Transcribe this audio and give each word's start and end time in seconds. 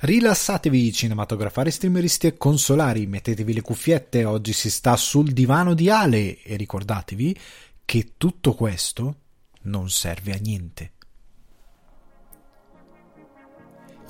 Rilassatevi 0.00 0.92
cinematografari, 0.92 1.72
streameristi 1.72 2.28
e 2.28 2.36
consolari, 2.36 3.08
mettetevi 3.08 3.52
le 3.52 3.62
cuffiette, 3.62 4.24
oggi 4.24 4.52
si 4.52 4.70
sta 4.70 4.94
sul 4.94 5.32
divano 5.32 5.74
di 5.74 5.90
Ale 5.90 6.40
e 6.40 6.54
ricordatevi 6.54 7.36
che 7.84 8.12
tutto 8.16 8.54
questo 8.54 9.16
non 9.62 9.90
serve 9.90 10.34
a 10.34 10.38
niente. 10.40 10.92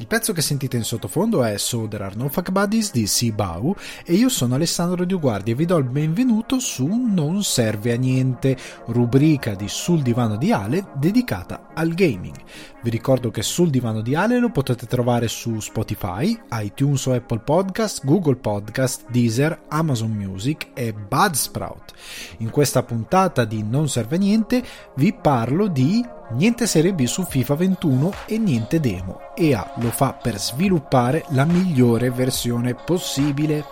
Il 0.00 0.06
pezzo 0.06 0.32
che 0.32 0.42
sentite 0.42 0.76
in 0.76 0.84
sottofondo 0.84 1.42
è 1.42 1.58
So 1.58 1.88
There 1.88 2.04
Are 2.04 2.14
No 2.14 2.28
Fuck 2.28 2.52
Buddies 2.52 2.92
di 2.92 3.04
Sibau 3.08 3.74
e 4.04 4.14
io 4.14 4.28
sono 4.28 4.54
Alessandro 4.54 5.04
Dioguardi 5.04 5.50
e 5.50 5.54
vi 5.56 5.64
do 5.64 5.76
il 5.76 5.86
benvenuto 5.86 6.60
su 6.60 6.86
Non 6.86 7.42
Serve 7.42 7.92
a 7.92 7.96
Niente, 7.96 8.56
rubrica 8.86 9.56
di 9.56 9.66
Sul 9.66 10.02
Divano 10.02 10.36
di 10.36 10.52
Ale 10.52 10.86
dedicata 10.94 11.70
al 11.74 11.94
gaming. 11.94 12.36
Vi 12.80 12.90
ricordo 12.90 13.32
che 13.32 13.42
Sul 13.42 13.70
Divano 13.70 14.00
di 14.00 14.14
Ale 14.14 14.38
lo 14.38 14.50
potete 14.50 14.86
trovare 14.86 15.26
su 15.26 15.58
Spotify, 15.58 16.40
iTunes 16.52 17.04
o 17.06 17.14
Apple 17.14 17.40
Podcast, 17.40 18.04
Google 18.04 18.36
Podcast, 18.36 19.04
Deezer, 19.10 19.62
Amazon 19.66 20.12
Music 20.12 20.68
e 20.74 20.92
Budsprout. 20.92 21.92
In 22.38 22.50
questa 22.50 22.84
puntata 22.84 23.44
di 23.44 23.64
Non 23.64 23.88
Serve 23.88 24.14
a 24.14 24.18
Niente 24.20 24.62
vi 24.94 25.12
parlo 25.12 25.66
di 25.66 26.06
Niente 26.30 26.66
Serie 26.66 26.92
B 26.92 27.04
su 27.04 27.24
FIFA 27.24 27.54
21 27.54 28.12
e 28.26 28.36
niente 28.36 28.80
demo. 28.80 29.32
EA 29.34 29.72
lo 29.76 29.90
fa 29.90 30.12
per 30.12 30.38
sviluppare 30.38 31.24
la 31.30 31.46
migliore 31.46 32.10
versione 32.10 32.74
possibile. 32.74 33.64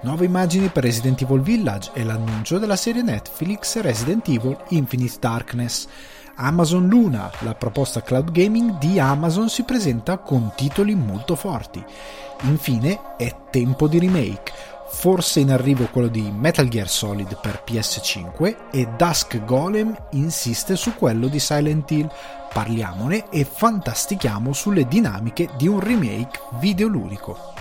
Nuove 0.00 0.24
immagini 0.24 0.68
per 0.68 0.84
Resident 0.84 1.20
Evil 1.20 1.42
Village 1.42 1.90
e 1.92 2.02
l'annuncio 2.02 2.56
della 2.56 2.76
serie 2.76 3.02
Netflix 3.02 3.78
Resident 3.80 4.26
Evil 4.28 4.56
Infinite 4.68 5.18
Darkness. 5.20 5.88
Amazon 6.36 6.88
Luna, 6.88 7.30
la 7.40 7.54
proposta 7.54 8.00
cloud 8.00 8.30
gaming 8.30 8.78
di 8.78 8.98
Amazon 8.98 9.50
si 9.50 9.64
presenta 9.64 10.16
con 10.16 10.52
titoli 10.56 10.94
molto 10.94 11.36
forti. 11.36 11.84
Infine 12.44 13.16
è 13.18 13.36
tempo 13.50 13.86
di 13.86 13.98
remake 13.98 14.52
forse 14.90 15.40
in 15.40 15.50
arrivo 15.50 15.86
quello 15.86 16.08
di 16.08 16.30
Metal 16.30 16.68
Gear 16.68 16.88
Solid 16.88 17.38
per 17.40 17.62
PS5 17.66 18.70
e 18.70 18.88
Dusk 18.96 19.44
Golem 19.44 19.96
insiste 20.10 20.76
su 20.76 20.94
quello 20.94 21.28
di 21.28 21.38
Silent 21.38 21.90
Hill. 21.90 22.10
Parliamone 22.52 23.30
e 23.30 23.44
fantastichiamo 23.44 24.52
sulle 24.52 24.86
dinamiche 24.86 25.48
di 25.56 25.68
un 25.68 25.80
remake 25.80 26.40
videoludico. 26.58 27.54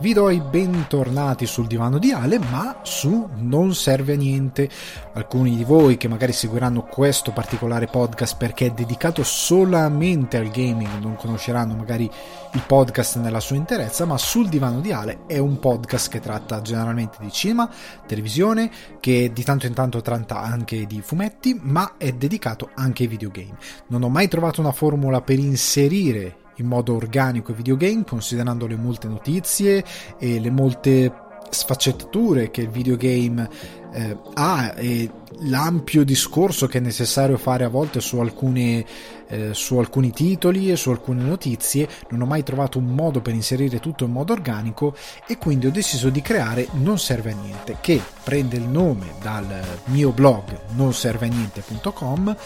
Vi 0.00 0.12
do 0.12 0.30
i 0.30 0.40
bentornati 0.40 1.44
sul 1.44 1.66
divano 1.66 1.98
di 1.98 2.12
Ale, 2.12 2.38
ma 2.38 2.82
su 2.82 3.28
non 3.34 3.74
serve 3.74 4.12
a 4.12 4.16
niente. 4.16 4.70
Alcuni 5.14 5.56
di 5.56 5.64
voi 5.64 5.96
che 5.96 6.06
magari 6.06 6.32
seguiranno 6.32 6.84
questo 6.84 7.32
particolare 7.32 7.88
podcast 7.88 8.36
perché 8.36 8.66
è 8.66 8.70
dedicato 8.70 9.24
solamente 9.24 10.36
al 10.36 10.50
gaming 10.50 11.00
non 11.00 11.16
conosceranno 11.16 11.74
magari 11.74 12.08
il 12.52 12.62
podcast 12.64 13.18
nella 13.18 13.40
sua 13.40 13.56
interezza, 13.56 14.04
ma 14.04 14.16
sul 14.18 14.48
divano 14.48 14.78
di 14.78 14.92
Ale 14.92 15.26
è 15.26 15.38
un 15.38 15.58
podcast 15.58 16.08
che 16.10 16.20
tratta 16.20 16.62
generalmente 16.62 17.16
di 17.18 17.32
cinema, 17.32 17.68
televisione, 18.06 18.70
che 19.00 19.32
di 19.32 19.42
tanto 19.42 19.66
in 19.66 19.74
tanto 19.74 20.00
tratta 20.00 20.38
anche 20.40 20.86
di 20.86 21.00
fumetti, 21.00 21.58
ma 21.60 21.94
è 21.96 22.12
dedicato 22.12 22.70
anche 22.74 23.02
ai 23.02 23.08
videogame. 23.08 23.56
Non 23.88 24.04
ho 24.04 24.08
mai 24.08 24.28
trovato 24.28 24.60
una 24.60 24.70
formula 24.70 25.22
per 25.22 25.40
inserire 25.40 26.46
in 26.58 26.66
modo 26.66 26.94
organico 26.94 27.50
i 27.50 27.54
videogame, 27.54 28.04
considerando 28.04 28.66
le 28.66 28.76
molte 28.76 29.08
notizie 29.08 29.84
e 30.18 30.38
le 30.38 30.50
molte 30.50 31.12
sfaccettature 31.50 32.50
che 32.50 32.62
il 32.62 32.68
videogame 32.68 33.48
eh, 33.92 34.16
ha 34.34 34.74
e 34.76 35.10
l'ampio 35.40 36.04
discorso 36.04 36.66
che 36.66 36.78
è 36.78 36.80
necessario 36.80 37.38
fare 37.38 37.64
a 37.64 37.68
volte 37.68 38.00
su 38.00 38.18
alcune 38.18 38.84
eh, 39.28 39.54
su 39.54 39.78
alcuni 39.78 40.10
titoli 40.10 40.70
e 40.70 40.76
su 40.76 40.90
alcune 40.90 41.22
notizie, 41.22 41.88
non 42.10 42.22
ho 42.22 42.26
mai 42.26 42.42
trovato 42.42 42.78
un 42.78 42.86
modo 42.86 43.20
per 43.20 43.34
inserire 43.34 43.80
tutto 43.80 44.04
in 44.04 44.12
modo 44.12 44.32
organico 44.32 44.94
e 45.26 45.36
quindi 45.38 45.66
ho 45.66 45.70
deciso 45.70 46.08
di 46.08 46.22
creare 46.22 46.68
Non 46.72 46.98
serve 46.98 47.32
a 47.32 47.34
niente, 47.34 47.76
che 47.80 48.00
prende 48.22 48.56
il 48.56 48.64
nome 48.64 49.12
dal 49.20 49.46
mio 49.84 50.10
blog 50.10 50.44
nonserveaniente.com, 50.70 52.36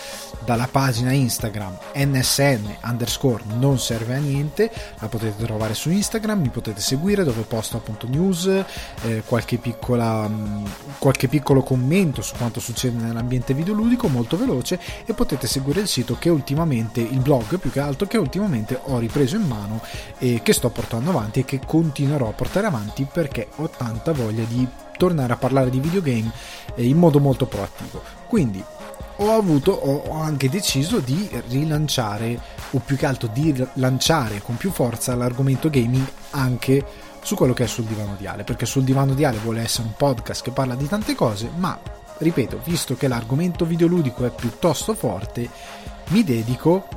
dalla 0.45 0.69
pagina 0.71 1.13
Instagram 1.13 1.77
nsn 1.95 2.77
underscore 2.85 3.43
non 3.59 3.79
serve 3.79 4.15
a 4.15 4.19
niente, 4.19 4.71
la 4.99 5.09
potete 5.09 5.45
trovare 5.45 5.75
su 5.75 5.91
Instagram, 5.91 6.41
mi 6.41 6.49
potete 6.49 6.81
seguire 6.81 7.25
dove 7.25 7.43
posto 7.43 7.77
appunto 7.77 8.09
news, 8.09 8.47
eh, 8.47 9.23
qualche, 9.25 9.59
piccola, 9.59 10.27
mh, 10.29 10.71
qualche 10.99 11.29
piccolo 11.29 11.63
commento 11.63 12.23
su 12.23 12.35
quanto 12.37 12.61
succede 12.61 13.03
nell'ambiente 13.03 13.55
videoludico 13.55 14.09
molto 14.09 14.37
veloce 14.37 14.81
e 15.05 15.13
potete 15.15 15.47
seguire 15.47 15.81
il 15.81 15.89
sito 15.89 16.17
che 16.19 16.29
ultimamente 16.29 16.72
ultimamente 16.73 17.01
il 17.01 17.21
blog 17.21 17.59
più 17.59 17.71
che 17.71 17.81
altro 17.81 18.07
che 18.07 18.17
ultimamente 18.17 18.79
ho 18.83 18.99
ripreso 18.99 19.37
in 19.37 19.43
mano 19.43 19.83
e 20.19 20.41
che 20.43 20.53
sto 20.53 20.71
portando 20.71 21.11
avanti 21.11 21.41
e 21.41 21.45
che 21.45 21.61
continuerò 21.65 22.29
a 22.29 22.33
portare 22.33 22.67
avanti 22.67 23.07
perché 23.11 23.49
ho 23.57 23.69
tanta 23.69 24.13
voglia 24.13 24.45
di 24.45 24.67
tornare 24.97 25.35
a 25.35 25.37
parlare 25.37 25.71
di 25.71 25.81
videogame 25.81 26.31
eh, 26.75 26.87
in 26.87 26.97
modo 26.97 27.21
molto 27.21 27.47
proattivo. 27.47 28.03
Quindi 28.27 28.63
ho 29.17 29.33
avuto, 29.33 29.73
ho 29.73 30.21
anche 30.21 30.49
deciso 30.49 30.99
di 30.99 31.29
rilanciare 31.49 32.41
o 32.71 32.79
più 32.79 32.97
che 32.97 33.07
altro 33.07 33.29
di 33.33 33.55
lanciare 33.75 34.41
con 34.43 34.57
più 34.57 34.71
forza 34.71 35.15
l'argomento 35.15 35.69
gaming 35.69 36.07
anche 36.31 37.11
su 37.23 37.37
quello 37.37 37.53
che 37.53 37.65
è 37.65 37.67
sul 37.69 37.85
divano 37.85 38.17
di 38.19 38.27
Ale, 38.27 38.43
perché 38.43 38.67
sul 38.67 38.83
divano 38.83 39.15
di 39.15 39.25
Ale 39.25 39.39
vuole 39.39 39.61
essere 39.61 39.87
un 39.87 39.95
podcast 39.97 40.43
che 40.43 40.51
parla 40.51 40.75
di 40.75 40.89
tante 40.89 41.15
cose, 41.15 41.51
ma 41.55 41.79
ripeto, 42.19 42.61
visto 42.65 42.97
che 42.97 43.07
l'argomento 43.07 43.65
videoludico 43.65 44.25
è 44.25 44.31
piuttosto 44.31 44.95
forte, 44.95 45.49
mi 46.09 46.25
dedico 46.25 46.89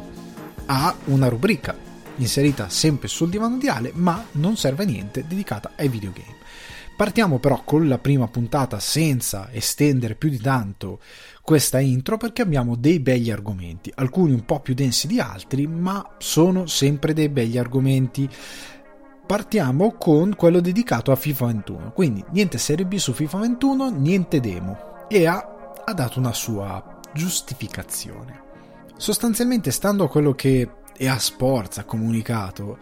a 0.66 0.96
una 1.06 1.28
rubrica 1.28 1.76
inserita 2.18 2.70
sempre 2.70 3.08
sul 3.08 3.30
divano 3.30 3.58
di 3.58 3.68
Ale, 3.68 3.92
ma 3.94 4.26
non 4.34 4.56
serve 4.58 4.84
a 4.84 4.86
niente, 4.86 5.26
dedicata 5.28 5.72
ai 5.76 5.90
videogame. 5.90 6.44
Partiamo 6.96 7.40
però 7.40 7.62
con 7.66 7.90
la 7.90 7.98
prima 7.98 8.28
puntata 8.28 8.80
senza 8.80 9.50
estendere 9.52 10.16
più 10.16 10.30
di 10.30 10.40
tanto 10.40 11.02
questa 11.42 11.80
intro 11.80 12.16
perché 12.16 12.42
abbiamo 12.42 12.76
dei 12.76 13.02
begli 13.02 13.30
argomenti, 13.30 13.92
alcuni 13.96 14.32
un 14.32 14.46
po' 14.46 14.62
più 14.62 14.74
densi 14.74 15.06
di 15.06 15.20
altri, 15.20 15.68
ma 15.68 16.16
sono 16.20 16.68
sempre 16.68 17.14
dei 17.14 17.28
begli 17.28 17.58
argomenti. 17.58 18.30
Partiamo 19.28 19.94
con 19.94 20.36
quello 20.36 20.62
dedicato 20.62 21.12
a 21.12 21.18
FIFA 21.18 21.46
21, 21.48 21.92
quindi 21.92 22.24
niente 22.30 22.58
Serie 22.58 22.86
B 22.86 22.96
su 22.96 23.12
FIFA 23.12 23.40
21, 23.40 23.90
niente 23.90 24.40
demo 24.40 25.08
e 25.10 25.28
ha, 25.28 25.74
ha 25.84 25.94
dato 25.94 26.20
una 26.20 26.34
sua 26.34 27.02
giustificazione. 27.14 28.45
Sostanzialmente, 28.98 29.72
stando 29.72 30.06
a 30.06 30.10
quello 30.10 30.34
che 30.34 30.70
EA 30.98 31.20
Sports 31.20 31.80
ha 31.80 31.84
comunicato, 31.84 32.78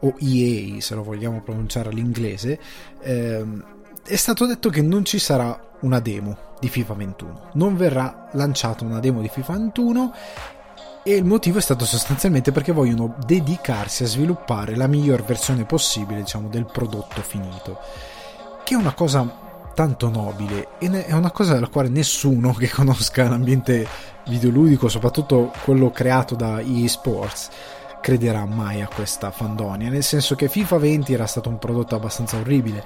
o 0.00 0.14
EA 0.18 0.80
se 0.80 0.94
lo 0.94 1.02
vogliamo 1.02 1.40
pronunciare 1.42 1.90
all'inglese, 1.90 2.58
ehm, 3.00 3.64
è 4.04 4.16
stato 4.16 4.46
detto 4.46 4.68
che 4.68 4.82
non 4.82 5.04
ci 5.04 5.18
sarà 5.18 5.70
una 5.80 6.00
demo 6.00 6.36
di 6.58 6.68
FIFA 6.68 6.94
21. 6.94 7.50
Non 7.54 7.76
verrà 7.76 8.28
lanciata 8.32 8.84
una 8.84 8.98
demo 8.98 9.20
di 9.20 9.28
FIFA 9.28 9.52
21 9.52 10.14
e 11.04 11.14
il 11.14 11.24
motivo 11.24 11.58
è 11.58 11.60
stato 11.60 11.84
sostanzialmente 11.84 12.52
perché 12.52 12.72
vogliono 12.72 13.16
dedicarsi 13.24 14.02
a 14.02 14.06
sviluppare 14.06 14.76
la 14.76 14.86
miglior 14.86 15.24
versione 15.24 15.64
possibile, 15.64 16.20
diciamo, 16.20 16.48
del 16.48 16.66
prodotto 16.66 17.20
finito. 17.22 17.78
Che 18.64 18.74
è 18.74 18.76
una 18.76 18.94
cosa 18.94 19.40
tanto 19.74 20.10
nobile 20.10 20.68
e 20.78 21.06
è 21.06 21.12
una 21.12 21.30
cosa 21.30 21.54
della 21.54 21.68
quale 21.68 21.88
nessuno 21.88 22.52
che 22.58 22.68
conosca 22.68 23.28
l'ambiente 23.28 23.86
videoludico, 24.26 24.88
soprattutto 24.88 25.52
quello 25.64 25.90
creato 25.90 26.34
da 26.34 26.60
EA 26.60 26.88
Sports, 26.88 27.50
crederà 28.00 28.44
mai 28.44 28.82
a 28.82 28.88
questa 28.92 29.30
fandonia, 29.30 29.88
nel 29.88 30.02
senso 30.02 30.34
che 30.34 30.48
FIFA 30.48 30.78
20 30.78 31.12
era 31.14 31.26
stato 31.26 31.48
un 31.48 31.58
prodotto 31.58 31.94
abbastanza 31.94 32.36
orribile. 32.36 32.84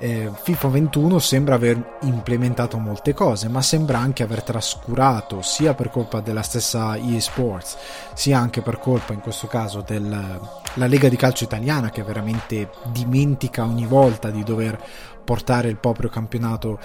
Eh, 0.00 0.30
FIFA 0.32 0.68
21 0.68 1.18
sembra 1.18 1.56
aver 1.56 1.98
implementato 2.02 2.78
molte 2.78 3.14
cose, 3.14 3.48
ma 3.48 3.62
sembra 3.62 3.98
anche 3.98 4.22
aver 4.22 4.42
trascurato 4.42 5.42
sia 5.42 5.74
per 5.74 5.90
colpa 5.90 6.20
della 6.20 6.42
stessa 6.42 6.96
EA 6.96 7.20
Sports, 7.20 7.76
sia 8.14 8.38
anche 8.38 8.60
per 8.60 8.78
colpa 8.78 9.12
in 9.12 9.20
questo 9.20 9.46
caso 9.48 9.80
della 9.80 10.38
Lega 10.74 11.08
di 11.08 11.16
Calcio 11.16 11.44
Italiana 11.44 11.90
che 11.90 12.04
veramente 12.04 12.70
dimentica 12.92 13.64
ogni 13.64 13.86
volta 13.86 14.30
di 14.30 14.44
dover 14.44 14.78
portare 15.24 15.68
il 15.68 15.76
proprio 15.76 16.08
campionato 16.08 16.78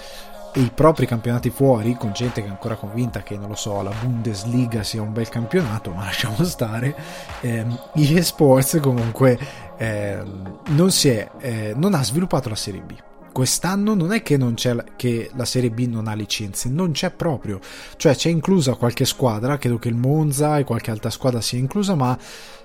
i 0.55 0.71
propri 0.73 1.05
campionati 1.05 1.49
fuori 1.49 1.95
con 1.95 2.11
gente 2.13 2.41
che 2.41 2.47
è 2.47 2.49
ancora 2.49 2.75
convinta 2.75 3.23
che 3.23 3.37
non 3.37 3.49
lo 3.49 3.55
so 3.55 3.81
la 3.81 3.93
Bundesliga 4.01 4.83
sia 4.83 5.01
un 5.01 5.13
bel 5.13 5.29
campionato 5.29 5.91
ma 5.91 6.03
lasciamo 6.05 6.43
stare 6.43 6.95
eh, 7.41 7.65
eSports 7.93 8.79
comunque 8.81 9.37
eh, 9.77 10.21
non, 10.67 10.89
è, 11.03 11.29
eh, 11.39 11.73
non 11.75 11.93
ha 11.93 12.03
sviluppato 12.03 12.49
la 12.49 12.55
Serie 12.55 12.81
B 12.81 12.93
quest'anno 13.33 13.95
non 13.95 14.13
è 14.13 14.21
che, 14.21 14.37
non 14.37 14.53
che 14.95 15.31
la 15.33 15.43
Serie 15.43 15.71
B 15.71 15.87
non 15.87 16.07
ha 16.07 16.13
licenze, 16.13 16.69
non 16.69 16.91
c'è 16.91 17.11
proprio. 17.11 17.59
Cioè 17.97 18.15
c'è 18.15 18.29
inclusa 18.29 18.75
qualche 18.75 19.03
squadra, 19.03 19.57
credo 19.57 19.79
che 19.79 19.89
il 19.89 19.95
Monza 19.95 20.59
e 20.59 20.63
qualche 20.63 20.91
altra 20.91 21.09
squadra 21.09 21.41
sia 21.41 21.57
inclusa, 21.57 21.95
ma 21.95 22.17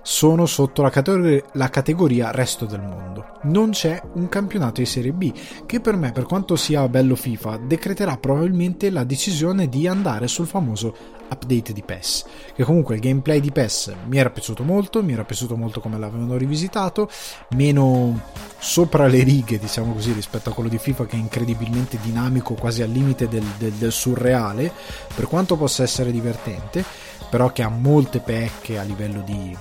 sono 0.03 0.47
sotto 0.47 0.83
la 0.83 0.91
categoria, 0.91 1.43
la 1.53 1.69
categoria 1.69 2.31
resto 2.31 2.65
del 2.65 2.81
mondo. 2.81 3.27
Non 3.43 3.71
c'è 3.71 4.01
un 4.15 4.29
campionato 4.29 4.81
di 4.81 4.87
Serie 4.87 5.13
B, 5.13 5.33
che 5.67 5.81
per 5.81 5.97
me, 5.97 6.13
per 6.13 6.25
quanto 6.25 6.57
sia 6.57 6.89
bello 6.89 7.15
FIFA, 7.15 7.59
decreterà 7.59 8.17
probabilmente 8.17 8.91
la 8.91 9.05
decisione 9.05 9.69
di 9.69 9.87
andare 9.87 10.29
sul 10.29 10.47
famoso 10.47 11.17
update 11.31 11.73
di 11.73 11.83
PES. 11.83 12.25
Che 12.55 12.65
comunque 12.65 12.97
il 12.97 13.01
gameplay 13.01 13.41
di 13.41 13.53
PES 13.53 13.95
mi 14.07 14.19
era 14.19 14.31
piaciuto 14.31 14.65
molto, 14.65 15.03
mi 15.03 15.13
era 15.13 15.25
piaciuto 15.25 15.57
molto 15.57 15.81
come 15.81 15.99
l'avevano 15.99 16.37
rivisitato, 16.37 17.09
meno 17.51 18.21
sopra 18.59 19.07
le 19.07 19.23
righe, 19.23 19.59
diciamo 19.59 19.93
così, 19.93 20.13
rispetto 20.13 20.51
a 20.51 20.53
quello 20.53 20.69
di 20.69 20.79
FIFA 20.79 21.07
che 21.07 21.17
è 21.17 21.21
incredibilmente 21.21 21.99
dinamico, 22.03 22.55
quasi 22.55 22.83
al 22.83 22.91
limite 22.91 23.29
del, 23.29 23.45
del, 23.59 23.73
del 23.73 23.93
surreale, 23.93 24.73
per 25.15 25.27
quanto 25.27 25.57
possa 25.57 25.83
essere 25.83 26.11
divertente, 26.11 26.85
però 27.31 27.53
che 27.53 27.63
ha 27.63 27.69
molte 27.69 28.21
pecche 28.21 28.79
a 28.79 28.83
livello 28.83 29.21
di 29.21 29.57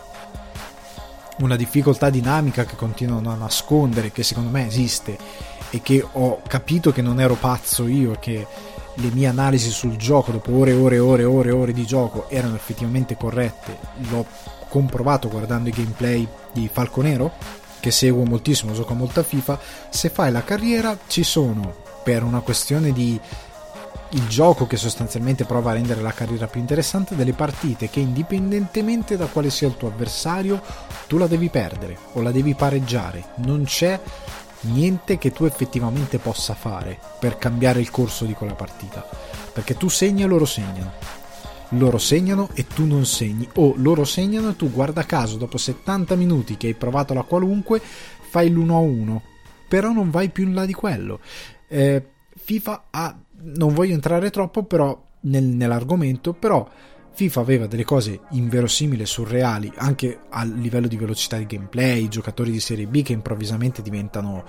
una 1.39 1.55
difficoltà 1.55 2.09
dinamica 2.09 2.65
che 2.65 2.75
continuano 2.75 3.31
a 3.31 3.35
nascondere, 3.35 4.11
che 4.11 4.23
secondo 4.23 4.49
me 4.49 4.65
esiste 4.65 5.17
e 5.69 5.81
che 5.81 6.05
ho 6.09 6.41
capito 6.47 6.91
che 6.91 7.01
non 7.01 7.19
ero 7.19 7.35
pazzo 7.35 7.87
io 7.87 8.15
che 8.19 8.45
le 8.99 9.09
mie 9.11 9.27
analisi 9.27 9.69
sul 9.69 9.95
gioco 9.95 10.31
dopo 10.31 10.55
ore 10.55 10.71
e 10.71 10.73
ore 10.73 10.95
e 10.95 10.99
ore 10.99 11.21
e 11.21 11.25
ore, 11.25 11.51
ore 11.51 11.73
di 11.73 11.85
gioco 11.85 12.29
erano 12.29 12.55
effettivamente 12.55 13.15
corrette, 13.15 13.77
l'ho 14.09 14.25
comprovato 14.69 15.29
guardando 15.29 15.69
i 15.69 15.73
gameplay 15.73 16.27
di 16.51 16.69
Falco 16.71 17.01
Nero, 17.01 17.33
che 17.79 17.91
seguo 17.91 18.25
moltissimo, 18.25 18.73
gioco 18.73 18.93
molta 18.95 19.23
FIFA, 19.23 19.59
se 19.89 20.09
fai 20.09 20.31
la 20.31 20.43
carriera 20.43 20.97
ci 21.07 21.23
sono, 21.23 21.75
per 22.03 22.23
una 22.23 22.39
questione 22.39 22.91
di 22.91 23.19
il 24.11 24.27
gioco 24.27 24.65
che 24.67 24.77
sostanzialmente 24.77 25.43
prova 25.43 25.71
a 25.71 25.73
rendere 25.73 26.01
la 26.01 26.13
carriera 26.13 26.47
più 26.47 26.59
interessante, 26.59 27.15
delle 27.15 27.33
partite 27.33 27.89
che 27.89 27.99
indipendentemente 27.99 29.17
da 29.17 29.25
quale 29.25 29.49
sia 29.49 29.67
il 29.67 29.75
tuo 29.75 29.89
avversario, 29.89 30.61
tu 31.07 31.17
la 31.17 31.27
devi 31.27 31.49
perdere 31.49 31.97
o 32.13 32.21
la 32.21 32.31
devi 32.31 32.55
pareggiare, 32.55 33.33
non 33.37 33.63
c'è 33.63 33.99
niente 34.61 35.17
che 35.17 35.31
tu 35.31 35.45
effettivamente 35.45 36.19
possa 36.19 36.53
fare 36.53 36.99
per 37.19 37.37
cambiare 37.37 37.79
il 37.79 37.91
corso 37.91 38.25
di 38.25 38.33
quella 38.33 38.55
partita. 38.55 39.07
Perché 39.53 39.75
tu 39.75 39.89
segni 39.89 40.23
e 40.23 40.27
loro 40.27 40.45
segnano. 40.45 40.93
Loro 41.71 41.97
segnano 41.97 42.49
e 42.53 42.65
tu 42.65 42.85
non 42.85 43.05
segni. 43.05 43.47
O 43.55 43.73
loro 43.75 44.05
segnano 44.05 44.49
e 44.49 44.55
tu 44.55 44.71
guarda 44.71 45.05
caso 45.05 45.37
dopo 45.37 45.57
70 45.57 46.15
minuti 46.15 46.57
che 46.57 46.67
hai 46.67 46.73
provato 46.75 47.13
la 47.13 47.23
qualunque 47.23 47.81
fai 47.81 48.49
l'1-1. 48.49 49.19
Però 49.67 49.91
non 49.91 50.09
vai 50.09 50.29
più 50.29 50.45
in 50.45 50.53
là 50.53 50.65
di 50.65 50.73
quello. 50.73 51.19
Eh, 51.67 52.03
FIFA 52.35 52.83
ha... 52.91 53.17
Non 53.39 53.73
voglio 53.73 53.93
entrare 53.93 54.29
troppo 54.29 54.63
però 54.63 54.99
nel, 55.21 55.43
nell'argomento, 55.43 56.33
però 56.33 56.67
FIFA 57.13 57.39
aveva 57.39 57.67
delle 57.67 57.83
cose 57.83 58.19
inverosimili 58.31 59.01
e 59.01 59.07
surreali 59.07 59.71
anche 59.77 60.19
a 60.29 60.43
livello 60.43 60.87
di 60.87 60.97
velocità 60.97 61.37
di 61.37 61.47
gameplay, 61.47 62.07
giocatori 62.07 62.51
di 62.51 62.59
Serie 62.59 62.85
B 62.85 63.01
che 63.01 63.13
improvvisamente 63.13 63.81
diventano 63.81 64.43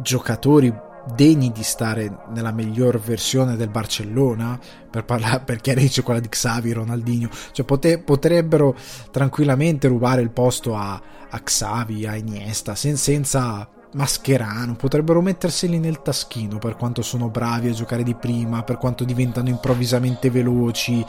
giocatori 0.00 0.74
degni 1.14 1.52
di 1.52 1.62
stare 1.62 2.24
nella 2.30 2.52
miglior 2.52 2.98
versione 2.98 3.56
del 3.56 3.68
Barcellona 3.68 4.58
per, 4.90 5.04
parlare, 5.04 5.40
per 5.44 5.60
chiarirci 5.60 6.02
quella 6.02 6.20
di 6.20 6.28
Xavi, 6.28 6.72
Ronaldinho. 6.72 7.28
Cioè 7.52 7.64
pote, 7.64 7.98
potrebbero 7.98 8.76
tranquillamente 9.10 9.88
rubare 9.88 10.22
il 10.22 10.30
posto 10.30 10.74
a, 10.74 11.00
a 11.28 11.40
Xavi, 11.40 12.06
a 12.06 12.16
Iniesta 12.16 12.74
sen, 12.74 12.96
senza 12.96 13.68
Mascherano, 13.92 14.74
potrebbero 14.74 15.20
metterseli 15.20 15.78
nel 15.78 16.00
taschino 16.00 16.58
per 16.58 16.76
quanto 16.76 17.02
sono 17.02 17.28
bravi 17.28 17.68
a 17.68 17.72
giocare 17.72 18.02
di 18.02 18.14
prima, 18.14 18.62
per 18.62 18.78
quanto 18.78 19.04
diventano 19.04 19.48
improvvisamente 19.48 20.30
veloci. 20.30 21.04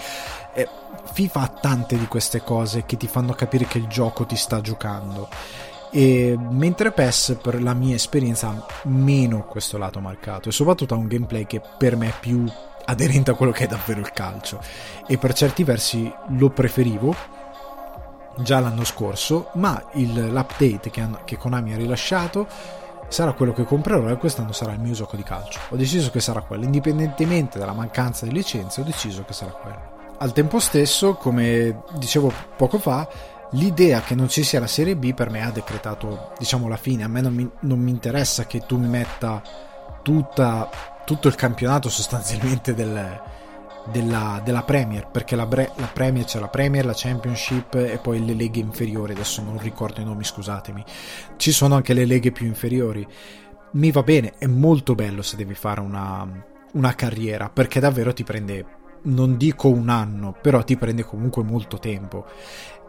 Eh, 0.53 0.67
FIFA 1.13 1.39
ha 1.39 1.47
tante 1.47 1.97
di 1.97 2.07
queste 2.07 2.41
cose 2.41 2.85
che 2.85 2.97
ti 2.97 3.07
fanno 3.07 3.33
capire 3.33 3.65
che 3.65 3.77
il 3.77 3.87
gioco 3.87 4.25
ti 4.25 4.35
sta 4.35 4.59
giocando. 4.61 5.29
E 5.91 6.37
mentre 6.37 6.91
PES, 6.91 7.37
per 7.41 7.61
la 7.61 7.73
mia 7.73 7.95
esperienza, 7.95 8.47
ha 8.49 8.65
meno 8.83 9.45
questo 9.45 9.77
lato 9.77 9.99
marcato 9.99 10.49
e 10.49 10.51
soprattutto 10.51 10.95
ha 10.95 10.97
un 10.97 11.07
gameplay 11.07 11.45
che 11.45 11.61
per 11.77 11.95
me 11.95 12.09
è 12.09 12.13
più 12.19 12.45
aderente 12.85 13.31
a 13.31 13.35
quello 13.35 13.51
che 13.51 13.65
è 13.65 13.67
davvero 13.67 13.99
il 13.99 14.11
calcio. 14.11 14.59
E 15.07 15.17
per 15.17 15.33
certi 15.33 15.63
versi 15.63 16.11
lo 16.29 16.49
preferivo 16.49 17.15
già 18.37 18.59
l'anno 18.59 18.83
scorso, 18.83 19.49
ma 19.53 19.81
il, 19.93 20.31
l'update 20.31 20.89
che, 20.89 21.07
che 21.25 21.37
Konami 21.37 21.73
ha 21.73 21.77
rilasciato 21.77 22.47
sarà 23.07 23.33
quello 23.33 23.53
che 23.53 23.63
comprerò 23.63 24.09
e 24.09 24.17
quest'anno 24.17 24.53
sarà 24.53 24.73
il 24.73 24.79
mio 24.79 24.93
gioco 24.93 25.15
di 25.15 25.23
calcio. 25.23 25.59
Ho 25.69 25.75
deciso 25.75 26.09
che 26.09 26.19
sarà 26.19 26.41
quello, 26.41 26.63
indipendentemente 26.63 27.59
dalla 27.59 27.73
mancanza 27.73 28.25
di 28.25 28.31
licenze, 28.31 28.81
ho 28.81 28.83
deciso 28.83 29.23
che 29.23 29.33
sarà 29.33 29.51
quello. 29.51 29.91
Al 30.17 30.31
tempo 30.31 30.59
stesso, 30.59 31.13
come 31.15 31.83
dicevo 31.97 32.31
poco 32.55 32.79
fa, 32.79 33.07
l'idea 33.51 34.01
che 34.01 34.15
non 34.15 34.29
ci 34.29 34.43
sia 34.43 34.59
la 34.59 34.67
Serie 34.67 34.95
B 34.95 35.13
per 35.13 35.29
me 35.29 35.43
ha 35.43 35.51
decretato, 35.51 36.31
diciamo, 36.37 36.67
la 36.67 36.77
fine. 36.77 37.03
A 37.03 37.07
me 37.07 37.21
non 37.21 37.33
mi, 37.33 37.49
non 37.61 37.79
mi 37.79 37.91
interessa 37.91 38.45
che 38.45 38.61
tu 38.65 38.77
mi 38.77 38.87
metta 38.87 39.41
tutta, 40.01 40.69
tutto 41.05 41.27
il 41.27 41.35
campionato 41.35 41.89
sostanzialmente 41.89 42.73
del, 42.73 43.21
della, 43.91 44.41
della 44.43 44.63
Premier, 44.63 45.07
perché 45.07 45.35
la, 45.35 45.45
Bre- 45.45 45.71
la, 45.75 45.89
Premier 45.91 46.25
c'è 46.25 46.39
la 46.39 46.47
Premier, 46.47 46.85
la 46.85 46.93
Championship 46.95 47.75
e 47.75 47.99
poi 48.01 48.23
le 48.23 48.33
leghe 48.33 48.59
inferiori, 48.59 49.13
adesso 49.13 49.41
non 49.41 49.59
ricordo 49.59 50.01
i 50.01 50.05
nomi, 50.05 50.23
scusatemi. 50.23 50.83
Ci 51.37 51.51
sono 51.51 51.75
anche 51.75 51.93
le 51.93 52.05
leghe 52.05 52.31
più 52.31 52.45
inferiori. 52.45 53.05
Mi 53.73 53.91
va 53.91 54.03
bene, 54.03 54.33
è 54.37 54.47
molto 54.47 54.95
bello 54.95 55.21
se 55.21 55.35
devi 55.35 55.53
fare 55.53 55.81
una, 55.81 56.27
una 56.73 56.95
carriera, 56.95 57.49
perché 57.49 57.79
davvero 57.79 58.13
ti 58.13 58.23
prende, 58.23 58.65
non 59.03 59.37
dico 59.37 59.69
un 59.69 59.89
anno, 59.89 60.35
però 60.39 60.63
ti 60.63 60.77
prende 60.77 61.03
comunque 61.03 61.43
molto 61.43 61.77
tempo. 61.79 62.25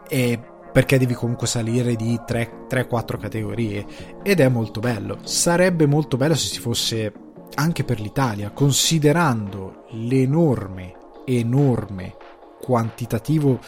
E 0.07 0.39
perché 0.71 0.99
devi 0.99 1.13
comunque 1.13 1.47
salire 1.47 1.95
di 1.95 2.19
3-4 2.27 3.17
categorie 3.17 3.85
ed 4.21 4.41
è 4.41 4.49
molto 4.49 4.81
bello. 4.81 5.19
Sarebbe 5.23 5.85
molto 5.85 6.17
bello 6.17 6.35
se 6.35 6.47
si 6.47 6.59
fosse 6.59 7.13
anche 7.55 7.83
per 7.83 7.99
l'Italia, 7.99 8.51
considerando 8.51 9.85
l'enorme, 9.91 10.93
enorme 11.25 12.15
quantitativo 12.61 13.59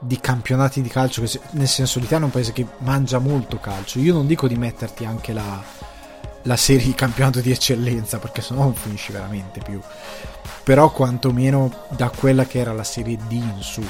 di 0.00 0.18
campionati 0.20 0.82
di 0.82 0.88
calcio, 0.88 1.22
nel 1.52 1.68
senso 1.68 1.98
l'Italia 1.98 2.24
è 2.24 2.26
un 2.26 2.30
paese 2.30 2.52
che 2.52 2.66
mangia 2.78 3.18
molto 3.18 3.58
calcio, 3.58 3.98
io 3.98 4.12
non 4.12 4.26
dico 4.26 4.46
di 4.46 4.56
metterti 4.56 5.04
anche 5.04 5.32
la, 5.32 5.62
la 6.42 6.56
serie 6.56 6.84
di 6.84 6.94
campionato 6.94 7.40
di 7.40 7.50
eccellenza, 7.50 8.18
perché 8.18 8.42
sennò 8.42 8.62
non 8.62 8.74
finisci 8.74 9.12
veramente 9.12 9.60
più, 9.60 9.80
però 10.62 10.90
quantomeno 10.90 11.86
da 11.90 12.10
quella 12.10 12.44
che 12.44 12.58
era 12.58 12.72
la 12.72 12.84
serie 12.84 13.16
D 13.16 13.32
in 13.32 13.58
su, 13.60 13.82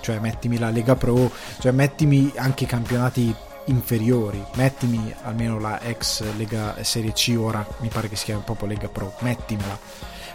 cioè 0.00 0.18
mettimi 0.18 0.58
la 0.58 0.70
Lega 0.70 0.96
Pro, 0.96 1.30
cioè 1.60 1.72
mettimi 1.72 2.32
anche 2.36 2.64
i 2.64 2.68
campionati 2.68 3.34
inferiori. 3.66 4.42
Mettimi 4.54 5.12
almeno 5.22 5.58
la 5.58 5.80
ex 5.80 6.22
Lega 6.36 6.76
Serie 6.82 7.12
C, 7.12 7.36
ora 7.38 7.66
mi 7.78 7.88
pare 7.88 8.08
che 8.08 8.16
si 8.16 8.24
chiami 8.24 8.42
proprio 8.44 8.68
Lega 8.68 8.88
Pro, 8.88 9.14
mettimela. 9.20 9.78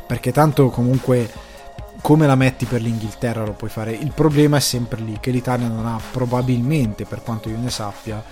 Perché 0.06 0.32
tanto 0.32 0.70
comunque 0.70 1.54
come 2.02 2.28
la 2.28 2.36
metti 2.36 2.66
per 2.66 2.82
l'Inghilterra 2.82 3.44
lo 3.44 3.54
puoi 3.54 3.70
fare. 3.70 3.92
Il 3.92 4.12
problema 4.12 4.58
è 4.58 4.60
sempre 4.60 5.02
lì, 5.02 5.18
che 5.20 5.32
l'Italia 5.32 5.68
non 5.68 5.86
ha 5.86 6.00
probabilmente, 6.12 7.06
per 7.06 7.24
quanto 7.24 7.50
io 7.50 7.58
ne 7.58 7.70
sappia, 7.70 8.24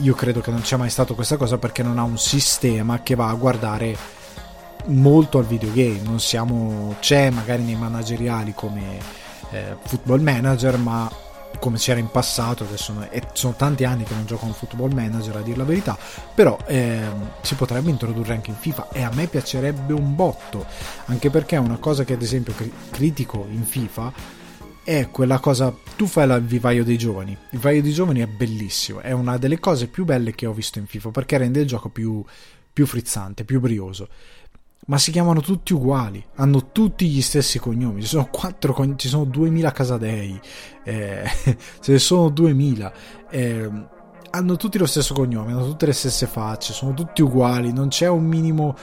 io 0.00 0.14
credo 0.14 0.40
che 0.40 0.50
non 0.50 0.60
c'è 0.60 0.76
mai 0.76 0.90
stato 0.90 1.14
questa 1.14 1.36
cosa 1.36 1.58
perché 1.58 1.82
non 1.82 1.98
ha 1.98 2.02
un 2.02 2.18
sistema 2.18 3.02
che 3.02 3.14
va 3.14 3.28
a 3.28 3.34
guardare 3.34 3.96
molto 4.86 5.38
al 5.38 5.46
videogame. 5.46 6.00
Non 6.04 6.20
siamo, 6.20 6.94
c'è 7.00 7.30
magari 7.30 7.62
nei 7.62 7.76
manageriali 7.76 8.52
come 8.54 8.98
eh, 9.50 9.76
football 9.84 10.20
manager, 10.20 10.78
ma 10.78 11.10
come 11.58 11.78
c'era 11.78 11.98
in 11.98 12.10
passato, 12.10 12.64
adesso 12.64 12.94
sono 13.32 13.54
tanti 13.56 13.84
anni 13.84 14.04
che 14.04 14.14
non 14.14 14.26
gioco 14.26 14.44
a 14.44 14.48
un 14.48 14.54
football 14.54 14.92
manager 14.92 15.36
a 15.36 15.40
dire 15.40 15.56
la 15.56 15.64
verità, 15.64 15.98
però 16.34 16.56
ehm, 16.66 17.30
si 17.42 17.54
potrebbe 17.54 17.90
introdurre 17.90 18.34
anche 18.34 18.50
in 18.50 18.56
FIFA 18.56 18.88
e 18.90 19.02
a 19.02 19.10
me 19.12 19.26
piacerebbe 19.26 19.92
un 19.92 20.14
botto, 20.14 20.66
anche 21.06 21.30
perché 21.30 21.56
una 21.56 21.78
cosa 21.78 22.04
che 22.04 22.12
ad 22.12 22.22
esempio 22.22 22.54
critico 22.90 23.46
in 23.50 23.64
FIFA 23.64 24.12
è 24.84 25.08
quella 25.10 25.40
cosa, 25.40 25.74
tu 25.96 26.06
fai 26.06 26.30
il 26.30 26.42
vivaio 26.42 26.84
dei 26.84 26.96
giovani, 26.96 27.32
il 27.32 27.58
vivaio 27.58 27.82
dei 27.82 27.92
giovani 27.92 28.20
è 28.20 28.26
bellissimo, 28.26 29.00
è 29.00 29.12
una 29.12 29.36
delle 29.36 29.58
cose 29.58 29.88
più 29.88 30.04
belle 30.04 30.34
che 30.34 30.46
ho 30.46 30.52
visto 30.52 30.78
in 30.78 30.86
FIFA 30.86 31.10
perché 31.10 31.38
rende 31.38 31.60
il 31.60 31.66
gioco 31.66 31.88
più, 31.88 32.24
più 32.72 32.86
frizzante, 32.86 33.44
più 33.44 33.58
brioso 33.58 34.08
ma 34.86 34.98
si 34.98 35.10
chiamano 35.10 35.40
tutti 35.40 35.72
uguali, 35.72 36.24
hanno 36.36 36.70
tutti 36.70 37.08
gli 37.08 37.22
stessi 37.22 37.58
cognomi, 37.58 38.02
ci 38.02 38.08
sono, 38.08 38.28
4, 38.30 38.96
ci 38.96 39.08
sono 39.08 39.24
2000 39.24 39.72
Casadei, 39.72 40.40
eh, 40.84 41.24
ce 41.80 41.92
ne 41.92 41.98
sono 41.98 42.28
2000, 42.28 42.92
eh, 43.30 43.70
hanno 44.30 44.56
tutti 44.56 44.78
lo 44.78 44.86
stesso 44.86 45.12
cognome, 45.14 45.52
hanno 45.52 45.66
tutte 45.66 45.86
le 45.86 45.92
stesse 45.92 46.26
facce, 46.26 46.72
sono 46.72 46.94
tutti 46.94 47.22
uguali, 47.22 47.72
non 47.72 47.88
c'è 47.88 48.06
un 48.06 48.24
minimo 48.24 48.76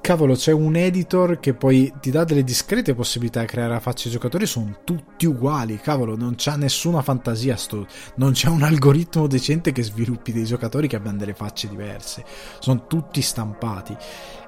cavolo, 0.00 0.34
c'è 0.34 0.52
un 0.52 0.76
editor 0.76 1.40
che 1.40 1.54
poi 1.54 1.92
ti 2.00 2.10
dà 2.10 2.24
delle 2.24 2.44
discrete 2.44 2.94
possibilità 2.94 3.40
di 3.40 3.46
creare 3.46 3.72
la 3.72 3.80
faccia 3.80 4.06
ai 4.06 4.12
giocatori, 4.12 4.46
sono 4.46 4.80
tutti 4.84 5.26
uguali, 5.26 5.78
cavolo, 5.78 6.16
non 6.16 6.34
c'ha 6.36 6.56
nessuna 6.56 7.02
fantasia, 7.02 7.56
sto, 7.56 7.86
non 8.16 8.32
c'è 8.32 8.48
un 8.48 8.62
algoritmo 8.62 9.26
decente 9.26 9.72
che 9.72 9.82
sviluppi 9.82 10.32
dei 10.32 10.44
giocatori 10.44 10.86
che 10.86 10.96
abbiano 10.96 11.18
delle 11.18 11.34
facce 11.34 11.68
diverse, 11.68 12.24
sono 12.60 12.86
tutti 12.86 13.20
stampati. 13.20 13.96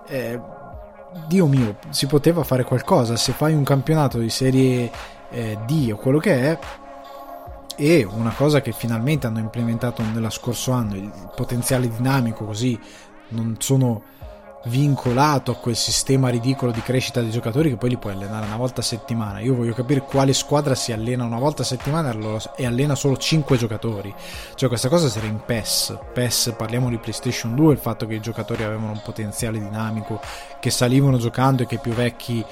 Eh, 0.09 0.61
Dio 1.27 1.47
mio, 1.47 1.77
si 1.91 2.07
poteva 2.07 2.43
fare 2.43 2.65
qualcosa, 2.65 3.17
se 3.17 3.33
fai 3.33 3.55
un 3.55 3.65
campionato 3.65 4.19
di 4.19 4.31
serie 4.31 4.91
eh, 5.31 5.59
D 5.67 5.91
o 5.93 5.97
quello 5.97 6.19
che 6.19 6.51
è, 6.51 6.59
e 7.77 8.05
una 8.05 8.33
cosa 8.33 8.61
che 8.61 8.73
finalmente 8.73 9.27
hanno 9.27 9.39
implementato 9.39 10.03
nello 10.03 10.31
scorso 10.31 10.73
anno, 10.73 10.95
il 10.95 11.31
potenziale 11.35 11.89
dinamico 11.89 12.45
così 12.45 12.79
non 13.29 13.57
sono 13.59 14.03
vincolato 14.65 15.51
a 15.51 15.57
quel 15.57 15.75
sistema 15.75 16.29
ridicolo 16.29 16.71
di 16.71 16.81
crescita 16.83 17.21
dei 17.21 17.31
giocatori 17.31 17.71
che 17.71 17.77
poi 17.77 17.91
li 17.91 17.97
puoi 17.97 18.13
allenare 18.13 18.47
una 18.47 18.57
volta 18.57 18.81
a 18.81 18.85
settimana. 18.85 19.41
Io 19.41 19.55
voglio 19.55 19.75
capire 19.75 20.03
quale 20.03 20.33
squadra 20.33 20.75
si 20.75 20.93
allena 20.93 21.25
una 21.25 21.39
volta 21.39 21.63
a 21.63 21.65
settimana 21.65 22.15
e 22.57 22.67
allena 22.67 22.95
solo 22.95 23.17
5 23.17 23.57
giocatori. 23.57 24.15
Cioè 24.55 24.69
questa 24.69 24.89
cosa 24.89 25.09
sarà 25.09 25.27
in 25.27 25.43
PES. 25.45 25.99
PES 26.13 26.55
parliamo 26.57 26.89
di 26.89 26.99
PlayStation 26.99 27.55
2, 27.55 27.73
il 27.73 27.79
fatto 27.79 28.07
che 28.07 28.15
i 28.15 28.21
giocatori 28.21 28.63
avevano 28.63 28.93
un 28.93 29.01
potenziale 29.03 29.59
dinamico, 29.59 30.21
che 30.61 30.71
salivano 30.71 31.19
giocando 31.19 31.63
e 31.63 31.67
che 31.67 31.77
i 31.77 31.81
più 31.81 31.93
vecchi 31.93 32.45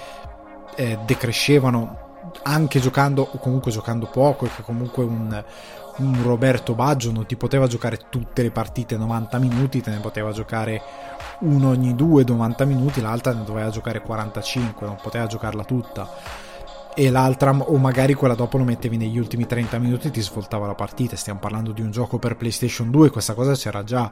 eh, 0.74 0.98
decrescevano 1.04 2.08
anche 2.42 2.80
giocando 2.80 3.28
o 3.32 3.38
comunque 3.38 3.70
giocando 3.70 4.06
poco 4.06 4.46
e 4.46 4.50
che 4.54 4.62
comunque 4.62 5.04
un, 5.04 5.44
un 5.96 6.22
Roberto 6.22 6.74
Baggio 6.74 7.12
non 7.12 7.26
ti 7.26 7.36
poteva 7.36 7.66
giocare 7.66 7.98
tutte 8.08 8.42
le 8.42 8.50
partite 8.50 8.96
90 8.96 9.38
minuti, 9.38 9.80
te 9.80 9.90
ne 9.90 9.98
poteva 9.98 10.32
giocare 10.32 10.82
uno 11.40 11.68
ogni 11.68 11.94
due 11.94 12.24
90 12.26 12.64
minuti, 12.64 13.00
l'altra 13.00 13.32
ne 13.32 13.44
doveva 13.44 13.70
giocare 13.70 14.00
45, 14.00 14.86
non 14.86 14.98
poteva 15.00 15.26
giocarla 15.26 15.64
tutta. 15.64 16.08
E 16.94 17.10
l'altra, 17.10 17.56
o 17.56 17.76
magari 17.78 18.14
quella 18.14 18.34
dopo 18.34 18.58
lo 18.58 18.64
mettevi 18.64 18.96
negli 18.96 19.18
ultimi 19.18 19.46
30 19.46 19.78
minuti 19.78 20.08
e 20.08 20.10
ti 20.10 20.20
svoltava 20.20 20.66
la 20.66 20.74
partita. 20.74 21.16
Stiamo 21.16 21.38
parlando 21.38 21.72
di 21.72 21.80
un 21.80 21.90
gioco 21.90 22.18
per 22.18 22.36
PlayStation 22.36 22.90
2, 22.90 23.10
questa 23.10 23.34
cosa 23.34 23.54
c'era 23.54 23.84
già 23.84 24.10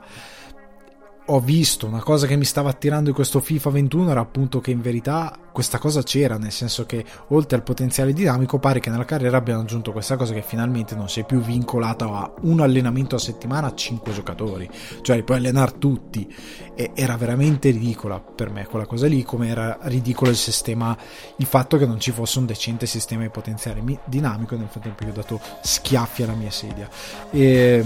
ho 1.30 1.40
visto 1.40 1.87
una 1.87 2.02
cosa 2.02 2.26
che 2.26 2.37
mi 2.37 2.44
stava 2.44 2.70
attirando 2.70 3.11
di 3.11 3.14
questo 3.14 3.40
FIFA 3.40 3.70
21 3.70 4.11
era 4.11 4.20
appunto 4.20 4.61
che 4.61 4.70
in 4.70 4.80
verità 4.80 5.38
questa 5.52 5.78
cosa 5.78 6.02
c'era, 6.02 6.38
nel 6.38 6.52
senso 6.52 6.87
che 6.87 7.04
oltre 7.28 7.56
al 7.56 7.62
potenziale 7.62 8.14
dinamico 8.14 8.58
pare 8.58 8.80
che 8.80 8.88
nella 8.88 9.04
carriera 9.04 9.37
abbiano 9.37 9.61
aggiunto 9.61 9.92
questa 9.92 10.16
cosa 10.16 10.32
che 10.32 10.40
finalmente 10.40 10.94
non 10.94 11.11
sei 11.11 11.25
più 11.25 11.40
vincolato 11.40 12.14
a 12.14 12.32
un 12.42 12.61
allenamento 12.61 13.16
a 13.16 13.18
settimana 13.18 13.66
a 13.66 13.75
5 13.75 14.12
giocatori, 14.12 14.70
cioè 15.02 15.16
li 15.16 15.23
puoi 15.23 15.37
allenare 15.37 15.76
tutti 15.78 16.32
e 16.75 16.92
era 16.94 17.16
veramente 17.16 17.70
ridicola 17.70 18.20
per 18.20 18.50
me 18.50 18.64
quella 18.66 18.87
cosa 18.87 19.06
lì, 19.06 19.23
come 19.23 19.49
era 19.49 19.78
ridicolo 19.82 20.30
il 20.30 20.37
sistema, 20.37 20.97
il 21.37 21.47
fatto 21.47 21.76
che 21.76 21.85
non 21.85 22.00
ci 22.00 22.11
fosse 22.11 22.38
un 22.38 22.47
decente 22.47 22.87
sistema 22.87 23.23
di 23.23 23.28
potenziale 23.28 23.82
dinamico 24.06 24.56
nel 24.56 24.68
frattempo 24.68 25.04
io 25.04 25.11
ho 25.11 25.14
dato 25.14 25.40
schiaffi 25.61 26.23
alla 26.23 26.35
mia 26.35 26.50
sedia. 26.50 26.88
E, 27.30 27.85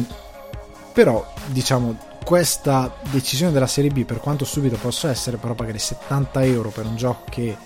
però 0.93 1.27
diciamo 1.47 2.11
questa 2.25 2.95
decisione 3.11 3.53
della 3.53 3.67
Serie 3.67 3.91
B, 3.91 4.05
per 4.05 4.19
quanto 4.19 4.45
subito 4.45 4.77
possa 4.77 5.11
essere, 5.11 5.37
però 5.37 5.55
pagare 5.55 5.79
70 5.79 6.45
euro 6.45 6.71
per 6.71 6.87
un 6.87 6.97
gioco 6.97 7.25
che 7.29 7.57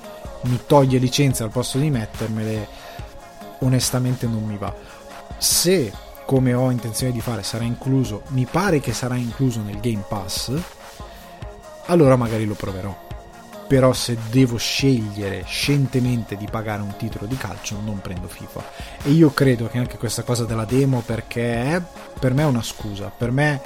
mi 0.43 0.61
toglie 0.67 0.99
licenze 0.99 1.43
al 1.43 1.51
posto 1.51 1.79
di 1.79 1.91
mettermele, 1.91 2.69
onestamente 3.61 4.27
non 4.27 4.45
mi 4.45 4.57
va. 4.57 4.75
Se, 5.39 5.93
come 6.25 6.55
ho 6.55 6.71
intenzione 6.71 7.13
di 7.13 7.21
fare, 7.21 7.43
sarà 7.43 7.65
incluso, 7.65 8.23
mi 8.29 8.47
pare 8.51 8.81
che 8.81 8.93
sarà 8.93 9.17
incluso 9.17 9.61
nel 9.63 9.81
Game 9.81 10.05
Pass, 10.07 10.53
allora 11.87 12.17
magari 12.17 12.45
lo 12.45 12.55
proverò. 12.55 13.05
Però 13.67 13.93
se 13.93 14.17
devo 14.31 14.59
scegliere 14.59 15.43
scientemente 15.45 16.37
di 16.37 16.47
pagare 16.49 16.83
un 16.83 16.95
titolo 16.97 17.27
di 17.27 17.37
calcio, 17.37 17.81
non 17.85 18.01
prendo 18.01 18.29
FIFA. 18.29 18.65
E 19.03 19.11
io 19.11 19.33
credo 19.33 19.67
che 19.67 19.79
anche 19.79 19.99
questa 19.99 20.23
cosa 20.23 20.45
della 20.45 20.65
demo, 20.65 21.01
perché 21.01 21.83
per 22.21 22.33
me 22.33 22.43
è 22.43 22.47
una 22.47 22.63
scusa, 22.63 23.11
per 23.11 23.33
me 23.33 23.61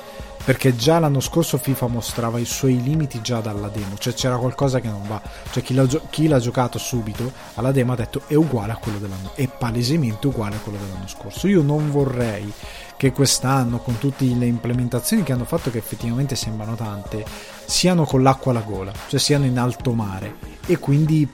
perché 0.44 0.74
già 0.74 0.98
l'anno 0.98 1.20
scorso 1.20 1.58
FIFA 1.58 1.86
mostrava 1.88 2.38
i 2.38 2.44
suoi 2.44 2.82
limiti 2.82 3.20
già 3.20 3.40
dalla 3.40 3.68
demo, 3.68 3.96
cioè 3.98 4.14
c'era 4.14 4.36
qualcosa 4.36 4.80
che 4.80 4.88
non 4.88 5.06
va, 5.06 5.20
cioè 5.50 5.62
chi 5.62 5.74
l'ha, 5.74 5.86
chi 6.10 6.28
l'ha 6.28 6.38
giocato 6.38 6.78
subito 6.78 7.32
alla 7.54 7.72
demo 7.72 7.92
ha 7.92 7.96
detto 7.96 8.22
è 8.26 8.34
uguale 8.34 8.72
a 8.72 8.76
quello 8.76 8.98
dell'anno, 8.98 9.32
è 9.34 9.48
palesemente 9.48 10.26
uguale 10.26 10.56
a 10.56 10.60
quello 10.60 10.78
dell'anno 10.78 11.08
scorso. 11.08 11.46
Io 11.46 11.62
non 11.62 11.90
vorrei 11.90 12.52
che 12.96 13.12
quest'anno, 13.12 13.78
con 13.78 13.96
tutte 13.96 14.24
le 14.24 14.44
implementazioni 14.46 15.22
che 15.22 15.32
hanno 15.32 15.46
fatto, 15.46 15.70
che 15.70 15.78
effettivamente 15.78 16.36
sembrano 16.36 16.74
tante, 16.74 17.24
siano 17.64 18.04
con 18.04 18.22
l'acqua 18.22 18.50
alla 18.50 18.60
gola, 18.60 18.92
cioè 19.08 19.18
siano 19.18 19.46
in 19.46 19.58
alto 19.58 19.92
mare 19.92 20.36
e 20.66 20.78
quindi 20.78 21.26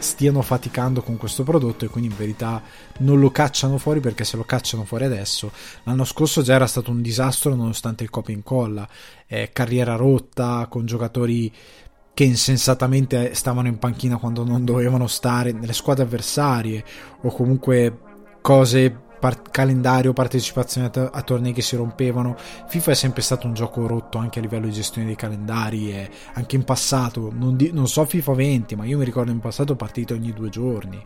stiano 0.00 0.40
faticando 0.40 1.02
con 1.02 1.16
questo 1.16 1.42
prodotto 1.42 1.84
e 1.84 1.88
quindi 1.88 2.10
in 2.10 2.16
verità 2.16 2.62
non 2.98 3.20
lo 3.20 3.30
cacciano 3.30 3.76
fuori 3.76 4.00
perché 4.00 4.24
se 4.24 4.36
lo 4.36 4.44
cacciano 4.44 4.84
fuori 4.84 5.04
adesso 5.04 5.52
l'anno 5.84 6.04
scorso 6.04 6.40
già 6.42 6.54
era 6.54 6.66
stato 6.66 6.90
un 6.90 7.02
disastro 7.02 7.54
nonostante 7.54 8.02
il 8.02 8.10
copia 8.10 8.34
e 8.34 8.38
incolla. 8.38 8.88
Eh, 9.26 9.50
carriera 9.52 9.96
rotta 9.96 10.66
con 10.68 10.86
giocatori 10.86 11.52
che 12.12 12.24
insensatamente 12.24 13.34
stavano 13.34 13.68
in 13.68 13.78
panchina 13.78 14.16
quando 14.16 14.44
non 14.44 14.64
dovevano 14.64 15.06
stare 15.06 15.52
nelle 15.52 15.72
squadre 15.72 16.04
avversarie 16.04 16.84
o 17.22 17.30
comunque 17.30 17.98
cose 18.40 19.08
par- 19.20 19.42
calendario, 19.50 20.12
partecipazione 20.12 20.88
a, 20.88 20.90
t- 20.90 21.10
a, 21.12 21.22
tornei 21.22 21.52
che 21.52 21.62
si 21.62 21.76
rompevano. 21.76 22.36
FIFA 22.66 22.90
è 22.90 22.94
sempre 22.94 23.22
stato 23.22 23.46
un 23.46 23.54
gioco 23.54 23.86
rotto 23.86 24.18
anche 24.18 24.40
a 24.40 24.42
livello 24.42 24.66
di 24.66 24.72
gestione 24.72 25.06
dei 25.06 25.16
calendari 25.16 25.92
e 25.92 26.10
anche 26.32 26.56
in 26.56 26.64
passato, 26.64 27.30
non, 27.32 27.56
di- 27.56 27.70
non 27.72 27.86
so 27.86 28.04
FIFA 28.04 28.32
20, 28.32 28.74
ma 28.74 28.84
io 28.86 28.98
mi 28.98 29.04
ricordo 29.04 29.30
in 29.30 29.38
passato 29.38 29.76
partite 29.76 30.14
ogni 30.14 30.32
due 30.32 30.48
giorni. 30.48 31.00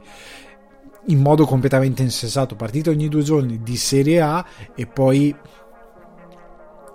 In 1.09 1.21
modo 1.21 1.45
completamente 1.45 2.03
insensato, 2.03 2.55
partite 2.55 2.89
ogni 2.89 3.09
due 3.09 3.23
giorni 3.23 3.63
di 3.63 3.77
Serie 3.77 4.23
A 4.23 4.43
e 4.75 4.87
poi 4.87 5.37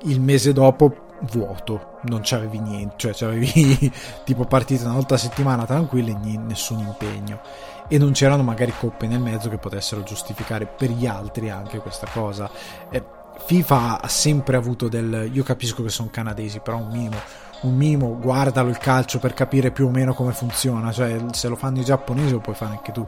il 0.03 0.21
mese 0.21 0.53
dopo 0.53 1.07
vuoto, 1.31 1.97
non 2.03 2.21
c'avevi 2.23 2.59
niente, 2.59 2.95
cioè 2.97 3.13
c'avevi 3.13 3.91
tipo 4.23 4.45
partite 4.45 4.83
una 4.85 4.93
volta 4.93 5.15
a 5.15 5.17
settimana 5.17 5.65
tranquille 5.65 6.11
e 6.11 6.37
nessun 6.37 6.79
impegno 6.79 7.41
e 7.89 7.97
non 7.97 8.11
c'erano 8.11 8.43
magari 8.43 8.71
coppe 8.77 9.07
nel 9.07 9.19
mezzo 9.19 9.49
che 9.49 9.57
potessero 9.57 10.03
giustificare 10.03 10.67
per 10.67 10.91
gli 10.91 11.07
altri 11.07 11.49
anche 11.49 11.79
questa 11.79 12.07
cosa. 12.07 12.49
Eh, 12.89 13.03
FIFA 13.45 14.01
ha 14.01 14.07
sempre 14.07 14.55
avuto 14.55 14.87
del... 14.87 15.29
io 15.33 15.43
capisco 15.43 15.81
che 15.81 15.89
sono 15.89 16.09
canadesi, 16.11 16.59
però 16.59 16.77
un 16.77 16.89
minimo, 16.89 17.17
un 17.61 17.75
minimo 17.75 18.17
guardalo 18.19 18.69
il 18.69 18.77
calcio 18.77 19.17
per 19.17 19.33
capire 19.33 19.71
più 19.71 19.87
o 19.87 19.89
meno 19.89 20.13
come 20.13 20.33
funziona, 20.33 20.91
cioè 20.91 21.17
se 21.31 21.47
lo 21.47 21.55
fanno 21.55 21.79
i 21.79 21.83
giapponesi 21.83 22.31
lo 22.31 22.39
puoi 22.39 22.55
fare 22.55 22.73
anche 22.73 22.91
tu. 22.91 23.05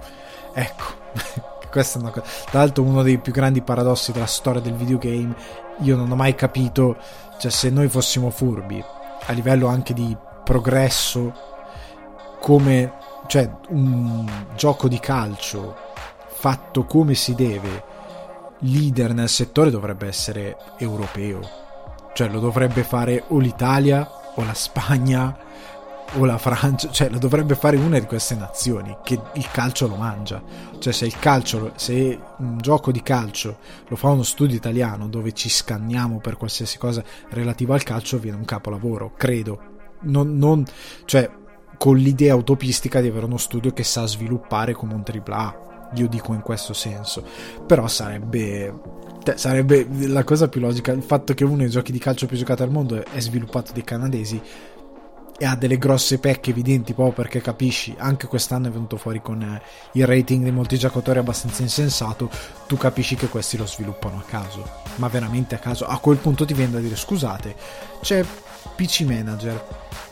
Ecco, 0.54 0.84
questa 1.70 2.00
è 2.00 2.02
una 2.02 2.12
cosa. 2.12 2.26
Tra 2.50 2.60
l'altro 2.60 2.84
uno 2.84 3.04
dei 3.04 3.20
più 3.20 3.32
grandi 3.32 3.62
paradossi 3.62 4.12
della 4.12 4.26
storia 4.26 4.62
del 4.62 4.74
videogame, 4.74 5.36
io 5.82 5.96
non 5.96 6.12
ho 6.12 6.16
mai 6.16 6.34
capito, 6.34 6.98
cioè 7.38 7.52
se 7.52 7.70
noi 7.70 7.88
fossimo 7.88 8.32
furbi 8.32 8.84
a 9.26 9.32
livello 9.34 9.68
anche 9.68 9.94
di 9.94 10.18
progresso 10.44 11.50
come 12.40 12.94
cioè 13.32 13.50
un 13.70 14.30
gioco 14.58 14.90
di 14.90 15.00
calcio 15.00 15.74
fatto 16.28 16.84
come 16.84 17.14
si 17.14 17.34
deve, 17.34 17.82
leader 18.60 19.14
nel 19.14 19.30
settore 19.30 19.70
dovrebbe 19.70 20.06
essere 20.06 20.58
europeo. 20.80 21.40
Cioè 22.14 22.28
lo 22.28 22.42
dovrebbe 22.42 22.84
fare 22.84 23.24
o 23.30 23.40
l'Italia 23.40 24.06
o 24.36 24.44
la 24.44 24.54
Spagna 24.54 25.34
o 26.16 26.26
la 26.26 26.38
Francia, 26.38 26.92
cioè 26.92 27.08
lo 27.08 27.20
dovrebbe 27.20 27.56
fare 27.56 27.78
una 27.78 28.00
di 28.00 28.06
queste 28.06 28.36
nazioni 28.36 28.98
che 29.02 29.18
il 29.36 29.50
calcio 29.50 29.88
lo 29.88 29.96
mangia. 29.96 30.44
Cioè 30.78 30.92
se 30.92 31.06
il 31.06 31.18
calcio, 31.18 31.72
se 31.76 32.20
un 32.36 32.58
gioco 32.58 32.92
di 32.92 33.02
calcio 33.02 33.60
lo 33.88 33.96
fa 33.96 34.10
uno 34.10 34.24
studio 34.24 34.58
italiano 34.58 35.08
dove 35.08 35.32
ci 35.32 35.48
scanniamo 35.48 36.18
per 36.18 36.36
qualsiasi 36.36 36.78
cosa 36.78 37.02
relativa 37.30 37.76
al 37.76 37.84
calcio 37.84 38.20
viene 38.20 38.36
un 38.36 38.44
capolavoro, 38.44 39.14
credo. 39.16 39.70
Non, 40.02 40.36
non, 40.38 40.66
cioè 41.06 41.30
con 41.82 41.98
l'idea 41.98 42.36
utopistica 42.36 43.02
di 43.02 43.08
avere 43.08 43.26
uno 43.26 43.38
studio 43.38 43.74
che 43.74 43.84
sa 43.84 44.06
sviluppare 44.06 44.74
come 44.74 44.94
un 44.94 45.04
AAA. 45.04 45.90
Io 45.96 46.08
dico 46.08 46.32
in 46.36 46.42
questo 46.42 46.74
senso, 46.74 47.24
però 47.66 47.88
sarebbe 47.88 48.72
sarebbe 49.34 49.88
la 50.06 50.24
cosa 50.24 50.48
più 50.48 50.62
logica. 50.62 50.92
Il 50.92 51.02
fatto 51.02 51.34
che 51.34 51.44
uno 51.44 51.58
dei 51.58 51.72
giochi 51.72 51.92
di 51.92 51.98
calcio 51.98 52.28
più 52.28 52.38
giocati 52.38 52.62
al 52.62 52.70
mondo 52.70 53.04
è 53.04 53.20
sviluppato 53.20 53.72
dai 53.74 53.84
canadesi 53.84 54.40
e 55.40 55.44
ha 55.44 55.56
delle 55.56 55.80
grosse 55.80 56.20
pecche 56.20 56.52
evidenti 56.52 56.94
proprio 56.94 57.16
perché 57.16 57.42
capisci 57.42 57.96
anche 57.98 58.28
quest'anno 58.28 58.68
è 58.68 58.70
venuto 58.70 58.98
fuori 58.98 59.20
con 59.20 59.42
eh, 59.42 59.60
il 59.94 60.06
rating 60.06 60.44
di 60.44 60.52
molti 60.52 60.78
giocatori 60.78 61.18
abbastanza 61.18 61.64
insensato 61.64 62.30
tu 62.68 62.78
capisci 62.78 63.16
che 63.16 63.28
questi 63.28 63.58
lo 63.58 63.66
sviluppano 63.66 64.18
a 64.18 64.24
caso 64.30 64.64
ma 64.98 65.08
veramente 65.08 65.56
a 65.56 65.58
caso. 65.58 65.88
A 65.88 65.98
quel 65.98 66.18
punto 66.18 66.46
ti 66.46 66.54
viene 66.54 66.74
da 66.74 66.80
dire 66.80 66.96
scusate 66.96 67.56
c'è 68.02 68.24
PC 68.76 69.02
Manager 69.02 70.10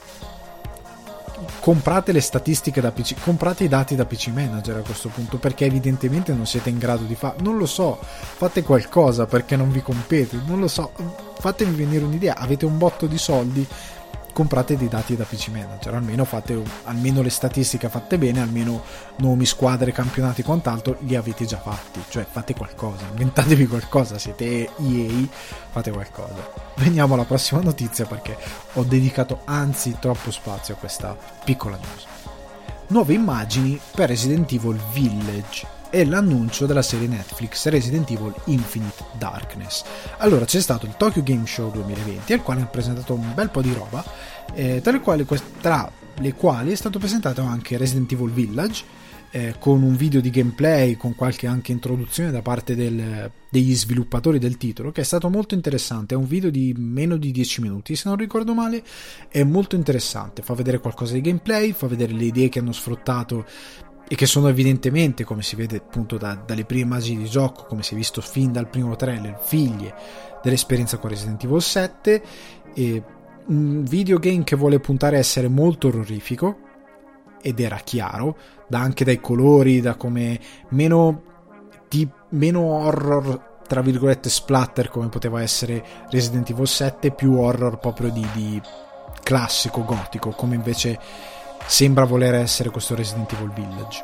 comprate 1.59 2.11
le 2.11 2.21
statistiche 2.21 2.81
da 2.81 2.91
PC, 2.91 3.15
comprate 3.21 3.63
i 3.63 3.67
dati 3.67 3.95
da 3.95 4.05
PC 4.05 4.27
Manager 4.27 4.77
a 4.77 4.81
questo 4.81 5.09
punto 5.09 5.37
perché 5.37 5.65
evidentemente 5.65 6.33
non 6.33 6.45
siete 6.45 6.69
in 6.69 6.77
grado 6.77 7.03
di 7.03 7.15
fare, 7.15 7.37
non 7.41 7.57
lo 7.57 7.65
so, 7.65 7.99
fate 8.01 8.63
qualcosa 8.63 9.25
perché 9.25 9.55
non 9.55 9.71
vi 9.71 9.81
compete, 9.81 10.39
non 10.45 10.59
lo 10.59 10.67
so, 10.67 10.91
fatemi 11.39 11.75
venire 11.75 12.05
un'idea, 12.05 12.35
avete 12.37 12.65
un 12.65 12.77
botto 12.77 13.05
di 13.05 13.17
soldi, 13.17 13.67
comprate 14.39 14.77
dei 14.77 14.87
dati 14.87 15.17
da 15.17 15.25
PC 15.25 15.49
Manager, 15.49 15.95
almeno 15.95 16.23
fate 16.23 16.57
almeno 16.85 17.21
le 17.21 17.29
statistiche 17.29 17.89
fatte 17.89 18.17
bene, 18.17 18.39
almeno 18.39 18.81
nomi, 19.17 19.45
squadre, 19.45 19.91
campionati 19.91 20.39
e 20.39 20.43
quant'altro 20.45 20.95
li 21.01 21.17
avete 21.17 21.43
già 21.43 21.59
fatti, 21.59 22.01
cioè 22.07 22.25
fate 22.29 22.53
qualcosa, 22.53 23.03
inventatevi 23.11 23.67
qualcosa, 23.67 24.17
siete 24.17 24.69
EA, 24.77 25.27
fate 25.71 25.91
qualcosa. 25.91 26.53
Veniamo 26.75 27.15
alla 27.15 27.25
prossima 27.25 27.59
notizia 27.59 28.05
perché 28.05 28.37
ho 28.75 28.83
dedicato 28.83 29.41
anzi 29.43 29.97
troppo 29.99 30.31
spazio 30.31 30.75
a 30.75 30.77
questa 30.77 31.17
piccola 31.43 31.75
news. 31.75 32.05
Nuove 32.87 33.15
immagini 33.15 33.77
per 33.93 34.07
Resident 34.07 34.49
Evil 34.53 34.79
Village 34.93 35.78
e 35.89 36.05
l'annuncio 36.05 36.65
della 36.65 36.81
serie 36.81 37.07
Netflix 37.07 37.67
Resident 37.67 38.09
Evil 38.09 38.33
Infinite 38.45 39.03
Darkness. 39.17 39.83
Allora 40.17 40.45
c'è 40.45 40.59
stato 40.59 40.85
il 40.85 40.95
Tokyo 40.97 41.23
Game 41.23 41.45
Show 41.45 41.71
2020 41.71 42.33
al 42.33 42.43
quale 42.43 42.61
hanno 42.61 42.69
presentato 42.69 43.13
un 43.13 43.33
bel 43.33 43.49
po' 43.49 43.61
di 43.61 43.73
roba, 43.73 44.03
eh, 44.53 44.81
tra, 44.81 44.91
le 44.91 44.99
quali, 44.99 45.25
tra 45.61 45.91
le 46.17 46.33
quali 46.33 46.71
è 46.71 46.75
stato 46.75 46.99
presentato 46.99 47.41
anche 47.41 47.77
Resident 47.77 48.11
Evil 48.11 48.31
Village 48.31 48.83
eh, 49.31 49.55
con 49.59 49.83
un 49.83 49.95
video 49.95 50.21
di 50.21 50.29
gameplay, 50.29 50.95
con 50.95 51.15
qualche 51.15 51.47
anche 51.47 51.71
introduzione 51.71 52.31
da 52.31 52.41
parte 52.41 52.75
del, 52.75 53.31
degli 53.49 53.75
sviluppatori 53.75 54.39
del 54.39 54.57
titolo, 54.57 54.91
che 54.91 55.01
è 55.01 55.03
stato 55.03 55.29
molto 55.29 55.53
interessante. 55.53 56.15
È 56.15 56.17
un 56.17 56.25
video 56.25 56.49
di 56.49 56.73
meno 56.77 57.15
di 57.17 57.31
10 57.31 57.61
minuti, 57.61 57.95
se 57.95 58.09
non 58.09 58.17
ricordo 58.17 58.53
male, 58.53 58.83
è 59.29 59.43
molto 59.43 59.75
interessante. 59.75 60.41
Fa 60.41 60.53
vedere 60.55 60.79
qualcosa 60.79 61.13
di 61.13 61.21
gameplay, 61.21 61.73
fa 61.73 61.87
vedere 61.87 62.13
le 62.13 62.25
idee 62.25 62.49
che 62.49 62.59
hanno 62.59 62.71
sfruttato 62.71 63.45
e 64.11 64.15
che 64.15 64.25
sono 64.25 64.47
evidentemente, 64.47 65.23
come 65.23 65.43
si 65.43 65.55
vede 65.55 65.77
appunto 65.77 66.17
da, 66.17 66.33
dalle 66.33 66.65
prime 66.65 66.81
immagini 66.81 67.21
di 67.21 67.29
gioco, 67.29 67.65
come 67.65 67.83
si 67.83 67.93
è 67.93 67.95
visto 67.95 68.21
fin 68.21 68.51
dal 68.51 68.67
primo 68.67 68.95
trailer, 68.95 69.39
figlie 69.39 69.93
dell'esperienza 70.41 70.97
con 70.97 71.11
Resident 71.11 71.43
Evil 71.43 71.61
7 71.61 72.23
e 72.73 73.03
un 73.45 73.83
videogame 73.83 74.43
che 74.43 74.55
vuole 74.55 74.79
puntare 74.79 75.17
a 75.17 75.19
essere 75.19 75.47
molto 75.47 75.89
orrorifico 75.89 76.57
ed 77.39 77.59
era 77.59 77.77
chiaro, 77.77 78.35
da 78.67 78.79
anche 78.79 79.05
dai 79.05 79.19
colori, 79.21 79.79
da 79.79 79.93
come 79.93 80.39
meno, 80.69 81.21
di, 81.87 82.07
meno 82.29 82.61
horror 82.61 83.47
tra 83.67 83.81
virgolette 83.81 84.27
splatter 84.27 84.89
come 84.89 85.09
poteva 85.09 85.39
essere 85.43 85.85
Resident 86.09 86.49
Evil 86.49 86.67
7, 86.67 87.11
più 87.11 87.37
horror 87.37 87.77
proprio 87.77 88.09
di, 88.09 88.25
di 88.33 88.59
classico 89.21 89.83
gotico, 89.83 90.31
come 90.31 90.55
invece 90.55 90.97
sembra 91.69 92.03
voler 92.03 92.33
essere 92.33 92.71
questo 92.71 92.95
Resident 92.95 93.31
Evil 93.31 93.51
Village. 93.51 94.03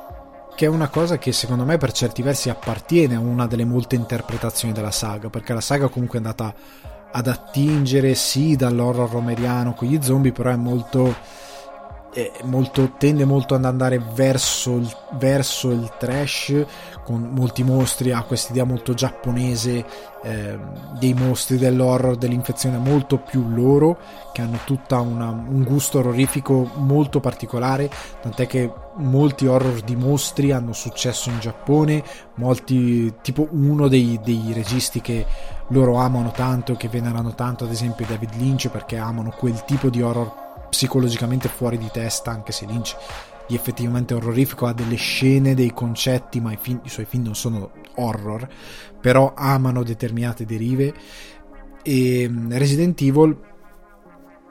Che 0.55 0.65
è 0.65 0.69
una 0.69 0.88
cosa 0.88 1.17
che 1.17 1.31
secondo 1.31 1.65
me 1.65 1.77
per 1.77 1.91
certi 1.91 2.22
versi 2.22 2.50
appartiene 2.50 3.15
a 3.15 3.19
una 3.19 3.48
delle 3.48 3.65
molte 3.65 3.95
interpretazioni 3.95 4.72
della 4.72 4.91
saga, 4.91 5.29
perché 5.29 5.51
la 5.51 5.62
saga 5.62 5.88
comunque 5.88 6.19
è 6.19 6.22
andata 6.22 6.53
ad 7.12 7.27
attingere 7.27 8.13
sì 8.13 8.55
dall'horror 8.55 9.10
romeriano 9.10 9.74
con 9.74 9.88
gli 9.88 10.00
zombie, 10.00 10.31
però 10.31 10.51
è 10.51 10.55
molto 10.55 11.13
molto, 12.43 12.93
tende 12.98 13.25
molto 13.25 13.55
ad 13.55 13.65
andare 13.65 14.01
verso 14.13 14.77
il, 14.77 14.89
verso 15.13 15.72
il 15.72 15.91
trash 15.98 16.65
con 17.05 17.29
molti 17.31 17.63
mostri 17.63 18.12
ha 18.12 18.24
questa 18.24 18.51
idea 18.51 18.63
molto 18.63 18.95
giapponese 18.95 19.85
eh, 20.24 20.57
dei 20.97 21.13
mostri 21.13 21.57
dell'horror 21.57 22.17
dell'infezione 22.17 22.79
molto 22.79 23.19
più 23.19 23.47
loro 23.47 23.97
che 24.33 24.41
hanno 24.41 24.57
tutto 24.65 25.00
un 25.00 25.63
gusto 25.63 26.00
orrorifico 26.00 26.71
molto 26.77 27.19
particolare 27.19 27.89
tant'è 28.21 28.47
che 28.47 28.74
molti 28.95 29.45
horror 29.45 29.81
di 29.81 29.95
mostri 29.95 30.51
hanno 30.51 30.74
successo 30.74 31.29
in 31.29 31.39
Giappone 31.39 32.03
molti 32.35 33.13
tipo 33.21 33.47
uno 33.51 33.88
dei, 33.88 34.19
dei 34.24 34.51
registi 34.51 35.00
che 35.00 35.25
loro 35.67 35.97
amano 35.97 36.31
tanto 36.31 36.75
che 36.75 36.88
venerano 36.89 37.35
tanto 37.35 37.65
ad 37.65 37.71
esempio 37.71 38.07
David 38.07 38.33
Lynch 38.33 38.69
perché 38.69 38.97
amano 38.97 39.31
quel 39.38 39.63
tipo 39.63 39.89
di 39.89 40.01
horror 40.01 40.43
psicologicamente 40.69 41.47
fuori 41.47 41.77
di 41.77 41.89
testa, 41.91 42.31
anche 42.31 42.51
se 42.51 42.65
Lynch 42.65 42.97
di 43.47 43.55
effettivamente 43.55 44.13
orrorifico 44.13 44.65
ha 44.65 44.73
delle 44.73 44.95
scene, 44.95 45.53
dei 45.53 45.73
concetti, 45.73 46.39
ma 46.39 46.51
i, 46.51 46.57
film, 46.59 46.81
i 46.83 46.89
suoi 46.89 47.05
film 47.05 47.23
non 47.23 47.35
sono 47.35 47.71
horror, 47.95 48.47
però 48.99 49.33
amano 49.35 49.83
determinate 49.83 50.45
derive. 50.45 50.93
E 51.83 52.27
mm, 52.27 52.51
Resident 52.53 52.99
Evil, 53.01 53.37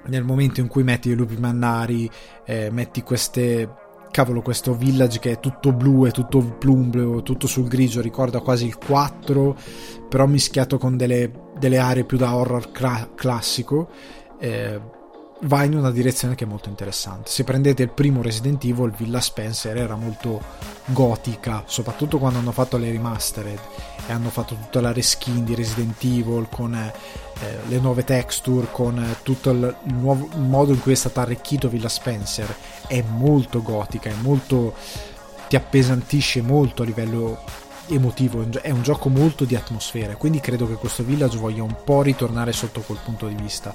nel 0.06 0.24
momento 0.24 0.60
in 0.60 0.68
cui 0.68 0.82
metti 0.82 1.08
i 1.08 1.14
lupi 1.14 1.36
mannari, 1.36 2.08
eh, 2.44 2.70
metti 2.70 3.02
queste 3.02 3.82
cavolo, 4.14 4.42
questo 4.42 4.76
village 4.76 5.18
che 5.18 5.32
è 5.32 5.40
tutto 5.40 5.72
blu 5.72 6.06
e 6.06 6.12
tutto 6.12 6.38
plumbleo, 6.40 7.22
tutto 7.22 7.48
sul 7.48 7.66
grigio, 7.66 8.00
ricorda 8.00 8.38
quasi 8.38 8.66
il 8.66 8.78
4, 8.78 9.56
però 10.08 10.26
mischiato 10.26 10.78
con 10.78 10.96
delle, 10.96 11.32
delle 11.58 11.78
aree 11.78 12.04
più 12.04 12.16
da 12.16 12.36
horror 12.36 12.70
cra- 12.70 13.10
classico. 13.12 13.88
Eh, 14.38 14.80
va 15.44 15.64
in 15.64 15.74
una 15.74 15.90
direzione 15.90 16.34
che 16.34 16.44
è 16.44 16.46
molto 16.46 16.68
interessante. 16.68 17.30
Se 17.30 17.44
prendete 17.44 17.82
il 17.82 17.90
primo 17.90 18.22
Resident 18.22 18.62
Evil, 18.64 18.94
Villa 18.96 19.20
Spencer 19.20 19.76
era 19.76 19.96
molto 19.96 20.40
gotica, 20.86 21.64
soprattutto 21.66 22.18
quando 22.18 22.38
hanno 22.38 22.52
fatto 22.52 22.76
le 22.76 22.90
remastered 22.90 23.58
e 24.06 24.12
hanno 24.12 24.30
fatto 24.30 24.54
tutta 24.54 24.80
la 24.80 24.92
reskin 24.92 25.44
di 25.44 25.54
Resident 25.54 26.02
Evil 26.02 26.46
con 26.50 26.74
eh, 26.74 26.92
le 27.66 27.78
nuove 27.78 28.04
texture, 28.04 28.68
con 28.70 28.98
eh, 28.98 29.16
tutto 29.22 29.50
il, 29.50 29.76
il, 29.86 29.94
nuovo, 29.94 30.28
il 30.32 30.40
modo 30.40 30.72
in 30.72 30.80
cui 30.80 30.92
è 30.92 30.96
stato 30.96 31.20
arricchito 31.20 31.68
Villa 31.68 31.88
Spencer. 31.88 32.54
È 32.87 33.02
molto 33.02 33.62
gotica, 33.62 34.11
è 34.11 34.14
molto 34.20 34.74
ti 35.46 35.57
appesantisce 35.57 36.40
molto 36.40 36.83
a 36.83 36.87
livello 36.87 37.38
emotivo, 37.88 38.44
è 38.61 38.70
un 38.70 38.83
gioco 38.83 39.09
molto 39.09 39.44
di 39.44 39.57
atmosfera, 39.57 40.16
quindi 40.16 40.40
credo 40.40 40.66
che 40.66 40.75
questo 40.75 41.03
Village 41.03 41.38
voglia 41.38 41.62
un 41.62 41.77
po' 41.85 42.03
ritornare 42.03 42.53
sotto 42.53 42.81
quel 42.81 42.99
punto 43.05 43.27
di 43.27 43.35
vista 43.35 43.75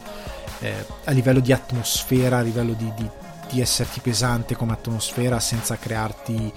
eh, 0.59 0.85
a 1.05 1.11
livello 1.11 1.39
di 1.39 1.53
atmosfera, 1.53 2.37
a 2.37 2.41
livello 2.41 2.73
di, 2.73 2.91
di, 2.95 3.09
di, 3.49 3.61
esserti 3.61 3.99
pesante 3.99 4.55
come 4.55 4.73
atmosfera 4.73 5.39
senza 5.39 5.77
crearti 5.77 6.51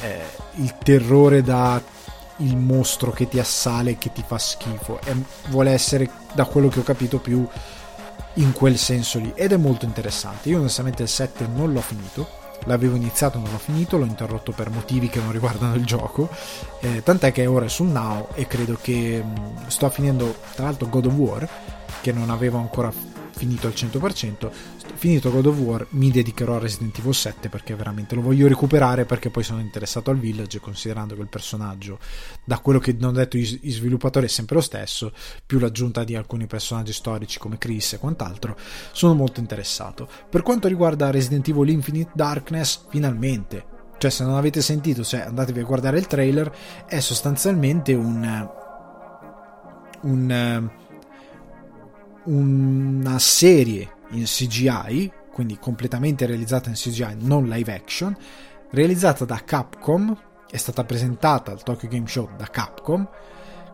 eh, 0.00 0.22
il 0.56 0.74
terrore 0.78 1.42
da 1.42 1.80
il 2.38 2.56
mostro 2.56 3.12
che 3.12 3.28
ti 3.28 3.38
assale 3.38 3.92
e 3.92 3.98
che 3.98 4.12
ti 4.12 4.24
fa 4.26 4.38
schifo. 4.38 5.00
E 5.04 5.14
vuole 5.48 5.70
essere, 5.70 6.08
da 6.32 6.44
quello 6.44 6.68
che 6.68 6.80
ho 6.80 6.82
capito, 6.82 7.18
più 7.18 7.46
in 8.38 8.52
quel 8.52 8.76
senso 8.76 9.18
lì 9.18 9.32
ed 9.34 9.52
è 9.52 9.56
molto 9.56 9.84
interessante. 9.84 10.48
Io 10.48 10.58
onestamente 10.58 11.02
il 11.02 11.08
7 11.08 11.46
non 11.46 11.72
l'ho 11.72 11.80
finito. 11.80 12.42
L'avevo 12.64 12.96
iniziato, 12.96 13.38
non 13.38 13.50
l'ho 13.50 13.58
finito, 13.58 13.96
l'ho 13.98 14.04
interrotto 14.04 14.52
per 14.52 14.70
motivi 14.70 15.08
che 15.08 15.20
non 15.20 15.32
riguardano 15.32 15.74
il 15.74 15.84
gioco. 15.84 16.28
Eh, 16.80 17.02
tant'è 17.02 17.32
che 17.32 17.46
ora 17.46 17.66
è 17.66 17.68
sul 17.68 17.88
Now 17.88 18.28
e 18.34 18.46
credo 18.46 18.78
che 18.80 19.22
mh, 19.22 19.40
mm, 19.40 19.66
sto 19.66 19.88
finendo, 19.90 20.34
tra 20.54 20.64
l'altro, 20.64 20.88
God 20.88 21.06
of 21.06 21.12
War, 21.14 21.48
che 22.00 22.12
non 22.12 22.30
avevo 22.30 22.58
ancora 22.58 22.92
finito 23.36 23.66
al 23.66 23.72
100%, 23.74 24.50
finito 24.94 25.30
God 25.30 25.46
of 25.46 25.58
War 25.58 25.86
mi 25.90 26.10
dedicherò 26.10 26.56
a 26.56 26.58
Resident 26.60 26.98
Evil 26.98 27.14
7 27.14 27.48
perché 27.48 27.74
veramente 27.74 28.14
lo 28.14 28.22
voglio 28.22 28.46
recuperare 28.46 29.04
perché 29.04 29.30
poi 29.30 29.42
sono 29.42 29.60
interessato 29.60 30.10
al 30.10 30.18
Village 30.18 30.60
considerando 30.60 31.14
che 31.14 31.20
il 31.20 31.28
personaggio, 31.28 31.98
da 32.44 32.58
quello 32.58 32.78
che 32.78 32.96
hanno 32.98 33.12
detto 33.12 33.36
gli 33.36 33.72
sviluppatori 33.72 34.26
è 34.26 34.28
sempre 34.28 34.56
lo 34.56 34.62
stesso, 34.62 35.12
più 35.44 35.58
l'aggiunta 35.58 36.04
di 36.04 36.14
alcuni 36.14 36.46
personaggi 36.46 36.92
storici 36.92 37.38
come 37.38 37.58
Chris 37.58 37.94
e 37.94 37.98
quant'altro, 37.98 38.56
sono 38.92 39.14
molto 39.14 39.40
interessato. 39.40 40.08
Per 40.30 40.42
quanto 40.42 40.68
riguarda 40.68 41.10
Resident 41.10 41.48
Evil 41.48 41.68
Infinite 41.70 42.12
Darkness, 42.14 42.86
finalmente 42.88 43.72
cioè 43.96 44.10
se 44.10 44.24
non 44.24 44.34
avete 44.34 44.60
sentito 44.60 45.04
cioè 45.04 45.20
andatevi 45.20 45.60
a 45.60 45.64
guardare 45.64 45.98
il 45.98 46.08
trailer 46.08 46.52
è 46.86 46.98
sostanzialmente 46.98 47.94
un 47.94 48.48
un 50.02 50.70
una 52.24 53.18
serie 53.18 53.90
in 54.10 54.24
CGI, 54.24 55.12
quindi 55.32 55.58
completamente 55.58 56.26
realizzata 56.26 56.68
in 56.68 56.74
CGI, 56.74 57.16
non 57.20 57.46
live 57.46 57.74
action, 57.74 58.16
realizzata 58.70 59.24
da 59.24 59.42
Capcom, 59.44 60.16
è 60.48 60.56
stata 60.56 60.84
presentata 60.84 61.50
al 61.50 61.62
Tokyo 61.62 61.88
Game 61.88 62.06
Show 62.06 62.30
da 62.36 62.46
Capcom, 62.46 63.08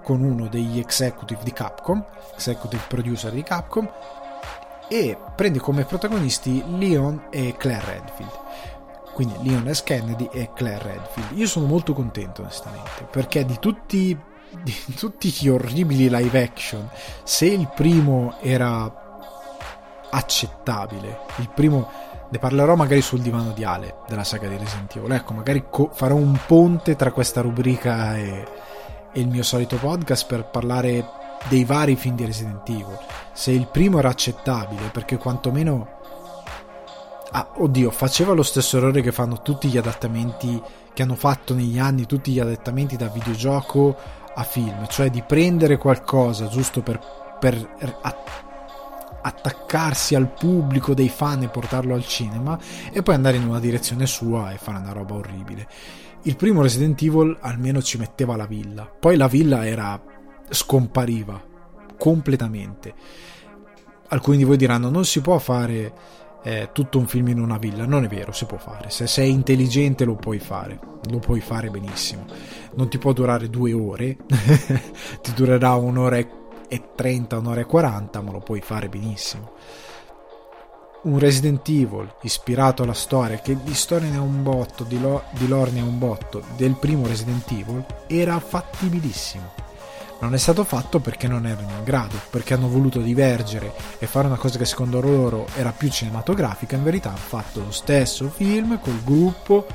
con 0.02 0.22
uno 0.22 0.48
degli 0.48 0.78
executive 0.78 1.42
di 1.44 1.52
Capcom, 1.52 2.04
executive 2.34 2.82
producer 2.88 3.32
di 3.32 3.42
Capcom, 3.42 3.88
e 4.88 5.16
prende 5.36 5.58
come 5.58 5.84
protagonisti 5.84 6.64
Leon 6.76 7.26
e 7.30 7.54
Claire 7.56 7.84
Redfield. 7.84 8.38
Quindi 9.12 9.34
Leon 9.42 9.72
S. 9.72 9.82
Kennedy 9.82 10.28
e 10.32 10.50
Claire 10.54 10.82
Redfield. 10.82 11.38
Io 11.38 11.46
sono 11.46 11.66
molto 11.66 11.92
contento 11.92 12.40
onestamente, 12.40 13.06
perché 13.10 13.44
di 13.44 13.58
tutti 13.60 14.18
di 14.62 14.74
tutti 14.96 15.34
gli 15.38 15.48
orribili 15.48 16.08
live 16.08 16.42
action, 16.42 16.88
se 17.22 17.46
il 17.46 17.68
primo 17.74 18.36
era 18.40 18.92
accettabile, 20.10 21.20
il 21.36 21.48
primo 21.54 21.88
ne 22.30 22.38
parlerò 22.38 22.76
magari 22.76 23.02
sul 23.02 23.20
divano 23.20 23.52
di 23.52 23.64
Ale 23.64 23.96
della 24.08 24.24
saga 24.24 24.48
di 24.48 24.56
Resident 24.56 24.94
Evil. 24.96 25.12
Ecco, 25.12 25.32
magari 25.32 25.64
co- 25.68 25.90
farò 25.92 26.14
un 26.14 26.38
ponte 26.46 26.94
tra 26.94 27.10
questa 27.10 27.40
rubrica 27.40 28.16
e, 28.16 28.46
e 29.12 29.20
il 29.20 29.28
mio 29.28 29.42
solito 29.42 29.76
podcast 29.76 30.26
per 30.26 30.44
parlare 30.44 31.18
dei 31.48 31.64
vari 31.64 31.96
film 31.96 32.14
di 32.14 32.24
Resident 32.24 32.68
Evil. 32.68 32.98
Se 33.32 33.50
il 33.50 33.66
primo 33.66 33.98
era 33.98 34.10
accettabile, 34.10 34.88
perché 34.92 35.16
quantomeno. 35.16 35.98
Ah, 37.32 37.48
oddio, 37.58 37.90
faceva 37.90 38.32
lo 38.32 38.42
stesso 38.42 38.76
errore 38.76 39.02
che 39.02 39.12
fanno 39.12 39.40
tutti 39.40 39.68
gli 39.68 39.78
adattamenti 39.78 40.60
che 40.92 41.02
hanno 41.02 41.14
fatto 41.14 41.54
negli 41.54 41.78
anni, 41.78 42.06
tutti 42.06 42.32
gli 42.32 42.40
adattamenti 42.40 42.96
da 42.96 43.06
videogioco 43.06 43.96
a 44.34 44.42
film, 44.42 44.86
cioè 44.88 45.10
di 45.10 45.22
prendere 45.22 45.76
qualcosa 45.76 46.48
giusto 46.48 46.82
per, 46.82 47.00
per 47.38 47.98
attaccarsi 49.22 50.14
al 50.14 50.32
pubblico 50.32 50.94
dei 50.94 51.08
fan 51.08 51.42
e 51.42 51.48
portarlo 51.48 51.94
al 51.94 52.06
cinema 52.06 52.58
e 52.90 53.02
poi 53.02 53.14
andare 53.14 53.36
in 53.36 53.46
una 53.46 53.60
direzione 53.60 54.06
sua 54.06 54.52
e 54.52 54.56
fare 54.56 54.78
una 54.78 54.92
roba 54.92 55.14
orribile. 55.14 55.66
Il 56.22 56.36
primo 56.36 56.62
Resident 56.62 57.00
Evil 57.02 57.36
almeno 57.40 57.82
ci 57.82 57.98
metteva 57.98 58.36
la 58.36 58.46
villa, 58.46 58.84
poi 58.84 59.16
la 59.16 59.26
villa 59.28 59.66
era 59.66 60.00
scompariva 60.48 61.42
completamente. 61.96 62.94
Alcuni 64.08 64.38
di 64.38 64.44
voi 64.44 64.56
diranno 64.56 64.90
non 64.90 65.04
si 65.04 65.20
può 65.20 65.38
fare 65.38 65.92
eh, 66.42 66.70
tutto 66.72 66.98
un 66.98 67.06
film 67.06 67.28
in 67.28 67.40
una 67.40 67.58
villa, 67.58 67.86
non 67.86 68.04
è 68.04 68.08
vero, 68.08 68.32
si 68.32 68.44
può 68.46 68.58
fare. 68.58 68.90
Se 68.90 69.06
sei 69.06 69.30
intelligente 69.30 70.04
lo 70.04 70.14
puoi 70.14 70.38
fare, 70.38 70.78
lo 71.10 71.18
puoi 71.18 71.40
fare 71.40 71.68
benissimo. 71.70 72.24
Non 72.74 72.88
ti 72.88 72.98
può 72.98 73.12
durare 73.12 73.50
due 73.50 73.72
ore, 73.72 74.16
ti 75.22 75.32
durerà 75.34 75.74
un'ora 75.74 76.16
e 76.16 76.28
30, 76.94 77.38
un'ora 77.38 77.60
e 77.60 77.66
40, 77.66 78.20
ma 78.20 78.30
lo 78.32 78.40
puoi 78.40 78.60
fare 78.60 78.88
benissimo. 78.88 79.52
Un 81.02 81.18
Resident 81.18 81.66
Evil 81.68 82.14
ispirato 82.22 82.82
alla 82.82 82.92
storia, 82.92 83.38
che 83.38 83.56
di 83.62 83.74
storia 83.74 84.10
ne 84.10 84.16
ha 84.16 84.20
un 84.20 84.42
botto, 84.42 84.84
di, 84.84 85.00
lo- 85.00 85.22
di 85.30 85.48
lore 85.48 85.70
ne 85.70 85.80
ha 85.80 85.84
un 85.84 85.98
botto, 85.98 86.42
del 86.56 86.76
primo 86.78 87.06
Resident 87.06 87.50
Evil, 87.50 87.84
era 88.06 88.38
fattibilissimo 88.38 89.68
non 90.20 90.34
è 90.34 90.38
stato 90.38 90.64
fatto 90.64 91.00
perché 91.00 91.28
non 91.28 91.46
erano 91.46 91.70
in 91.78 91.84
grado, 91.84 92.16
perché 92.30 92.54
hanno 92.54 92.68
voluto 92.68 93.00
divergere 93.00 93.72
e 93.98 94.06
fare 94.06 94.26
una 94.26 94.36
cosa 94.36 94.58
che 94.58 94.66
secondo 94.66 95.00
loro 95.00 95.46
era 95.56 95.72
più 95.72 95.88
cinematografica, 95.88 96.76
in 96.76 96.82
verità 96.82 97.08
hanno 97.08 97.18
fatto 97.18 97.60
lo 97.60 97.70
stesso 97.70 98.28
film 98.28 98.78
col 98.80 99.02
gruppo 99.02 99.66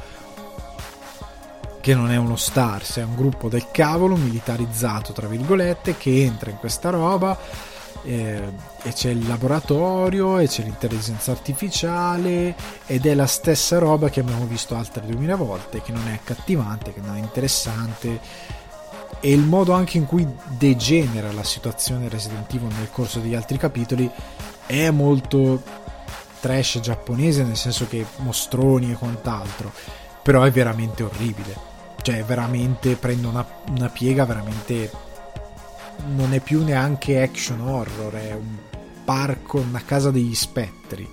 che 1.81 1.93
non 1.93 2.10
è 2.10 2.15
uno 2.15 2.36
Stars, 2.36 2.97
è 2.97 3.03
un 3.03 3.15
gruppo 3.15 3.47
del 3.47 3.67
cavolo 3.71 4.15
militarizzato, 4.15 5.13
tra 5.13 5.27
virgolette, 5.27 5.97
che 5.97 6.23
entra 6.23 6.49
in 6.49 6.58
questa 6.58 6.89
roba 6.89 7.38
eh, 8.03 8.41
e 8.81 8.93
c'è 8.93 9.10
il 9.10 9.27
laboratorio 9.27 10.39
e 10.39 10.47
c'è 10.47 10.63
l'intelligenza 10.63 11.31
artificiale 11.31 12.55
ed 12.86 13.05
è 13.05 13.13
la 13.13 13.27
stessa 13.27 13.77
roba 13.77 14.10
che 14.10 14.19
abbiamo 14.19 14.45
visto 14.45 14.75
altre 14.75 15.05
2000 15.05 15.36
volte, 15.36 15.81
che 15.81 15.91
non 15.91 16.08
è 16.08 16.13
accattivante, 16.13 16.91
che 16.91 17.01
non 17.01 17.17
è 17.17 17.19
interessante 17.19 18.19
e 19.25 19.31
il 19.31 19.41
modo 19.41 19.73
anche 19.73 19.97
in 19.97 20.05
cui 20.05 20.23
degenera 20.49 21.31
la 21.31 21.43
situazione 21.43 22.09
Resident 22.09 22.53
Evil 22.53 22.71
nel 22.77 22.91
corso 22.91 23.17
degli 23.17 23.33
altri 23.33 23.57
capitoli 23.57 24.07
è 24.67 24.91
molto 24.91 25.63
trash 26.39 26.79
giapponese 26.79 27.41
nel 27.41 27.57
senso 27.57 27.88
che 27.88 28.05
mostroni 28.17 28.91
e 28.91 28.93
quant'altro. 28.93 29.71
Però 30.21 30.43
è 30.43 30.51
veramente 30.51 31.01
orribile. 31.01 31.57
Cioè 32.03 32.23
veramente 32.23 32.97
prende 32.97 33.25
una, 33.25 33.43
una 33.69 33.89
piega 33.89 34.25
veramente 34.25 34.91
non 36.09 36.31
è 36.35 36.39
più 36.39 36.63
neanche 36.63 37.23
action 37.23 37.61
horror 37.61 38.13
è 38.13 38.33
un 38.33 38.57
parco 39.05 39.57
una 39.57 39.81
casa 39.83 40.11
degli 40.11 40.35
spettri 40.35 41.09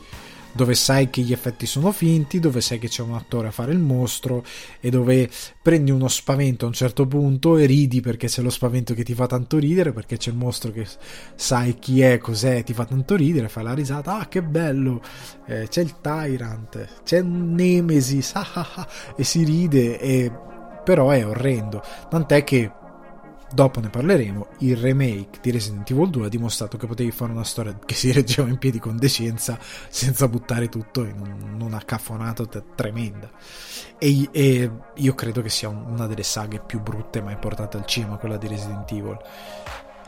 dove 0.53 0.75
sai 0.75 1.11
che 1.11 1.23
gli 1.23 1.33
effetti 1.33 1.67
sono 1.67 1.93
finti, 1.93 2.39
dove 2.39 2.61
sai 2.61 2.79
che 2.79 2.89
c'è 2.89 3.03
un 3.03 3.15
attore 3.15 3.49
a 3.49 3.51
fare 3.51 3.73
il 3.73 3.79
mostro 3.79 4.45
e 4.81 4.91
dove 4.91 5.29
prendi 5.61 5.91
uno 5.91 6.09
spavento 6.09 6.65
a 6.65 6.69
un 6.69 6.75
certo 6.75 7.07
punto 7.07 7.57
e 7.57 7.67
ridi 7.67 8.01
perché 8.01 8.27
c'è 8.27 8.43
lo 8.43 8.51
spavento 8.51 8.95
che 8.95 9.03
ti 9.03 9.15
fa 9.15 9.27
tanto 9.27 9.59
ridere, 9.59 9.93
perché 9.93 10.17
c'è 10.17 10.31
il 10.31 10.37
mostro 10.37 10.71
che 10.71 10.87
sai 11.35 11.79
chi 11.79 12.01
è, 12.03 12.19
cos'è, 12.19 12.63
ti 12.65 12.75
fa 12.75 12.85
tanto 12.85 13.17
ridere, 13.17 13.49
fai 13.49 13.65
la 13.65 13.75
risata, 13.75 14.19
ah 14.19 14.29
che 14.29 14.43
bello, 14.43 15.03
eh, 15.47 15.69
c'è 15.69 15.81
il 15.81 16.01
Tyrant, 16.01 17.03
c'è 17.05 17.23
Nemesis, 17.23 18.33
ah, 18.37 18.51
ah, 18.55 18.69
ah, 18.75 18.89
e 19.17 19.25
si 19.25 19.45
ride, 19.45 19.99
e... 19.99 20.33
però 20.85 21.11
è 21.11 21.27
orrendo, 21.27 21.83
tant'è 22.09 22.45
che 22.45 22.81
dopo 23.53 23.81
ne 23.81 23.89
parleremo, 23.89 24.47
il 24.59 24.77
remake 24.77 25.39
di 25.41 25.51
Resident 25.51 25.91
Evil 25.91 26.11
2 26.11 26.27
ha 26.27 26.29
dimostrato 26.29 26.77
che 26.77 26.87
potevi 26.87 27.11
fare 27.11 27.33
una 27.33 27.45
storia 27.45 27.79
che 27.85 27.95
si 27.95 28.11
reggeva 28.13 28.49
in 28.49 28.59
piedi 28.59 28.79
con 28.79 28.97
decenza 28.97 29.59
senza 29.89 30.29
buttare 30.29 30.69
tutto 30.69 31.05
in, 31.05 31.21
un, 31.21 31.61
una 31.61 31.83
caffonata 31.85 32.45
tremenda. 32.75 33.31
E, 33.99 34.29
e, 34.33 34.71
io 34.95 35.15
credo 35.15 35.43
che 35.43 35.49
sia 35.49 35.69
una 35.69 36.07
delle 36.07 36.23
saghe 36.23 36.61
più 36.61 36.81
brutte 36.81 37.23
mai 37.23 37.37
portate 37.37 37.77
al 37.77 37.87
cinema, 37.87 38.17
quella 38.17 38.37
di 38.37 38.49
Resident 38.49 38.91
Evil. 38.91 39.19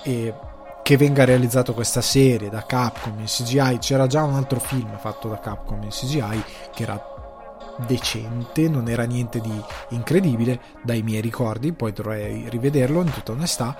E 0.02 0.34
che 0.82 0.98
venga 0.98 1.24
realizzato 1.24 1.72
questa 1.72 2.02
serie 2.02 2.50
da 2.50 2.66
Capcom 2.66 3.18
in 3.18 3.24
CGI, 3.24 3.78
c'era 3.78 4.06
già 4.06 4.22
un 4.22 4.34
altro 4.34 4.60
film 4.60 4.98
fatto 4.98 5.28
da 5.28 5.38
Capcom 5.38 5.82
in 5.82 5.88
CGI 5.88 6.44
che 6.74 6.82
era 6.82 7.13
decente, 7.86 8.68
non 8.68 8.88
era 8.88 9.04
niente 9.04 9.40
di 9.40 9.62
incredibile 9.90 10.60
dai 10.82 11.02
miei 11.02 11.20
ricordi, 11.20 11.72
poi 11.72 11.92
dovrei 11.92 12.48
rivederlo 12.48 13.00
in 13.00 13.10
tutta 13.10 13.32
onestà, 13.32 13.76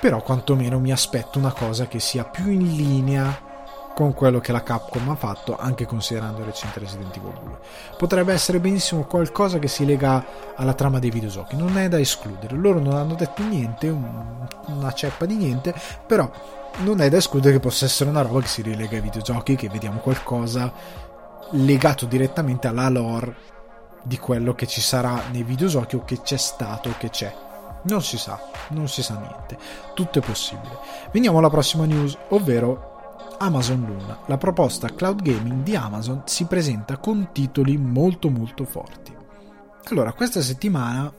però 0.00 0.22
quantomeno 0.22 0.78
mi 0.78 0.92
aspetto 0.92 1.38
una 1.38 1.52
cosa 1.52 1.86
che 1.86 2.00
sia 2.00 2.24
più 2.24 2.50
in 2.50 2.76
linea 2.76 3.54
con 3.96 4.12
quello 4.12 4.40
che 4.40 4.52
la 4.52 4.62
Capcom 4.62 5.08
ha 5.08 5.14
fatto, 5.14 5.56
anche 5.56 5.86
considerando 5.86 6.40
il 6.40 6.44
recente 6.44 6.80
Resident 6.80 7.16
Evil 7.16 7.32
2. 7.32 7.58
Potrebbe 7.96 8.34
essere 8.34 8.60
benissimo 8.60 9.04
qualcosa 9.04 9.58
che 9.58 9.68
si 9.68 9.86
lega 9.86 10.22
alla 10.54 10.74
trama 10.74 10.98
dei 10.98 11.08
videogiochi, 11.08 11.56
non 11.56 11.78
è 11.78 11.88
da 11.88 11.98
escludere. 11.98 12.56
Loro 12.56 12.78
non 12.78 12.92
hanno 12.92 13.14
detto 13.14 13.42
niente, 13.42 13.88
una 13.88 14.92
ceppa 14.92 15.24
di 15.24 15.36
niente, 15.36 15.74
però 16.06 16.30
non 16.80 17.00
è 17.00 17.08
da 17.08 17.16
escludere 17.16 17.54
che 17.54 17.60
possa 17.60 17.86
essere 17.86 18.10
una 18.10 18.20
roba 18.20 18.40
che 18.40 18.48
si 18.48 18.60
rilega 18.60 18.96
ai 18.96 19.02
videogiochi, 19.02 19.56
che 19.56 19.70
vediamo 19.70 20.00
qualcosa 20.00 20.70
legato 21.50 22.06
direttamente 22.06 22.66
alla 22.66 22.88
lore 22.88 23.54
di 24.02 24.18
quello 24.18 24.54
che 24.54 24.66
ci 24.66 24.80
sarà 24.80 25.22
nei 25.32 25.42
videogiochi 25.42 25.96
o 25.96 26.04
che 26.04 26.22
c'è 26.22 26.36
stato 26.36 26.90
o 26.90 26.94
che 26.96 27.10
c'è. 27.10 27.34
Non 27.82 28.02
si 28.02 28.18
sa, 28.18 28.40
non 28.68 28.88
si 28.88 29.02
sa 29.02 29.18
niente. 29.18 29.58
Tutto 29.94 30.18
è 30.18 30.22
possibile. 30.22 30.78
Veniamo 31.12 31.38
alla 31.38 31.50
prossima 31.50 31.84
news, 31.86 32.16
ovvero 32.28 32.94
Amazon 33.38 33.84
Luna. 33.84 34.18
La 34.26 34.38
proposta 34.38 34.88
cloud 34.88 35.22
gaming 35.22 35.62
di 35.62 35.76
Amazon 35.76 36.22
si 36.24 36.44
presenta 36.46 36.96
con 36.98 37.28
titoli 37.32 37.76
molto 37.76 38.30
molto 38.30 38.64
forti. 38.64 39.14
Allora, 39.90 40.12
questa 40.12 40.40
settimana, 40.40 41.12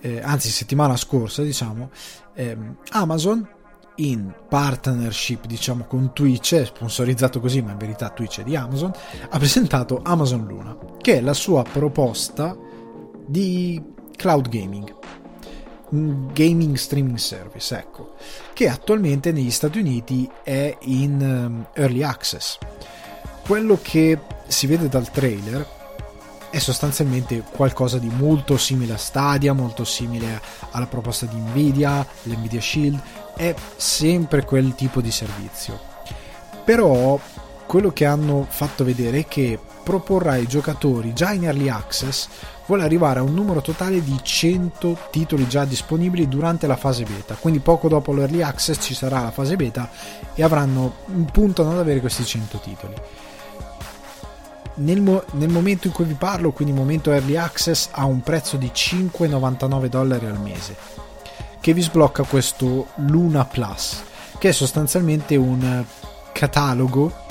eh, 0.00 0.20
anzi 0.22 0.48
settimana 0.48 0.96
scorsa, 0.96 1.42
diciamo, 1.42 1.90
ehm, 2.34 2.78
Amazon 2.90 3.46
in 3.98 4.32
partnership 4.48 5.46
diciamo 5.46 5.84
con 5.84 6.12
Twitch, 6.12 6.54
è 6.54 6.64
sponsorizzato 6.64 7.40
così 7.40 7.62
ma 7.62 7.72
in 7.72 7.78
verità 7.78 8.10
Twitch 8.10 8.40
è 8.40 8.44
di 8.44 8.56
Amazon, 8.56 8.92
ha 9.28 9.38
presentato 9.38 10.00
Amazon 10.02 10.46
Luna, 10.46 10.76
che 11.00 11.16
è 11.16 11.20
la 11.20 11.34
sua 11.34 11.62
proposta 11.62 12.56
di 13.26 13.82
cloud 14.16 14.48
gaming, 14.48 14.94
un 15.90 16.30
gaming 16.32 16.76
streaming 16.76 17.18
service, 17.18 17.76
ecco, 17.76 18.14
che 18.52 18.68
attualmente 18.68 19.32
negli 19.32 19.50
Stati 19.50 19.78
Uniti 19.78 20.28
è 20.42 20.76
in 20.82 21.20
um, 21.20 21.66
early 21.74 22.02
access. 22.02 22.58
Quello 23.44 23.78
che 23.80 24.18
si 24.46 24.66
vede 24.66 24.88
dal 24.88 25.10
trailer 25.10 25.76
è 26.50 26.58
sostanzialmente 26.58 27.42
qualcosa 27.50 27.98
di 27.98 28.08
molto 28.08 28.56
simile 28.56 28.94
a 28.94 28.98
Stadia, 28.98 29.52
molto 29.52 29.84
simile 29.84 30.40
alla 30.70 30.86
proposta 30.86 31.26
di 31.26 31.36
Nvidia, 31.36 32.06
l'Nvidia 32.22 32.60
Shield, 32.60 33.00
è 33.38 33.54
sempre 33.76 34.44
quel 34.44 34.74
tipo 34.74 35.00
di 35.00 35.12
servizio. 35.12 35.78
Però 36.64 37.18
quello 37.66 37.92
che 37.92 38.04
hanno 38.04 38.44
fatto 38.48 38.82
vedere 38.82 39.20
è 39.20 39.26
che 39.28 39.60
proporrà 39.84 40.32
ai 40.32 40.46
giocatori 40.46 41.14
già 41.14 41.32
in 41.32 41.44
early 41.44 41.68
access 41.68 42.28
vuole 42.66 42.82
arrivare 42.82 43.20
a 43.20 43.22
un 43.22 43.32
numero 43.32 43.62
totale 43.62 44.02
di 44.02 44.18
100 44.20 44.98
titoli 45.10 45.48
già 45.48 45.64
disponibili 45.64 46.28
durante 46.28 46.66
la 46.66 46.76
fase 46.76 47.04
beta. 47.04 47.36
Quindi 47.36 47.60
poco 47.60 47.88
dopo 47.88 48.12
l'early 48.12 48.42
access 48.42 48.82
ci 48.82 48.92
sarà 48.92 49.22
la 49.22 49.30
fase 49.30 49.54
beta 49.54 49.88
e 50.34 50.42
avranno 50.42 50.96
puntano 51.30 51.70
ad 51.70 51.78
avere 51.78 52.00
questi 52.00 52.24
100 52.24 52.58
titoli. 52.58 52.94
Nel, 54.74 55.00
mo- 55.00 55.24
nel, 55.32 55.48
momento 55.48 55.86
in 55.86 55.92
cui 55.92 56.04
vi 56.04 56.14
parlo, 56.14 56.52
quindi 56.52 56.74
momento 56.74 57.12
early 57.12 57.36
access, 57.36 57.88
ha 57.92 58.04
un 58.04 58.20
prezzo 58.20 58.56
di 58.56 58.70
5,99 58.72 59.86
dollari 59.86 60.26
al 60.26 60.40
mese, 60.40 60.76
che 61.60 61.72
vi 61.72 61.82
sblocca 61.82 62.22
questo 62.24 62.88
Luna 62.96 63.44
Plus, 63.44 64.02
che 64.38 64.50
è 64.50 64.52
sostanzialmente 64.52 65.36
un 65.36 65.84
catalogo 66.32 67.26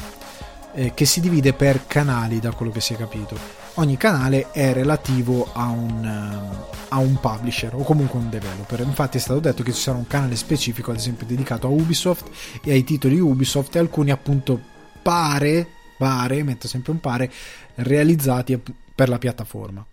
eh, 0.73 0.93
che 0.93 1.05
si 1.05 1.19
divide 1.19 1.53
per 1.53 1.85
canali, 1.87 2.39
da 2.39 2.51
quello 2.51 2.71
che 2.71 2.81
si 2.81 2.93
è 2.93 2.97
capito. 2.97 3.37
Ogni 3.75 3.97
canale 3.97 4.51
è 4.51 4.73
relativo 4.73 5.49
a 5.53 5.67
un, 5.67 6.03
uh, 6.03 6.75
a 6.89 6.97
un 6.97 7.19
publisher 7.19 7.75
o 7.75 7.83
comunque 7.83 8.19
un 8.19 8.29
developer. 8.29 8.79
Infatti 8.79 9.17
è 9.17 9.19
stato 9.19 9.39
detto 9.39 9.61
che 9.61 9.71
ci 9.71 9.81
sarà 9.81 9.97
un 9.97 10.07
canale 10.07 10.35
specifico, 10.35 10.91
ad 10.91 10.97
esempio, 10.97 11.27
dedicato 11.27 11.67
a 11.67 11.69
Ubisoft 11.69 12.29
e 12.63 12.71
ai 12.71 12.83
titoli 12.83 13.19
Ubisoft 13.19 13.75
e 13.75 13.79
alcuni 13.79 14.09
appunto 14.09 14.59
pare 15.01 15.75
pare, 15.97 16.43
metto 16.43 16.67
sempre 16.67 16.91
un 16.91 16.99
pare, 16.99 17.29
realizzati 17.75 18.61
per 18.95 19.09
la 19.09 19.17
piattaforma. 19.17 19.85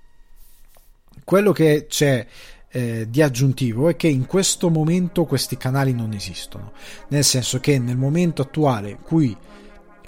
Quello 1.25 1.53
che 1.53 1.87
c'è 1.89 2.27
eh, 2.77 3.07
di 3.09 3.23
aggiuntivo 3.23 3.89
è 3.89 3.95
che 3.95 4.09
in 4.09 4.27
questo 4.27 4.69
momento 4.69 5.27
questi 5.27 5.57
canali 5.57 5.93
non 5.93 6.13
esistono, 6.13 6.73
nel 7.09 7.23
senso 7.23 7.61
che 7.61 7.79
nel 7.79 7.97
momento 7.97 8.43
attuale 8.43 8.99
cui 9.01 9.37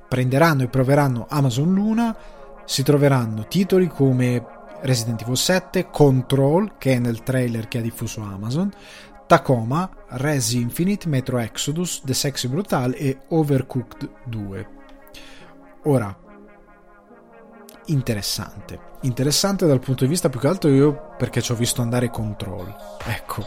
prenderanno 0.08 0.64
e 0.64 0.66
proveranno 0.66 1.26
Amazon 1.28 1.72
Luna 1.72 2.16
si 2.64 2.82
troveranno 2.82 3.46
titoli 3.46 3.86
come 3.86 4.44
Resident 4.80 5.22
Evil 5.22 5.36
7, 5.36 5.90
Control, 5.90 6.72
che 6.76 6.94
è 6.94 6.98
nel 6.98 7.22
trailer 7.22 7.68
che 7.68 7.78
ha 7.78 7.82
diffuso 7.82 8.20
Amazon, 8.22 8.72
Tacoma, 9.28 9.88
Resi 10.08 10.60
Infinite, 10.60 11.08
Metro 11.08 11.38
Exodus, 11.38 12.02
The 12.04 12.14
Sexy 12.14 12.48
Brutal 12.48 12.94
e 12.96 13.16
Overcooked 13.28 14.10
2. 14.24 14.68
Ora, 15.84 16.16
interessante. 17.86 18.78
Interessante 19.02 19.66
dal 19.66 19.80
punto 19.80 20.04
di 20.04 20.10
vista 20.10 20.28
più 20.28 20.40
che 20.40 20.48
altro 20.48 20.70
io 20.70 21.10
perché 21.16 21.40
ci 21.40 21.52
ho 21.52 21.54
visto 21.54 21.82
andare 21.82 22.10
Control. 22.10 22.74
Ecco, 23.04 23.46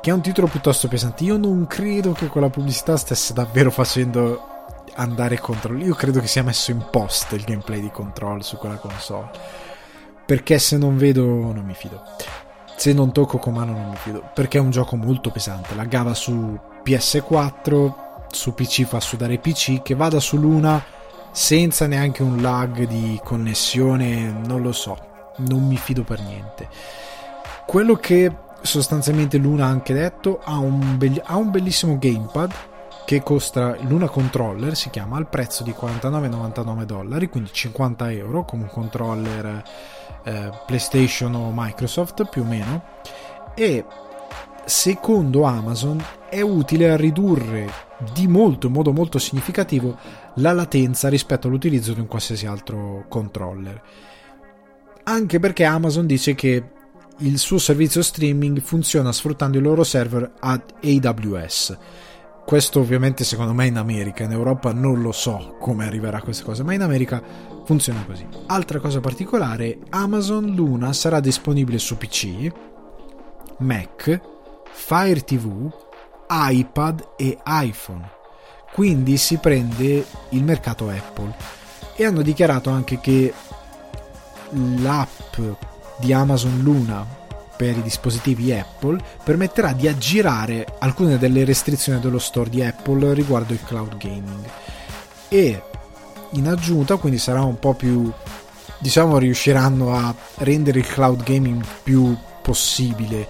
che 0.00 0.10
è 0.10 0.12
un 0.12 0.20
titolo 0.20 0.46
piuttosto 0.46 0.88
pesante. 0.88 1.24
Io 1.24 1.36
non 1.36 1.66
credo 1.66 2.12
che 2.12 2.26
quella 2.26 2.50
pubblicità 2.50 2.96
stesse 2.96 3.32
davvero 3.32 3.70
facendo 3.70 4.74
andare 4.96 5.38
Control. 5.38 5.80
Io 5.82 5.94
credo 5.94 6.20
che 6.20 6.26
sia 6.26 6.42
messo 6.42 6.70
in 6.70 6.86
post 6.90 7.32
il 7.32 7.44
gameplay 7.44 7.80
di 7.80 7.90
Control 7.90 8.42
su 8.42 8.56
quella 8.56 8.76
console. 8.76 9.30
Perché 10.26 10.58
se 10.58 10.76
non 10.76 10.96
vedo 10.96 11.24
non 11.24 11.64
mi 11.64 11.74
fido. 11.74 12.02
Se 12.76 12.92
non 12.92 13.12
tocco 13.12 13.38
con 13.38 13.54
mano 13.54 13.72
non 13.72 13.90
mi 13.90 13.96
fido. 13.96 14.30
Perché 14.34 14.58
è 14.58 14.60
un 14.60 14.70
gioco 14.70 14.96
molto 14.96 15.30
pesante. 15.30 15.74
La 15.74 15.84
gava 15.84 16.14
su 16.14 16.58
PS4, 16.84 17.92
su 18.30 18.52
PC 18.52 18.84
fa 18.84 19.00
sudare 19.00 19.38
PC, 19.38 19.82
che 19.82 19.94
vada 19.94 20.20
su 20.20 20.36
Luna 20.36 20.93
senza 21.34 21.88
neanche 21.88 22.22
un 22.22 22.40
lag 22.40 22.86
di 22.86 23.20
connessione, 23.24 24.30
non 24.46 24.62
lo 24.62 24.70
so. 24.70 24.96
Non 25.38 25.66
mi 25.66 25.76
fido 25.76 26.04
per 26.04 26.20
niente. 26.20 26.68
Quello 27.66 27.96
che 27.96 28.32
sostanzialmente 28.62 29.36
Luna 29.36 29.66
ha 29.66 29.68
anche 29.68 29.92
detto 29.92 30.40
ha 30.44 30.58
un, 30.58 30.96
be- 30.96 31.20
ha 31.24 31.36
un 31.36 31.50
bellissimo 31.50 31.98
gamepad 31.98 32.52
che 33.04 33.22
costa 33.22 33.76
Luna 33.80 34.08
Controller 34.08 34.76
si 34.76 34.90
chiama 34.90 35.16
al 35.16 35.28
prezzo 35.28 35.64
di 35.64 35.74
49,99 35.78 36.84
dollari 36.84 37.28
quindi 37.28 37.50
50 37.52 38.10
euro 38.12 38.44
come 38.44 38.62
un 38.62 38.70
controller 38.70 39.62
eh, 40.22 40.50
PlayStation 40.64 41.34
o 41.34 41.50
Microsoft 41.52 42.26
più 42.30 42.42
o 42.42 42.46
meno 42.46 42.82
e 43.54 43.84
secondo 44.64 45.42
Amazon 45.42 46.02
è 46.30 46.40
utile 46.40 46.90
a 46.90 46.96
ridurre 46.96 47.83
di 48.12 48.26
molto 48.26 48.66
in 48.66 48.72
modo 48.72 48.92
molto 48.92 49.18
significativo 49.18 49.96
la 50.36 50.52
latenza 50.52 51.08
rispetto 51.08 51.46
all'utilizzo 51.46 51.92
di 51.92 52.00
un 52.00 52.06
qualsiasi 52.06 52.46
altro 52.46 53.04
controller. 53.08 53.82
Anche 55.04 55.38
perché 55.38 55.64
Amazon 55.64 56.06
dice 56.06 56.34
che 56.34 56.62
il 57.18 57.38
suo 57.38 57.58
servizio 57.58 58.02
streaming 58.02 58.60
funziona 58.60 59.12
sfruttando 59.12 59.58
i 59.58 59.60
loro 59.62 59.84
server 59.84 60.32
ad 60.40 60.62
AWS 60.82 61.78
questo 62.44 62.80
ovviamente 62.80 63.24
secondo 63.24 63.54
me 63.54 63.66
in 63.66 63.78
America, 63.78 64.22
in 64.22 64.32
Europa 64.32 64.70
non 64.72 65.00
lo 65.00 65.12
so 65.12 65.56
come 65.58 65.86
arriverà 65.86 66.20
questa 66.20 66.44
cosa, 66.44 66.62
ma 66.62 66.74
in 66.74 66.82
America 66.82 67.22
funziona 67.64 68.04
così. 68.04 68.26
Altra 68.46 68.80
cosa 68.80 69.00
particolare, 69.00 69.78
Amazon 69.88 70.52
Luna 70.54 70.92
sarà 70.92 71.20
disponibile 71.20 71.78
su 71.78 71.96
PC, 71.96 72.52
Mac, 73.60 74.20
Fire 74.70 75.20
TV, 75.22 75.72
iPad 76.28 77.08
e 77.16 77.38
iPhone. 77.44 78.10
Quindi 78.72 79.16
si 79.16 79.36
prende 79.36 80.04
il 80.30 80.42
mercato 80.42 80.88
Apple. 80.88 81.34
E 81.96 82.04
hanno 82.04 82.22
dichiarato 82.22 82.70
anche 82.70 82.98
che 83.00 83.32
l'app 84.50 85.38
di 85.98 86.12
Amazon 86.12 86.58
Luna 86.60 87.06
per 87.56 87.76
i 87.76 87.82
dispositivi 87.82 88.52
Apple 88.52 89.00
permetterà 89.22 89.72
di 89.72 89.86
aggirare 89.86 90.66
alcune 90.80 91.18
delle 91.18 91.44
restrizioni 91.44 92.00
dello 92.00 92.18
store 92.18 92.50
di 92.50 92.62
Apple 92.62 93.14
riguardo 93.14 93.52
il 93.52 93.62
cloud 93.64 93.96
gaming. 93.96 94.44
E 95.28 95.62
in 96.30 96.48
aggiunta 96.48 96.96
quindi 96.96 97.18
sarà 97.18 97.42
un 97.42 97.58
po' 97.58 97.74
più 97.74 98.10
diciamo 98.78 99.18
riusciranno 99.18 99.94
a 99.94 100.14
rendere 100.38 100.80
il 100.80 100.86
cloud 100.86 101.22
gaming 101.22 101.64
più 101.82 102.16
possibile 102.42 103.28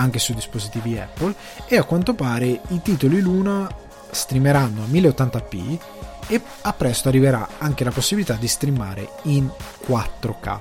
anche 0.00 0.18
sui 0.18 0.34
dispositivi 0.34 0.98
Apple 0.98 1.34
e 1.66 1.76
a 1.76 1.84
quanto 1.84 2.14
pare 2.14 2.60
i 2.68 2.80
titoli 2.82 3.20
Luna 3.20 3.68
streameranno 4.10 4.82
a 4.82 4.86
1080p 4.86 5.78
e 6.26 6.40
a 6.62 6.72
presto 6.72 7.08
arriverà 7.08 7.48
anche 7.58 7.84
la 7.84 7.90
possibilità 7.90 8.34
di 8.34 8.48
streamare 8.48 9.08
in 9.22 9.48
4K. 9.86 10.58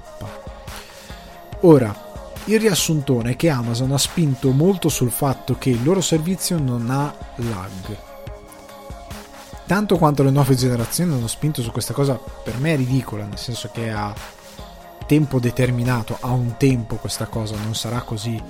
Ora, 1.61 2.07
il 2.45 2.59
riassuntone 2.59 3.31
è 3.31 3.35
che 3.35 3.49
Amazon 3.49 3.91
ha 3.91 3.97
spinto 3.97 4.51
molto 4.51 4.89
sul 4.89 5.11
fatto 5.11 5.55
che 5.57 5.69
il 5.69 5.83
loro 5.83 6.01
servizio 6.01 6.57
non 6.57 6.89
ha 6.89 7.13
lag. 7.35 7.97
Tanto 9.67 9.97
quanto 9.97 10.23
le 10.23 10.31
nuove 10.31 10.55
generazioni 10.55 11.13
hanno 11.13 11.27
spinto 11.27 11.61
su 11.61 11.71
questa 11.71 11.93
cosa, 11.93 12.15
per 12.15 12.57
me 12.57 12.73
è 12.73 12.77
ridicola, 12.77 13.25
nel 13.25 13.37
senso 13.37 13.69
che 13.71 13.91
a 13.91 14.11
tempo 15.05 15.39
determinato, 15.39 16.17
a 16.19 16.31
un 16.31 16.57
tempo 16.57 16.95
questa 16.95 17.27
cosa 17.27 17.55
non 17.63 17.75
sarà 17.75 18.01
così, 18.01 18.41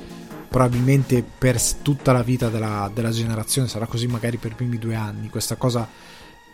probabilmente 0.49 1.23
per 1.23 1.61
tutta 1.81 2.11
la 2.11 2.23
vita 2.23 2.49
della, 2.49 2.91
della 2.93 3.11
generazione, 3.11 3.67
sarà 3.67 3.85
così 3.85 4.07
magari 4.07 4.37
per 4.37 4.51
i 4.51 4.55
primi 4.55 4.77
due 4.77 4.95
anni, 4.95 5.29
questa 5.29 5.55
cosa 5.55 5.87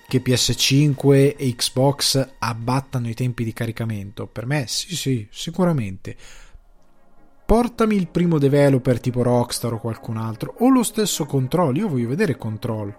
che 0.08 0.22
PS5 0.22 1.36
e 1.36 1.56
Xbox 1.56 2.34
abbattano 2.40 3.10
i 3.10 3.14
tempi 3.14 3.44
di 3.44 3.54
caricamento. 3.54 4.28
Per 4.28 4.46
me 4.46 4.66
sì, 4.68 4.96
sì, 4.96 5.28
sicuramente. 5.32 6.16
Portami 7.46 7.96
il 7.96 8.08
primo 8.08 8.38
developer 8.38 9.00
tipo 9.00 9.22
Rockstar 9.22 9.74
o 9.74 9.80
qualcun 9.80 10.18
altro, 10.18 10.56
o 10.60 10.70
lo 10.70 10.84
stesso 10.84 11.26
Control, 11.26 11.78
io 11.78 11.88
voglio 11.88 12.10
vedere 12.10 12.38
Control 12.38 12.94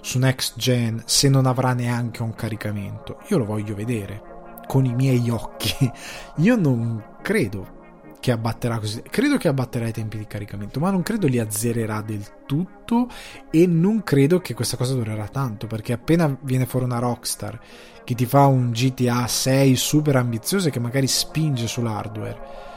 su 0.00 0.18
Next 0.18 0.56
Gen 0.56 1.02
se 1.04 1.28
non 1.28 1.46
avrà 1.46 1.72
neanche 1.72 2.22
un 2.22 2.32
caricamento, 2.32 3.18
io 3.28 3.38
lo 3.38 3.44
voglio 3.44 3.74
vedere 3.74 4.22
con 4.68 4.84
i 4.84 4.94
miei 4.94 5.28
occhi, 5.30 5.90
io 6.38 6.54
non 6.54 7.16
credo 7.22 7.77
che 8.20 8.32
abbatterà 8.32 8.78
così, 8.78 9.02
credo 9.02 9.36
che 9.36 9.48
abbatterà 9.48 9.86
i 9.86 9.92
tempi 9.92 10.18
di 10.18 10.26
caricamento, 10.26 10.80
ma 10.80 10.90
non 10.90 11.02
credo 11.02 11.26
li 11.26 11.38
azzererà 11.38 12.02
del 12.02 12.24
tutto 12.46 13.08
e 13.50 13.66
non 13.66 14.02
credo 14.02 14.40
che 14.40 14.54
questa 14.54 14.76
cosa 14.76 14.94
durerà 14.94 15.28
tanto, 15.28 15.66
perché 15.66 15.92
appena 15.92 16.36
viene 16.40 16.66
fuori 16.66 16.84
una 16.84 16.98
Rockstar 16.98 17.60
che 18.04 18.14
ti 18.14 18.26
fa 18.26 18.46
un 18.46 18.70
GTA 18.70 19.26
6 19.26 19.76
super 19.76 20.16
ambizioso 20.16 20.68
e 20.68 20.70
che 20.70 20.80
magari 20.80 21.06
spinge 21.06 21.66
sull'hardware 21.66 22.76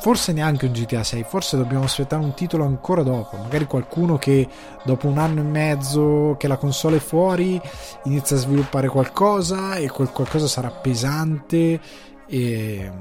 forse 0.00 0.32
neanche 0.32 0.64
un 0.64 0.72
GTA 0.72 1.04
6, 1.04 1.24
forse 1.28 1.58
dobbiamo 1.58 1.84
aspettare 1.84 2.24
un 2.24 2.32
titolo 2.32 2.64
ancora 2.64 3.02
dopo, 3.02 3.36
magari 3.36 3.66
qualcuno 3.66 4.16
che 4.16 4.48
dopo 4.82 5.06
un 5.06 5.18
anno 5.18 5.40
e 5.40 5.44
mezzo 5.44 6.36
che 6.38 6.48
la 6.48 6.56
console 6.56 6.96
è 6.96 7.00
fuori 7.00 7.60
inizia 8.04 8.36
a 8.36 8.38
sviluppare 8.38 8.88
qualcosa 8.88 9.74
e 9.74 9.90
quel 9.90 10.10
qualcosa 10.10 10.48
sarà 10.48 10.70
pesante 10.70 11.80
e... 12.26 12.92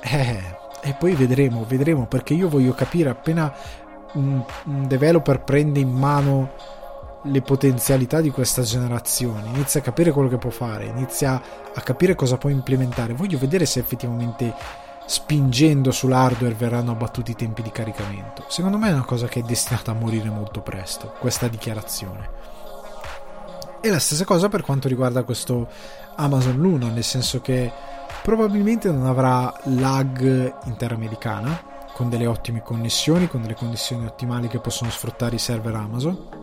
Eh, 0.00 0.58
e 0.82 0.94
poi 0.94 1.14
vedremo, 1.14 1.64
vedremo 1.64 2.06
perché 2.06 2.34
io 2.34 2.48
voglio 2.48 2.72
capire 2.72 3.10
appena 3.10 3.52
un, 4.14 4.42
un 4.64 4.86
developer 4.86 5.42
prende 5.42 5.78
in 5.78 5.90
mano 5.90 6.52
le 7.24 7.42
potenzialità 7.42 8.20
di 8.20 8.30
questa 8.30 8.62
generazione, 8.62 9.48
inizia 9.48 9.80
a 9.80 9.82
capire 9.82 10.10
quello 10.10 10.28
che 10.28 10.38
può 10.38 10.50
fare, 10.50 10.86
inizia 10.86 11.40
a 11.74 11.80
capire 11.82 12.14
cosa 12.14 12.38
può 12.38 12.48
implementare. 12.48 13.12
Voglio 13.12 13.38
vedere 13.38 13.66
se 13.66 13.78
effettivamente 13.78 14.54
spingendo 15.06 15.90
sull'hardware 15.90 16.54
verranno 16.54 16.92
abbattuti 16.92 17.32
i 17.32 17.36
tempi 17.36 17.62
di 17.62 17.70
caricamento. 17.70 18.44
Secondo 18.48 18.78
me 18.78 18.88
è 18.88 18.92
una 18.92 19.04
cosa 19.04 19.26
che 19.26 19.40
è 19.40 19.42
destinata 19.42 19.90
a 19.90 19.94
morire 19.94 20.30
molto 20.30 20.60
presto, 20.60 21.14
questa 21.18 21.48
dichiarazione. 21.48 22.30
E 23.82 23.90
la 23.90 23.98
stessa 23.98 24.24
cosa 24.24 24.48
per 24.48 24.62
quanto 24.62 24.88
riguarda 24.88 25.22
questo 25.24 25.68
Amazon 26.16 26.56
Luna, 26.56 26.88
nel 26.88 27.04
senso 27.04 27.40
che 27.40 27.72
probabilmente 28.22 28.90
non 28.90 29.06
avrà 29.06 29.52
lag 29.64 30.20
in 30.64 30.76
terra 30.76 30.94
americana, 30.94 31.60
con 31.92 32.08
delle 32.08 32.26
ottime 32.26 32.62
connessioni, 32.62 33.28
con 33.28 33.42
delle 33.42 33.54
connessioni 33.54 34.06
ottimali 34.06 34.48
che 34.48 34.60
possono 34.60 34.90
sfruttare 34.90 35.36
i 35.36 35.38
server 35.38 35.74
Amazon 35.74 36.38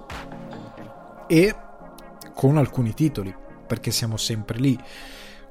e 1.27 1.55
con 2.33 2.57
alcuni 2.57 2.93
titoli, 2.93 3.33
perché 3.65 3.91
siamo 3.91 4.17
sempre 4.17 4.59
lì. 4.59 4.77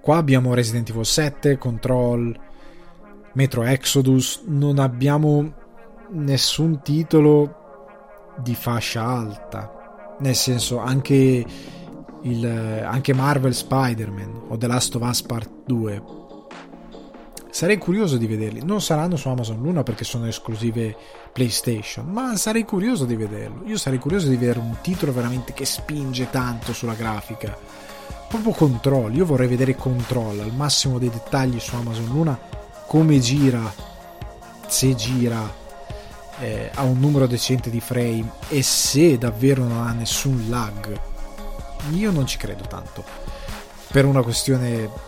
Qua 0.00 0.16
abbiamo 0.16 0.54
Resident 0.54 0.88
Evil 0.90 1.04
7, 1.04 1.58
Control, 1.58 2.38
Metro 3.32 3.62
Exodus 3.64 4.42
non 4.46 4.78
abbiamo 4.78 5.52
nessun 6.10 6.80
titolo 6.82 7.64
di 8.38 8.54
fascia 8.54 9.04
alta 9.04 9.76
nel 10.18 10.34
senso 10.34 10.78
anche, 10.78 11.44
il, 12.22 12.46
anche 12.84 13.14
Marvel 13.14 13.54
Spider-Man 13.54 14.44
o 14.48 14.56
The 14.56 14.66
Last 14.66 14.94
of 14.94 15.02
Us 15.02 15.22
Part 15.22 15.50
2 15.66 16.02
sarei 17.56 17.78
curioso 17.78 18.18
di 18.18 18.26
vederli. 18.26 18.62
Non 18.62 18.82
saranno 18.82 19.16
su 19.16 19.30
Amazon 19.30 19.62
Luna 19.62 19.82
perché 19.82 20.04
sono 20.04 20.26
esclusive 20.26 20.94
PlayStation 21.32 22.04
ma 22.04 22.36
sarei 22.36 22.66
curioso 22.66 23.06
di 23.06 23.16
vederlo. 23.16 23.62
Io 23.64 23.78
sarei 23.78 23.98
curioso 23.98 24.28
di 24.28 24.36
vedere 24.36 24.58
un 24.58 24.76
titolo 24.82 25.10
veramente 25.10 25.54
che 25.54 25.64
spinge 25.64 26.28
tanto 26.28 26.74
sulla 26.74 26.92
grafica. 26.92 27.56
Proprio 28.28 28.52
Control 28.52 29.14
io 29.14 29.24
vorrei 29.24 29.48
vedere 29.48 29.74
Control 29.74 30.38
al 30.40 30.52
massimo 30.52 30.98
dei 30.98 31.08
dettagli 31.08 31.58
su 31.58 31.74
Amazon 31.76 32.04
Luna 32.08 32.38
come 32.86 33.18
gira, 33.20 33.72
se 34.66 34.94
gira 34.94 35.50
eh, 36.40 36.70
a 36.74 36.82
un 36.82 36.98
numero 36.98 37.26
decente 37.26 37.70
di 37.70 37.80
frame 37.80 38.32
e 38.48 38.62
se 38.62 39.16
davvero 39.16 39.64
non 39.64 39.86
ha 39.86 39.92
nessun 39.92 40.44
lag, 40.50 41.00
io 41.92 42.10
non 42.10 42.26
ci 42.26 42.36
credo 42.36 42.64
tanto. 42.64 43.02
Per 43.90 44.04
una 44.04 44.20
questione 44.20 45.05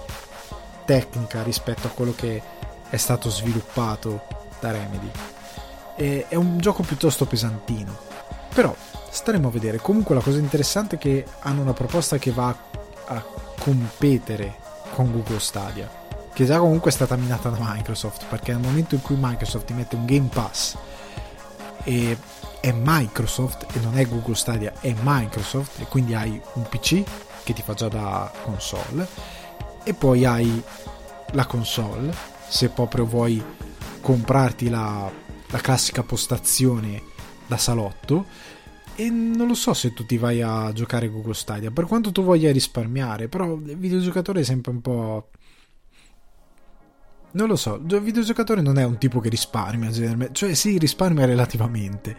tecnica 0.88 1.42
rispetto 1.42 1.86
a 1.86 1.90
quello 1.90 2.14
che 2.16 2.40
è 2.88 2.96
stato 2.96 3.28
sviluppato 3.28 4.22
da 4.58 4.70
Remedy. 4.70 5.10
è, 5.96 6.24
è 6.28 6.34
un 6.34 6.56
gioco 6.56 6.82
piuttosto 6.82 7.26
pesantino. 7.26 7.94
Però 8.54 8.74
staremo 9.10 9.48
a 9.48 9.50
vedere. 9.50 9.76
Comunque 9.76 10.14
la 10.14 10.22
cosa 10.22 10.38
interessante 10.38 10.96
è 10.96 10.98
che 10.98 11.26
hanno 11.40 11.60
una 11.60 11.74
proposta 11.74 12.16
che 12.16 12.30
va 12.30 12.56
a 13.08 13.22
competere 13.60 14.56
con 14.94 15.12
Google 15.12 15.40
Stadia, 15.40 15.90
che 16.32 16.46
già 16.46 16.58
comunque 16.58 16.90
è 16.90 16.94
stata 16.94 17.16
minata 17.16 17.50
da 17.50 17.58
Microsoft, 17.60 18.24
perché 18.24 18.52
nel 18.52 18.62
momento 18.62 18.94
in 18.94 19.02
cui 19.02 19.16
Microsoft 19.18 19.66
ti 19.66 19.74
mette 19.74 19.94
un 19.94 20.06
Game 20.06 20.28
Pass 20.32 20.74
e 21.84 22.16
è 22.60 22.72
Microsoft 22.72 23.66
e 23.76 23.80
non 23.80 23.98
è 23.98 24.06
Google 24.08 24.34
Stadia, 24.34 24.72
è 24.80 24.94
Microsoft 25.02 25.80
e 25.80 25.84
quindi 25.84 26.14
hai 26.14 26.40
un 26.54 26.62
PC 26.62 27.02
che 27.44 27.52
ti 27.52 27.62
fa 27.62 27.74
già 27.74 27.88
da 27.88 28.32
console 28.42 29.36
e 29.88 29.94
poi 29.94 30.26
hai 30.26 30.62
la 31.32 31.46
console 31.46 32.12
se 32.46 32.68
proprio 32.68 33.06
vuoi 33.06 33.42
comprarti 34.02 34.68
la, 34.68 35.10
la 35.46 35.58
classica 35.60 36.02
postazione 36.02 37.02
da 37.46 37.56
salotto. 37.56 38.26
E 38.94 39.08
non 39.08 39.46
lo 39.46 39.54
so 39.54 39.72
se 39.72 39.94
tu 39.94 40.04
ti 40.04 40.18
vai 40.18 40.42
a 40.42 40.72
giocare 40.72 41.08
Google 41.08 41.32
Stadia 41.32 41.70
per 41.70 41.86
quanto 41.86 42.12
tu 42.12 42.22
voglia 42.22 42.52
risparmiare 42.52 43.28
però 43.28 43.54
il 43.54 43.76
videogiocatore 43.76 44.40
è 44.40 44.42
sempre 44.44 44.72
un 44.72 44.80
po' 44.80 45.28
non 47.30 47.46
lo 47.46 47.54
so 47.54 47.76
il 47.76 48.00
videogiocatore 48.00 48.60
non 48.60 48.76
è 48.76 48.84
un 48.84 48.98
tipo 48.98 49.20
che 49.20 49.28
risparmia 49.28 49.90
cioè 50.32 50.54
sì 50.54 50.76
risparmia 50.76 51.24
relativamente. 51.24 52.16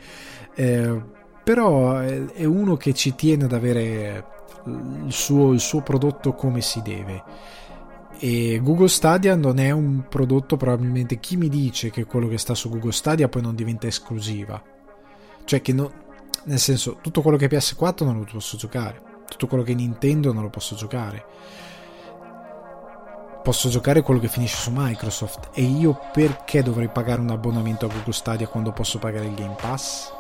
Eh, 0.56 1.02
però 1.44 2.00
è 2.00 2.46
uno 2.46 2.78
che 2.78 2.94
ci 2.94 3.14
tiene 3.14 3.44
ad 3.44 3.54
avere 3.54 4.38
il 4.66 5.12
suo, 5.12 5.54
il 5.54 5.60
suo 5.60 5.82
prodotto 5.82 6.34
come 6.34 6.62
si 6.62 6.82
deve 6.82 7.24
e 8.22 8.60
Google 8.62 8.90
Stadia 8.90 9.36
non 9.36 9.60
è 9.60 9.72
un 9.72 10.04
prodotto 10.10 10.58
probabilmente 10.58 11.22
chi 11.22 11.38
mi 11.38 11.48
dice 11.48 11.90
che 11.90 12.04
quello 12.04 12.28
che 12.28 12.38
sta 12.38 12.54
su 12.54 12.70
Google 12.70 12.92
Stadia 12.92 13.30
poi 13.30 13.42
non 13.42 13.56
diventa 13.56 13.88
esclusiva. 13.88 14.62
Cioè 15.46 15.62
che 15.62 15.72
non, 15.72 15.90
nel 16.44 16.60
senso 16.60 16.98
tutto 17.02 17.22
quello 17.22 17.38
che 17.38 17.46
è 17.46 17.50
PS4 17.50 18.04
non 18.04 18.18
lo 18.18 18.28
posso 18.30 18.58
giocare. 18.58 19.02
Tutto 19.26 19.48
quello 19.48 19.64
che 19.64 19.72
è 19.72 19.76
Nintendo 19.76 20.34
non 20.34 20.44
lo 20.44 20.50
posso 20.50 20.76
giocare. 20.76 21.26
Posso 23.42 23.70
giocare 23.70 24.02
quello 24.02 24.20
che 24.20 24.28
finisce 24.28 24.58
su 24.58 24.72
Microsoft. 24.74 25.52
E 25.54 25.62
io 25.62 25.98
perché 26.12 26.62
dovrei 26.62 26.90
pagare 26.90 27.22
un 27.22 27.30
abbonamento 27.30 27.86
a 27.86 27.90
Google 27.90 28.12
Stadia 28.12 28.50
quando 28.50 28.74
posso 28.74 29.00
pagare 29.00 29.28
il 29.28 29.34
Game 29.34 29.56
Pass? 29.56 30.12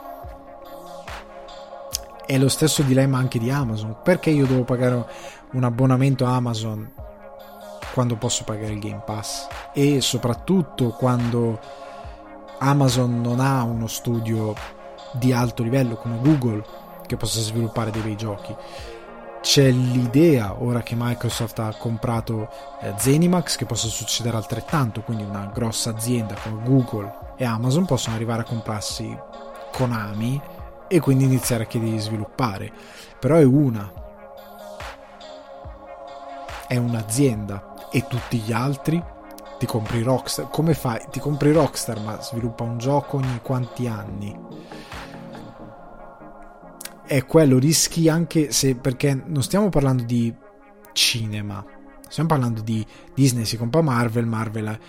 È 2.25 2.37
lo 2.37 2.47
stesso 2.47 2.81
dilemma 2.81 3.17
anche 3.17 3.39
di 3.39 3.51
Amazon. 3.51 3.97
Perché 4.01 4.29
io 4.29 4.45
devo 4.45 4.63
pagare 4.63 5.05
un 5.51 5.63
abbonamento 5.65 6.25
a 6.25 6.35
Amazon 6.35 7.07
quando 7.93 8.15
posso 8.15 8.43
pagare 8.43 8.73
il 8.73 8.79
Game 8.79 9.01
Pass 9.05 9.47
e 9.73 10.01
soprattutto 10.01 10.89
quando 10.89 11.59
Amazon 12.59 13.21
non 13.21 13.39
ha 13.39 13.63
uno 13.63 13.87
studio 13.87 14.53
di 15.13 15.31
alto 15.33 15.63
livello 15.63 15.95
come 15.95 16.19
Google 16.21 16.63
che 17.05 17.17
possa 17.17 17.39
sviluppare 17.39 17.91
dei 17.91 18.01
bei 18.01 18.15
giochi. 18.15 18.55
C'è 19.41 19.69
l'idea, 19.71 20.61
ora 20.61 20.81
che 20.83 20.95
Microsoft 20.97 21.59
ha 21.59 21.73
comprato 21.77 22.49
eh, 22.81 22.93
Zenimax, 22.97 23.55
che 23.55 23.65
possa 23.65 23.87
succedere 23.87 24.35
altrettanto, 24.35 25.01
quindi 25.01 25.23
una 25.23 25.49
grossa 25.53 25.91
azienda 25.91 26.35
come 26.43 26.61
Google 26.63 27.33
e 27.37 27.45
Amazon 27.45 27.85
possono 27.85 28.15
arrivare 28.15 28.41
a 28.41 28.45
comprarsi 28.45 29.17
Konami 29.71 30.41
e 30.89 30.99
quindi 30.99 31.23
iniziare 31.23 31.63
a 31.63 31.67
chiedere 31.67 31.93
di 31.93 31.99
sviluppare. 31.99 32.69
Però 33.17 33.37
è 33.37 33.43
una, 33.43 33.91
è 36.67 36.75
un'azienda 36.75 37.68
e 37.91 38.05
tutti 38.07 38.37
gli 38.37 38.51
altri 38.51 39.01
ti 39.59 39.65
compri 39.65 40.01
Rockstar. 40.01 40.49
Come 40.49 40.73
fai? 40.73 41.01
Ti 41.11 41.19
compri 41.19 41.51
Rockstar, 41.51 41.99
ma 42.01 42.21
sviluppa 42.21 42.63
un 42.63 42.77
gioco 42.77 43.17
ogni 43.17 43.39
quanti 43.41 43.87
anni? 43.87 44.37
È 47.05 47.25
quello, 47.25 47.57
rischi 47.57 48.07
anche 48.07 48.51
se 48.51 48.75
perché 48.75 49.21
non 49.25 49.43
stiamo 49.43 49.69
parlando 49.69 50.03
di 50.03 50.33
cinema, 50.93 51.63
stiamo 52.07 52.29
parlando 52.29 52.61
di 52.61 52.85
Disney, 53.13 53.45
si 53.45 53.57
compra 53.57 53.81
Marvel, 53.81 54.25
Marvel 54.25 54.79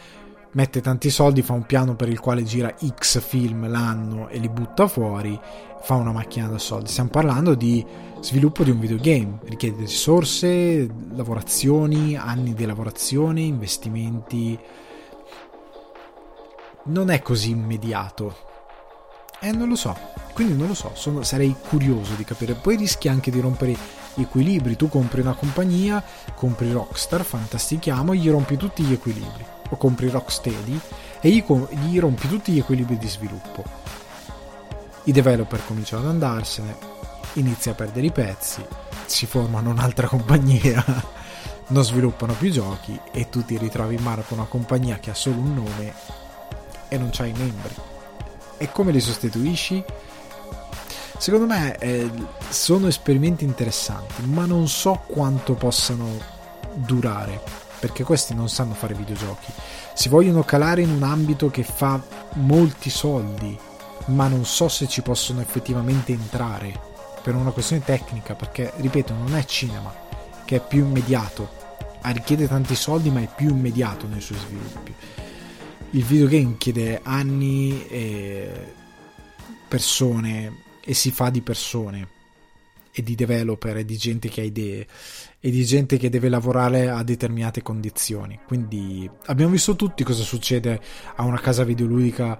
mette 0.52 0.80
tanti 0.80 1.10
soldi, 1.10 1.42
fa 1.42 1.52
un 1.52 1.64
piano 1.64 1.94
per 1.94 2.08
il 2.08 2.18
quale 2.18 2.42
gira 2.42 2.74
X 2.76 3.20
film 3.20 3.68
l'anno 3.68 4.28
e 4.28 4.38
li 4.38 4.48
butta 4.48 4.86
fuori, 4.86 5.38
fa 5.82 5.94
una 5.94 6.12
macchina 6.12 6.48
da 6.48 6.58
soldi. 6.58 6.90
Stiamo 6.90 7.10
parlando 7.10 7.54
di 7.54 7.84
sviluppo 8.20 8.64
di 8.64 8.70
un 8.70 8.78
videogame, 8.78 9.38
richiede 9.44 9.80
risorse, 9.80 10.88
lavorazioni, 11.12 12.16
anni 12.16 12.54
di 12.54 12.64
lavorazione, 12.64 13.40
investimenti. 13.40 14.58
Non 16.84 17.10
è 17.10 17.20
così 17.22 17.50
immediato. 17.50 18.48
Eh, 19.40 19.52
non 19.52 19.68
lo 19.68 19.76
so, 19.76 19.96
quindi 20.34 20.54
non 20.54 20.68
lo 20.68 20.74
so, 20.74 20.90
sono, 20.94 21.22
sarei 21.22 21.54
curioso 21.68 22.14
di 22.14 22.24
capire. 22.24 22.54
Poi 22.54 22.76
rischi 22.76 23.08
anche 23.08 23.30
di 23.30 23.40
rompere 23.40 23.76
gli 24.14 24.22
equilibri. 24.22 24.76
Tu 24.76 24.88
compri 24.88 25.22
una 25.22 25.34
compagnia, 25.34 26.04
compri 26.34 26.70
Rockstar, 26.72 27.24
fantastichiamo, 27.24 28.14
gli 28.14 28.28
rompi 28.28 28.56
tutti 28.56 28.82
gli 28.82 28.92
equilibri 28.92 29.44
o 29.70 29.76
compri 29.76 30.10
Rocksteady 30.10 30.78
e 31.20 31.30
gli, 31.30 31.44
gli 31.86 31.98
rompi 31.98 32.28
tutti 32.28 32.52
gli 32.52 32.58
equilibri 32.58 32.98
di 32.98 33.08
sviluppo. 33.08 33.64
I 35.04 35.12
developer 35.12 35.64
cominciano 35.66 36.02
ad 36.02 36.10
andarsene, 36.10 36.99
inizia 37.34 37.72
a 37.72 37.74
perdere 37.74 38.06
i 38.06 38.12
pezzi, 38.12 38.64
si 39.06 39.26
formano 39.26 39.70
un'altra 39.70 40.06
compagnia, 40.06 40.84
non 41.68 41.84
sviluppano 41.84 42.34
più 42.34 42.50
giochi 42.50 42.98
e 43.12 43.28
tu 43.28 43.44
ti 43.44 43.56
ritrovi 43.58 43.96
in 43.96 44.02
mano 44.02 44.22
con 44.22 44.38
una 44.38 44.46
compagnia 44.46 44.98
che 44.98 45.10
ha 45.10 45.14
solo 45.14 45.38
un 45.38 45.54
nome 45.54 45.94
e 46.88 46.98
non 46.98 47.10
c'hai 47.10 47.32
membri. 47.32 47.74
E 48.56 48.70
come 48.72 48.92
li 48.92 49.00
sostituisci? 49.00 49.82
Secondo 51.18 51.46
me 51.46 51.76
eh, 51.78 52.10
sono 52.48 52.86
esperimenti 52.86 53.44
interessanti, 53.44 54.22
ma 54.22 54.46
non 54.46 54.68
so 54.68 55.02
quanto 55.06 55.54
possano 55.54 56.38
durare 56.74 57.40
perché 57.80 58.04
questi 58.04 58.34
non 58.34 58.48
sanno 58.48 58.74
fare 58.74 58.94
videogiochi. 58.94 59.50
Si 59.94 60.08
vogliono 60.08 60.42
calare 60.42 60.82
in 60.82 60.90
un 60.90 61.02
ambito 61.02 61.50
che 61.50 61.62
fa 61.62 62.00
molti 62.34 62.90
soldi, 62.90 63.58
ma 64.06 64.28
non 64.28 64.44
so 64.44 64.68
se 64.68 64.86
ci 64.86 65.00
possono 65.00 65.40
effettivamente 65.40 66.12
entrare 66.12 66.88
per 67.22 67.34
una 67.34 67.50
questione 67.50 67.84
tecnica, 67.84 68.34
perché 68.34 68.72
ripeto, 68.76 69.14
non 69.14 69.34
è 69.34 69.44
cinema, 69.44 69.94
che 70.44 70.56
è 70.56 70.66
più 70.66 70.84
immediato. 70.84 71.58
Richiede 72.02 72.48
tanti 72.48 72.74
soldi, 72.74 73.10
ma 73.10 73.20
è 73.20 73.28
più 73.34 73.50
immediato 73.50 74.06
nei 74.06 74.20
suoi 74.20 74.38
sviluppi. 74.38 74.94
Il 75.90 76.04
videogame 76.04 76.56
chiede 76.56 77.00
anni 77.02 77.86
e 77.88 78.74
persone 79.68 80.62
e 80.82 80.94
si 80.94 81.10
fa 81.10 81.30
di 81.30 81.42
persone 81.42 82.08
e 82.92 83.02
di 83.02 83.14
developer 83.14 83.76
e 83.76 83.84
di 83.84 83.96
gente 83.96 84.28
che 84.28 84.40
ha 84.40 84.44
idee 84.44 84.86
e 85.38 85.50
di 85.50 85.64
gente 85.64 85.96
che 85.96 86.08
deve 86.08 86.28
lavorare 86.28 86.88
a 86.88 87.02
determinate 87.02 87.62
condizioni. 87.62 88.40
Quindi 88.46 89.08
abbiamo 89.26 89.52
visto 89.52 89.76
tutti 89.76 90.02
cosa 90.02 90.22
succede 90.22 90.80
a 91.16 91.24
una 91.24 91.38
casa 91.38 91.64
videoludica, 91.64 92.38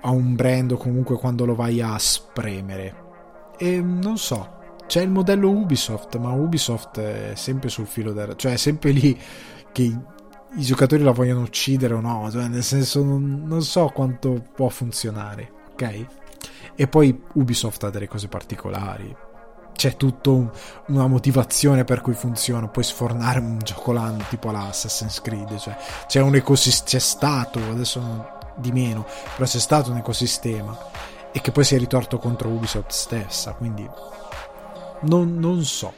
a 0.00 0.10
un 0.10 0.34
brand 0.34 0.72
o 0.72 0.76
comunque 0.76 1.16
quando 1.16 1.44
lo 1.44 1.54
vai 1.54 1.80
a 1.80 1.96
spremere. 1.98 3.05
E 3.58 3.80
non 3.80 4.18
so, 4.18 4.56
c'è 4.86 5.02
il 5.02 5.10
modello 5.10 5.50
Ubisoft, 5.50 6.16
ma 6.16 6.30
Ubisoft 6.30 6.98
è 7.00 7.32
sempre 7.34 7.68
sul 7.68 7.86
filo 7.86 8.12
del... 8.12 8.34
cioè 8.36 8.52
è 8.52 8.56
sempre 8.56 8.90
lì 8.90 9.18
che 9.72 9.82
i, 9.82 10.62
giocatori 10.62 11.02
la 11.02 11.12
vogliono 11.12 11.40
uccidere 11.42 11.94
o 11.94 12.00
no, 12.00 12.30
cioè 12.30 12.48
nel 12.48 12.62
senso 12.62 13.02
non, 13.02 13.42
non 13.44 13.62
so 13.62 13.88
quanto 13.88 14.44
può 14.54 14.68
funzionare, 14.68 15.50
ok? 15.72 16.06
E 16.74 16.88
poi 16.88 17.22
Ubisoft 17.34 17.84
ha 17.84 17.90
delle 17.90 18.08
cose 18.08 18.28
particolari, 18.28 19.14
c'è 19.76 19.96
tutta 19.96 20.30
un, 20.30 20.50
una 20.88 21.06
motivazione 21.06 21.84
per 21.84 22.00
cui 22.00 22.14
funziona. 22.14 22.68
Puoi 22.68 22.84
sfornare 22.84 23.38
un 23.38 23.58
gioco 23.58 23.92
l'anno 23.92 24.24
tipo 24.28 24.50
l'Assassin's 24.50 25.20
Creed, 25.20 25.56
cioè 25.58 25.76
c'è 26.06 26.20
un 26.20 26.34
ecosistema, 26.34 26.88
c'è 26.88 26.98
stato, 26.98 27.60
adesso 27.70 28.34
di 28.56 28.72
meno, 28.72 29.06
però 29.34 29.46
c'è 29.46 29.58
stato 29.58 29.90
un 29.90 29.98
ecosistema 29.98 30.95
e 31.36 31.42
che 31.42 31.52
poi 31.52 31.64
si 31.64 31.74
è 31.74 31.78
ritorto 31.78 32.16
contro 32.16 32.48
Ubisoft 32.48 32.92
stessa, 32.92 33.52
quindi 33.52 33.86
non, 35.02 35.36
non 35.36 35.62
so. 35.64 35.92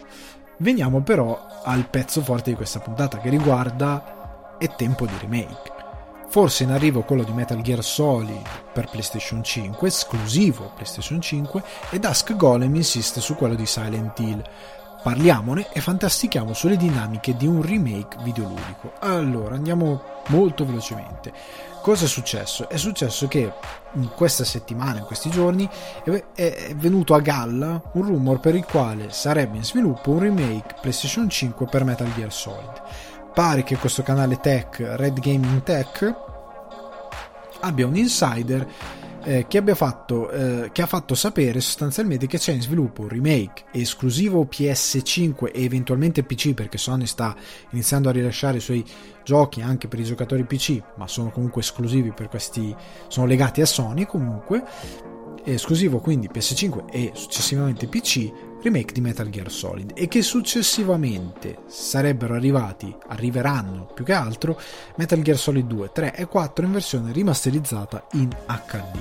Veniamo 0.56 1.00
però 1.00 1.60
al 1.62 1.86
pezzo 1.88 2.22
forte 2.22 2.50
di 2.50 2.56
questa 2.56 2.80
puntata 2.80 3.18
che 3.18 3.30
riguarda 3.30 4.56
È 4.58 4.74
tempo 4.74 5.06
di 5.06 5.12
remake. 5.20 5.72
Forse 6.28 6.64
in 6.64 6.72
arrivo 6.72 7.02
quello 7.02 7.22
di 7.22 7.30
Metal 7.30 7.60
Gear 7.60 7.84
Solid 7.84 8.42
per 8.72 8.88
PlayStation 8.90 9.44
5, 9.44 9.86
esclusivo 9.86 10.72
PlayStation 10.74 11.20
5, 11.20 11.62
e 11.90 12.00
Dusk 12.00 12.34
Golem 12.34 12.74
insiste 12.74 13.20
su 13.20 13.36
quello 13.36 13.54
di 13.54 13.64
Silent 13.64 14.18
Hill. 14.18 14.42
Parliamone 15.08 15.68
e 15.72 15.80
fantastichiamo 15.80 16.52
sulle 16.52 16.76
dinamiche 16.76 17.34
di 17.34 17.46
un 17.46 17.62
remake 17.62 18.18
videoludico. 18.22 18.92
Allora, 18.98 19.54
andiamo 19.54 20.02
molto 20.26 20.66
velocemente. 20.66 21.32
Cosa 21.80 22.04
è 22.04 22.08
successo? 22.08 22.68
È 22.68 22.76
successo 22.76 23.26
che 23.26 23.50
in 23.94 24.10
questa 24.14 24.44
settimana, 24.44 24.98
in 24.98 25.06
questi 25.06 25.30
giorni, 25.30 25.66
è 26.34 26.74
venuto 26.76 27.14
a 27.14 27.20
galla 27.20 27.80
un 27.92 28.02
rumor 28.02 28.38
per 28.38 28.54
il 28.54 28.66
quale 28.66 29.10
sarebbe 29.10 29.56
in 29.56 29.64
sviluppo 29.64 30.10
un 30.10 30.18
remake 30.18 30.74
PlayStation 30.78 31.26
5 31.26 31.64
per 31.64 31.84
Metal 31.84 32.12
Gear 32.12 32.30
Solid 32.30 32.82
pare 33.32 33.62
che 33.62 33.76
questo 33.76 34.02
canale 34.02 34.40
tech, 34.40 34.78
Red 34.96 35.20
Gaming 35.20 35.62
Tech, 35.62 36.14
abbia 37.60 37.86
un 37.86 37.96
insider 37.96 38.66
eh, 39.24 39.46
che, 39.48 39.62
fatto, 39.74 40.30
eh, 40.30 40.70
che 40.72 40.82
ha 40.82 40.86
fatto 40.86 41.14
sapere 41.14 41.60
sostanzialmente 41.60 42.26
che 42.26 42.38
c'è 42.38 42.52
in 42.52 42.62
sviluppo 42.62 43.02
un 43.02 43.08
remake 43.08 43.64
esclusivo 43.72 44.48
PS5 44.50 45.50
e 45.52 45.64
eventualmente 45.64 46.22
PC 46.22 46.54
perché 46.54 46.78
Sony 46.78 47.06
sta 47.06 47.34
iniziando 47.70 48.08
a 48.08 48.12
rilasciare 48.12 48.58
i 48.58 48.60
suoi 48.60 48.84
giochi 49.24 49.60
anche 49.60 49.88
per 49.88 50.00
i 50.00 50.04
giocatori 50.04 50.44
PC 50.44 50.80
ma 50.96 51.06
sono 51.06 51.30
comunque 51.30 51.62
esclusivi 51.62 52.12
per 52.12 52.28
questi 52.28 52.74
sono 53.08 53.26
legati 53.26 53.60
a 53.60 53.66
Sony 53.66 54.06
comunque. 54.06 54.64
Esclusivo 55.44 56.00
quindi 56.00 56.28
PS5 56.32 56.84
e 56.90 57.12
successivamente 57.14 57.86
PC 57.86 58.30
remake 58.62 58.92
di 58.92 59.00
Metal 59.00 59.28
Gear 59.28 59.50
Solid 59.50 59.92
e 59.94 60.08
che 60.08 60.22
successivamente 60.22 61.58
sarebbero 61.66 62.34
arrivati, 62.34 62.94
arriveranno 63.08 63.90
più 63.94 64.04
che 64.04 64.12
altro 64.12 64.60
Metal 64.96 65.20
Gear 65.22 65.36
Solid 65.36 65.66
2, 65.66 65.90
3 65.92 66.14
e 66.14 66.26
4 66.26 66.64
in 66.64 66.72
versione 66.72 67.12
rimasterizzata 67.12 68.06
in 68.12 68.28
HD. 68.46 68.98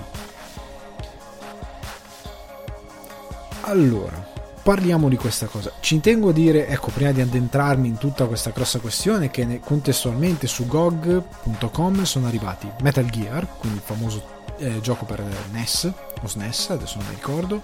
Allora, 3.62 4.36
parliamo 4.64 5.10
di 5.10 5.18
questa 5.18 5.46
cosa. 5.48 5.74
Ci 5.80 6.00
tengo 6.00 6.30
a 6.30 6.34
dire, 6.34 6.68
ecco, 6.68 6.90
prima 6.92 7.12
di 7.12 7.22
addentrarmi 7.22 7.88
in 7.88 7.98
tutta 7.98 8.26
questa 8.28 8.52
grossa 8.52 8.80
questione, 8.80 9.30
che 9.30 9.60
contestualmente 9.64 10.48
su 10.48 10.68
GOG.com 10.68 12.04
sono 12.04 12.28
arrivati 12.28 12.70
Metal 12.82 13.06
Gear, 13.10 13.48
quindi 13.58 13.78
il 13.78 13.84
famoso 13.84 14.36
eh, 14.58 14.80
gioco 14.82 15.06
per 15.06 15.24
NES 15.52 15.92
o 16.22 16.28
SNES, 16.28 16.70
adesso 16.70 16.98
non 16.98 17.08
mi 17.08 17.16
ricordo, 17.16 17.62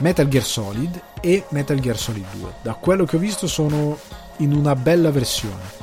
Metal 0.00 0.28
Gear 0.28 0.44
Solid 0.44 1.00
e 1.20 1.44
Metal 1.50 1.78
Gear 1.78 1.96
Solid 1.96 2.24
2. 2.32 2.52
Da 2.62 2.74
quello 2.74 3.04
che 3.04 3.16
ho 3.16 3.18
visto 3.18 3.46
sono 3.46 3.98
in 4.38 4.52
una 4.52 4.74
bella 4.74 5.10
versione. 5.10 5.78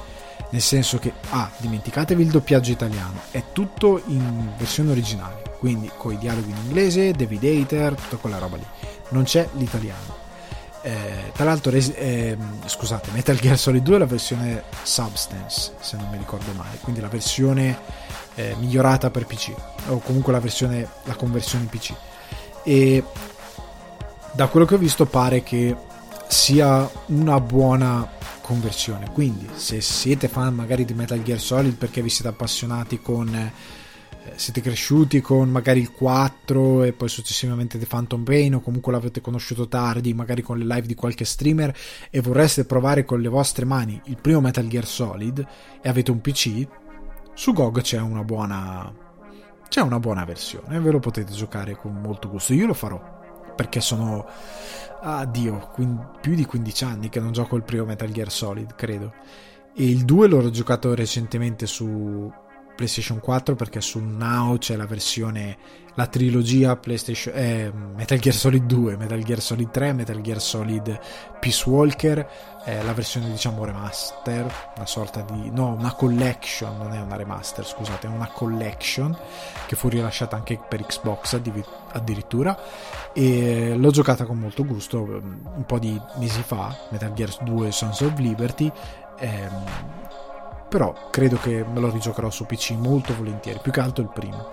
Nel 0.50 0.62
senso 0.62 0.98
che, 0.98 1.14
ah, 1.30 1.52
dimenticatevi 1.58 2.22
il 2.22 2.32
doppiaggio 2.32 2.72
italiano, 2.72 3.22
è 3.32 3.44
tutto 3.52 4.02
in 4.08 4.54
versione 4.58 4.92
originale, 4.92 5.42
quindi 5.60 5.92
con 5.98 6.14
i 6.14 6.18
dialoghi 6.18 6.50
in 6.50 6.58
inglese, 6.66 7.12
David 7.12 7.44
Hater, 7.44 7.96
tutta 7.96 8.16
quella 8.16 8.38
roba 8.38 8.56
lì. 8.56 8.66
Non 9.10 9.24
c'è 9.24 9.48
l'italiano. 9.54 10.26
Eh, 10.82 11.32
tra 11.34 11.44
l'altro, 11.44 11.72
eh, 11.72 12.38
scusate, 12.66 13.12
Metal 13.12 13.36
Gear 13.36 13.58
Solid 13.58 13.84
2 13.84 13.96
è 13.96 14.00
la 14.00 14.06
versione 14.06 14.64
Substance, 14.84 15.74
se 15.80 15.98
non 15.98 16.08
mi 16.10 16.18
ricordo 16.18 16.54
male, 16.54 16.78
quindi 16.82 17.02
la 17.02 17.10
versione 17.10 17.78
eh, 18.36 18.56
migliorata 18.58 19.10
per 19.10 19.26
PC, 19.26 19.54
o 19.90 20.00
comunque 20.00 20.32
la 20.32 20.40
versione, 20.40 20.88
la 21.04 21.16
conversione 21.16 21.66
in 21.66 21.70
PC. 21.70 21.94
E 22.64 23.04
da 24.38 24.50
quello 24.50 24.68
che 24.68 24.76
ho 24.76 24.78
visto 24.78 25.08
pare 25.08 25.42
che 25.42 25.76
sia 26.28 26.88
una 27.08 27.40
buona 27.40 28.08
conversione. 28.42 29.10
Quindi 29.12 29.50
se 29.56 29.82
siete 29.82 30.28
fan 30.28 30.54
magari 30.54 30.86
di 30.86 30.94
Metal 30.94 31.24
Gear 31.24 31.40
Solid 31.40 31.74
perché 31.74 32.04
vi 32.04 32.10
siete 32.10 32.30
appassionati 32.30 33.02
con 33.02 33.34
eh, 33.34 33.52
siete 34.36 34.62
cresciuti 34.62 35.22
con 35.22 35.50
magari 35.50 35.80
il 35.80 35.92
4 35.92 36.84
e 36.84 36.94
poi 36.94 37.10
successivamente 37.10 37.80
The 37.80 37.88
Phantom 37.88 38.24
Pain 38.24 38.54
o 38.54 38.60
comunque 38.60 38.92
l'avete 38.92 39.22
conosciuto 39.22 39.68
tardi 39.68 40.14
magari 40.14 40.44
con 40.44 40.60
le 40.60 40.66
live 40.66 40.86
di 40.86 40.94
qualche 40.94 41.26
streamer 41.26 41.76
e 42.12 42.22
vorreste 42.22 42.66
provare 42.66 43.06
con 43.06 43.20
le 43.20 43.30
vostre 43.30 43.66
mani 43.66 44.00
il 44.06 44.18
primo 44.22 44.40
Metal 44.40 44.68
Gear 44.68 44.86
Solid 44.86 45.44
e 45.82 45.90
avete 45.90 46.12
un 46.12 46.22
PC 46.22 46.68
su 47.34 47.54
GOG 47.54 47.82
c'è 47.82 48.00
una 48.00 48.24
buona 48.24 48.94
c'è 49.68 49.82
una 49.82 50.00
buona 50.00 50.26
versione 50.26 50.80
ve 50.80 50.92
lo 50.92 51.00
potete 51.00 51.34
giocare 51.34 51.76
con 51.76 52.00
molto 52.00 52.30
gusto. 52.30 52.54
Io 52.54 52.68
lo 52.68 52.76
farò 52.76 53.17
perché 53.58 53.82
sono 53.82 54.26
addio, 55.02 55.72
ah, 55.74 56.20
più 56.22 56.36
di 56.36 56.46
15 56.46 56.84
anni 56.84 57.10
che 57.10 57.20
non 57.20 57.32
gioco 57.32 57.56
il 57.56 57.64
primo 57.64 57.86
Metal 57.86 58.10
Gear 58.10 58.32
Solid, 58.32 58.76
credo. 58.76 59.14
E 59.76 59.90
il 59.90 60.06
2 60.06 60.28
l'ho 60.28 60.50
giocato 60.50 60.94
recentemente 60.94 61.66
su 61.66 62.32
PlayStation 62.76 63.20
4 63.20 63.56
perché 63.56 63.82
su 63.82 64.00
Now 64.00 64.58
c'è 64.58 64.76
la 64.76 64.86
versione, 64.86 65.58
la 65.98 66.06
trilogia 66.06 66.76
PlayStation, 66.76 67.34
eh, 67.36 67.72
Metal 67.74 68.20
Gear 68.20 68.36
Solid 68.36 68.66
2, 68.66 68.98
Metal 68.98 69.24
Gear 69.24 69.42
Solid 69.42 69.72
3, 69.72 69.94
Metal 69.94 70.22
Gear 70.22 70.40
Solid 70.40 71.00
Peace 71.40 71.68
Walker, 71.68 72.30
eh, 72.66 72.84
la 72.84 72.94
versione 72.94 73.32
diciamo 73.32 73.66
remaster, 73.66 74.46
una 74.76 74.86
sorta 74.86 75.22
di, 75.22 75.50
no, 75.50 75.74
una 75.74 75.94
collection, 75.94 76.78
non 76.78 76.94
è 76.94 77.02
una 77.02 77.16
remaster, 77.16 77.66
scusate, 77.66 78.06
è 78.06 78.10
una 78.12 78.28
collection 78.28 79.18
che 79.66 79.76
fu 79.76 79.90
rilasciata 79.90 80.36
anche 80.36 80.60
per 80.70 80.86
Xbox 80.86 81.42
addirittura 81.94 82.56
e 83.12 83.74
l'ho 83.76 83.90
giocata 83.90 84.26
con 84.26 84.38
molto 84.38 84.64
gusto 84.66 85.02
un 85.02 85.64
po' 85.66 85.80
di 85.80 86.00
mesi 86.18 86.44
fa, 86.44 86.78
Metal 86.90 87.12
Gear 87.14 87.36
2 87.42 87.72
Sons 87.72 88.02
of 88.02 88.20
Liberty. 88.20 88.72
Ehm, 89.18 89.64
però 90.70 90.94
credo 91.10 91.38
che 91.38 91.66
me 91.68 91.80
lo 91.80 91.90
rigiocherò 91.90 92.30
su 92.30 92.46
PC 92.46 92.72
molto 92.72 93.16
volentieri, 93.16 93.60
più 93.64 93.72
che 93.72 93.80
altro 93.80 94.04
il 94.04 94.12
primo. 94.14 94.52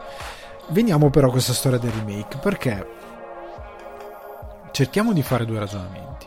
Veniamo 0.69 1.11
però 1.11 1.29
a 1.29 1.31
questa 1.31 1.53
storia 1.53 1.79
del 1.79 1.93
remake, 1.93 2.39
perché 2.39 2.87
cerchiamo 4.73 5.13
di 5.13 5.23
fare 5.23 5.45
due 5.45 5.59
ragionamenti. 5.59 6.27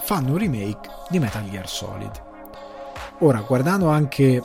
Fanno 0.00 0.32
un 0.32 0.38
remake 0.38 0.88
di 1.08 1.18
Metal 1.18 1.48
Gear 1.48 1.68
Solid. 1.68 2.10
Ora, 3.18 3.40
guardando 3.40 3.88
anche 3.88 4.42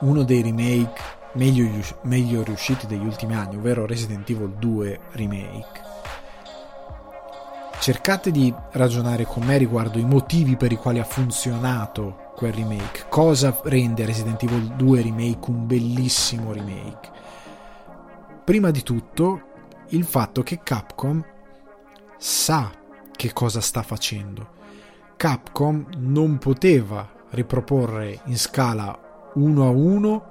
uno 0.00 0.22
dei 0.24 0.42
remake 0.42 1.00
meglio, 1.34 1.68
meglio 2.02 2.42
riusciti 2.42 2.86
degli 2.86 3.04
ultimi 3.04 3.34
anni, 3.34 3.56
ovvero 3.56 3.86
Resident 3.86 4.28
Evil 4.28 4.54
2 4.58 5.00
Remake, 5.12 5.80
cercate 7.78 8.30
di 8.30 8.52
ragionare 8.72 9.24
con 9.24 9.44
me 9.44 9.56
riguardo 9.56 9.98
i 9.98 10.04
motivi 10.04 10.56
per 10.56 10.72
i 10.72 10.76
quali 10.76 10.98
ha 10.98 11.04
funzionato 11.04 12.32
quel 12.34 12.52
remake. 12.52 13.04
Cosa 13.08 13.56
rende 13.64 14.04
Resident 14.04 14.42
Evil 14.42 14.72
2 14.74 15.02
Remake 15.02 15.50
un 15.50 15.66
bellissimo 15.66 16.52
remake? 16.52 17.13
Prima 18.44 18.70
di 18.70 18.82
tutto, 18.82 19.40
il 19.88 20.04
fatto 20.04 20.42
che 20.42 20.60
Capcom 20.62 21.24
sa 22.18 22.70
che 23.10 23.32
cosa 23.32 23.62
sta 23.62 23.82
facendo. 23.82 24.48
Capcom 25.16 25.86
non 25.96 26.36
poteva 26.36 27.10
riproporre 27.30 28.20
in 28.26 28.36
scala 28.36 29.30
1 29.32 29.66
a 29.66 29.70
1 29.70 30.24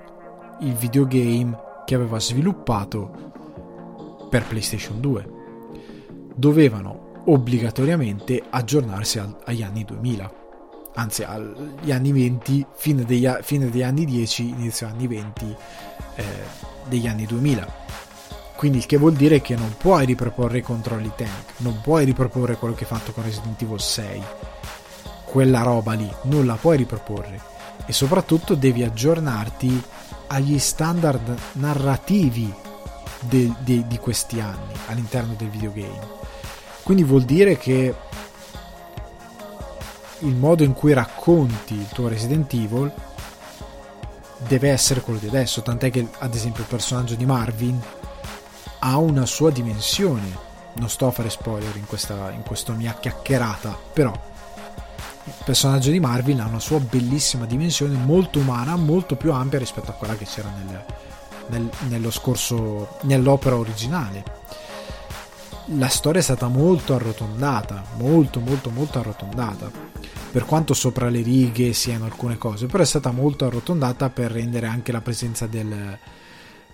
il 0.60 0.76
videogame 0.76 1.58
che 1.86 1.96
aveva 1.96 2.20
sviluppato 2.20 4.28
per 4.30 4.46
PlayStation 4.46 5.02
2. 5.02 5.30
Dovevano 6.36 7.24
obbligatoriamente 7.26 8.44
aggiornarsi 8.48 9.20
agli 9.44 9.64
anni 9.64 9.86
2000 9.86 10.42
anzi 10.96 11.24
agli 11.24 11.92
anni 11.92 12.12
20, 12.12 12.68
fine 12.76 13.04
degli, 13.04 13.28
fine 13.42 13.70
degli 13.70 13.82
anni 13.82 14.06
10, 14.06 14.50
inizio 14.50 14.86
anni 14.86 15.08
20 15.08 15.56
eh, 16.16 16.24
degli 16.88 17.08
anni 17.08 17.26
2000. 17.26 17.82
Quindi 18.64 18.80
il 18.80 18.88
che 18.88 18.96
vuol 18.96 19.12
dire 19.12 19.42
che 19.42 19.58
non 19.58 19.76
puoi 19.76 20.06
riproporre 20.06 20.60
i 20.60 20.62
controlli 20.62 21.12
tank, 21.18 21.56
non 21.58 21.82
puoi 21.82 22.06
riproporre 22.06 22.56
quello 22.56 22.74
che 22.74 22.86
hai 22.86 22.90
fatto 22.90 23.12
con 23.12 23.26
Resident 23.26 23.62
Evil 23.62 23.82
6. 23.82 24.24
Quella 25.26 25.64
roba 25.64 25.92
lì 25.92 26.10
non 26.22 26.46
la 26.46 26.56
puoi 26.56 26.78
riproporre 26.78 27.42
e 27.86 27.92
soprattutto 27.92 28.56
devi 28.56 28.82
aggiornarti 28.82 29.84
agli 30.28 30.58
standard 30.60 31.38
narrativi 31.56 32.54
de, 33.20 33.54
de, 33.60 33.86
di 33.86 33.98
questi 33.98 34.40
anni 34.40 34.72
all'interno 34.88 35.34
del 35.34 35.50
videogame. 35.50 36.08
Quindi 36.84 37.04
vuol 37.04 37.24
dire 37.24 37.58
che 37.58 37.94
il 40.20 40.36
modo 40.36 40.64
in 40.64 40.72
cui 40.72 40.94
racconti 40.94 41.74
il 41.74 41.90
tuo 41.90 42.08
Resident 42.08 42.54
Evil 42.54 42.90
deve 44.48 44.70
essere 44.70 45.02
quello 45.02 45.20
di 45.20 45.28
adesso, 45.28 45.62
tant'è 45.62 45.90
che 45.90 46.08
ad 46.20 46.34
esempio 46.34 46.62
il 46.62 46.70
personaggio 46.70 47.16
di 47.16 47.26
Marvin 47.26 47.82
ha 48.86 48.98
una 48.98 49.26
sua 49.26 49.50
dimensione. 49.50 50.52
Non 50.74 50.90
sto 50.90 51.08
a 51.08 51.12
fare 51.12 51.30
spoiler 51.30 51.76
in 51.76 51.86
questa, 51.86 52.32
in 52.32 52.44
questa 52.44 52.74
mia 52.74 52.94
chiacchierata, 53.00 53.78
però 53.94 54.12
il 55.26 55.34
personaggio 55.46 55.90
di 55.90 56.00
Marvin 56.00 56.42
ha 56.42 56.48
una 56.48 56.60
sua 56.60 56.80
bellissima 56.80 57.46
dimensione, 57.46 57.96
molto 57.96 58.40
umana, 58.40 58.76
molto 58.76 59.16
più 59.16 59.32
ampia 59.32 59.60
rispetto 59.60 59.92
a 59.92 59.94
quella 59.94 60.16
che 60.16 60.26
c'era 60.26 60.50
nel, 60.50 60.86
nel, 61.48 61.70
nello 61.88 62.12
scorso, 62.12 62.98
nell'opera 63.04 63.58
originale. 63.58 64.42
La 65.78 65.88
storia 65.88 66.20
è 66.20 66.24
stata 66.24 66.50
molto 66.50 66.94
arrotondata, 66.94 67.86
molto 67.98 68.42
molto 68.42 68.70
molto 68.70 69.00
arrotondata 69.00 69.92
per 70.30 70.46
quanto 70.46 70.74
sopra 70.74 71.10
le 71.10 71.22
righe 71.22 71.74
siano 71.74 72.06
alcune 72.06 72.40
cose, 72.40 72.66
però 72.66 72.82
è 72.82 72.88
stata 72.88 73.12
molto 73.12 73.46
arrotondata 73.46 74.10
per 74.10 74.32
rendere 74.32 74.66
anche 74.66 74.92
la 74.92 75.00
presenza 75.00 75.46
del, 75.46 75.98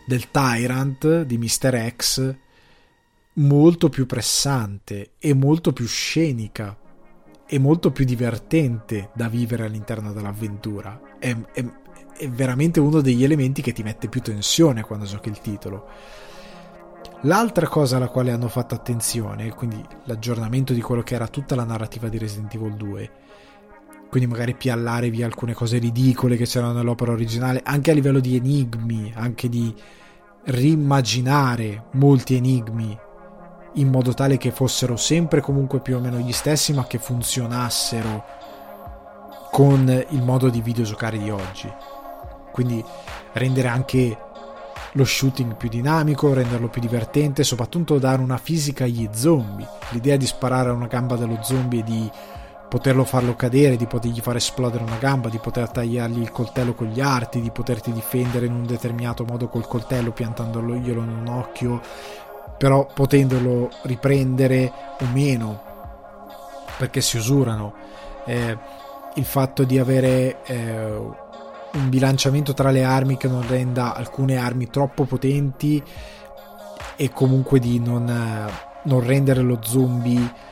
del 0.09 0.31
Tyrant 0.31 1.21
di 1.21 1.37
Mr. 1.37 1.93
X 1.95 2.35
molto 3.33 3.89
più 3.89 4.07
pressante 4.07 5.11
e 5.19 5.35
molto 5.35 5.71
più 5.71 5.85
scenica 5.85 6.75
e 7.45 7.59
molto 7.59 7.91
più 7.91 8.05
divertente 8.05 9.11
da 9.13 9.29
vivere 9.29 9.65
all'interno 9.65 10.11
dell'avventura. 10.11 10.99
È, 11.19 11.35
è, 11.53 11.63
è 12.17 12.27
veramente 12.27 12.79
uno 12.79 13.01
degli 13.01 13.23
elementi 13.23 13.61
che 13.61 13.71
ti 13.71 13.83
mette 13.83 14.09
più 14.09 14.19
tensione 14.21 14.81
quando 14.81 15.05
giochi 15.05 15.29
il 15.29 15.41
titolo. 15.41 15.87
L'altra 17.21 17.67
cosa 17.67 17.97
alla 17.97 18.07
quale 18.07 18.31
hanno 18.31 18.47
fatto 18.47 18.73
attenzione, 18.73 19.53
quindi 19.53 19.79
l'aggiornamento 20.05 20.73
di 20.73 20.81
quello 20.81 21.03
che 21.03 21.13
era 21.13 21.27
tutta 21.27 21.53
la 21.53 21.65
narrativa 21.65 22.09
di 22.09 22.17
Resident 22.17 22.51
Evil 22.55 22.73
2, 22.73 23.11
quindi 24.09 24.27
magari 24.27 24.55
piallare 24.55 25.09
via 25.09 25.25
alcune 25.25 25.53
cose 25.53 25.77
ridicole 25.77 26.35
che 26.35 26.45
c'erano 26.45 26.73
nell'opera 26.73 27.11
originale, 27.11 27.61
anche 27.63 27.91
a 27.91 27.93
livello 27.93 28.19
di 28.19 28.35
enigmi, 28.35 29.13
anche 29.15 29.47
di 29.49 29.73
rimmaginare 30.45 31.85
molti 31.91 32.35
enigmi 32.35 32.97
in 33.73 33.89
modo 33.89 34.13
tale 34.13 34.37
che 34.37 34.51
fossero 34.51 34.95
sempre 34.95 35.41
comunque 35.41 35.79
più 35.79 35.97
o 35.97 35.99
meno 35.99 36.17
gli 36.17 36.31
stessi, 36.31 36.73
ma 36.73 36.87
che 36.87 36.97
funzionassero 36.97 38.25
con 39.51 40.05
il 40.09 40.23
modo 40.23 40.49
di 40.49 40.61
videogiocare 40.61 41.17
di 41.17 41.29
oggi. 41.29 41.71
Quindi 42.51 42.83
rendere 43.33 43.67
anche 43.67 44.17
lo 44.93 45.05
shooting 45.05 45.55
più 45.55 45.69
dinamico, 45.69 46.33
renderlo 46.33 46.67
più 46.67 46.81
divertente, 46.81 47.43
soprattutto 47.43 47.99
dare 47.99 48.21
una 48.21 48.37
fisica 48.37 48.85
agli 48.85 49.07
zombie. 49.11 49.67
L'idea 49.91 50.17
di 50.17 50.25
sparare 50.25 50.69
a 50.69 50.73
una 50.73 50.87
gamba 50.87 51.15
dello 51.15 51.39
zombie 51.43 51.81
e 51.81 51.83
di 51.83 52.11
poterlo 52.69 53.03
farlo 53.03 53.35
cadere, 53.35 53.75
di 53.75 53.87
potergli 53.87 54.21
far 54.21 54.35
esplodere 54.35 54.83
una 54.83 54.97
gamba, 54.97 55.27
di 55.27 55.39
poter 55.39 55.69
tagliargli 55.71 56.21
il 56.21 56.31
coltello 56.31 56.75
con 56.75 56.87
gli 56.87 57.01
arti, 57.01 57.41
di 57.41 57.49
poterti 57.49 57.91
difendere 57.91 58.45
in 58.45 58.53
un 58.53 58.65
determinato 58.65 59.25
modo 59.25 59.47
col 59.47 59.67
coltello 59.67 60.11
piantandolo 60.11 60.75
in 60.75 60.97
un 60.97 61.27
occhio, 61.27 61.81
però 62.57 62.85
potendolo 62.93 63.69
riprendere 63.83 64.71
o 65.01 65.05
meno, 65.11 65.61
perché 66.77 67.01
si 67.01 67.17
usurano. 67.17 67.73
Eh, 68.25 68.57
il 69.15 69.25
fatto 69.25 69.63
di 69.63 69.79
avere 69.79 70.43
eh, 70.43 70.93
un 71.73 71.89
bilanciamento 71.89 72.53
tra 72.53 72.69
le 72.69 72.83
armi 72.83 73.17
che 73.17 73.27
non 73.27 73.45
renda 73.47 73.95
alcune 73.95 74.37
armi 74.37 74.69
troppo 74.69 75.05
potenti 75.05 75.83
e 76.95 77.09
comunque 77.11 77.59
di 77.59 77.79
non, 77.79 78.07
eh, 78.07 78.51
non 78.83 79.03
rendere 79.03 79.41
lo 79.41 79.57
zombie 79.61 80.47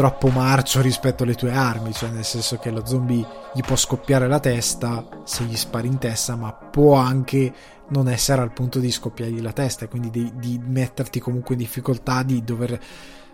troppo 0.00 0.28
marcio 0.28 0.80
rispetto 0.80 1.24
alle 1.24 1.34
tue 1.34 1.52
armi, 1.52 1.92
cioè 1.92 2.08
nel 2.08 2.24
senso 2.24 2.56
che 2.56 2.70
lo 2.70 2.86
zombie 2.86 3.22
gli 3.52 3.60
può 3.60 3.76
scoppiare 3.76 4.28
la 4.28 4.40
testa 4.40 5.06
se 5.24 5.44
gli 5.44 5.56
spari 5.56 5.88
in 5.88 5.98
testa, 5.98 6.36
ma 6.36 6.54
può 6.54 6.94
anche 6.94 7.52
non 7.88 8.08
essere 8.08 8.40
al 8.40 8.54
punto 8.54 8.78
di 8.78 8.90
scoppiargli 8.90 9.42
la 9.42 9.52
testa, 9.52 9.88
quindi 9.88 10.08
di, 10.08 10.32
di 10.36 10.58
metterti 10.64 11.20
comunque 11.20 11.54
in 11.54 11.60
difficoltà 11.60 12.22
di 12.22 12.42
dover 12.42 12.80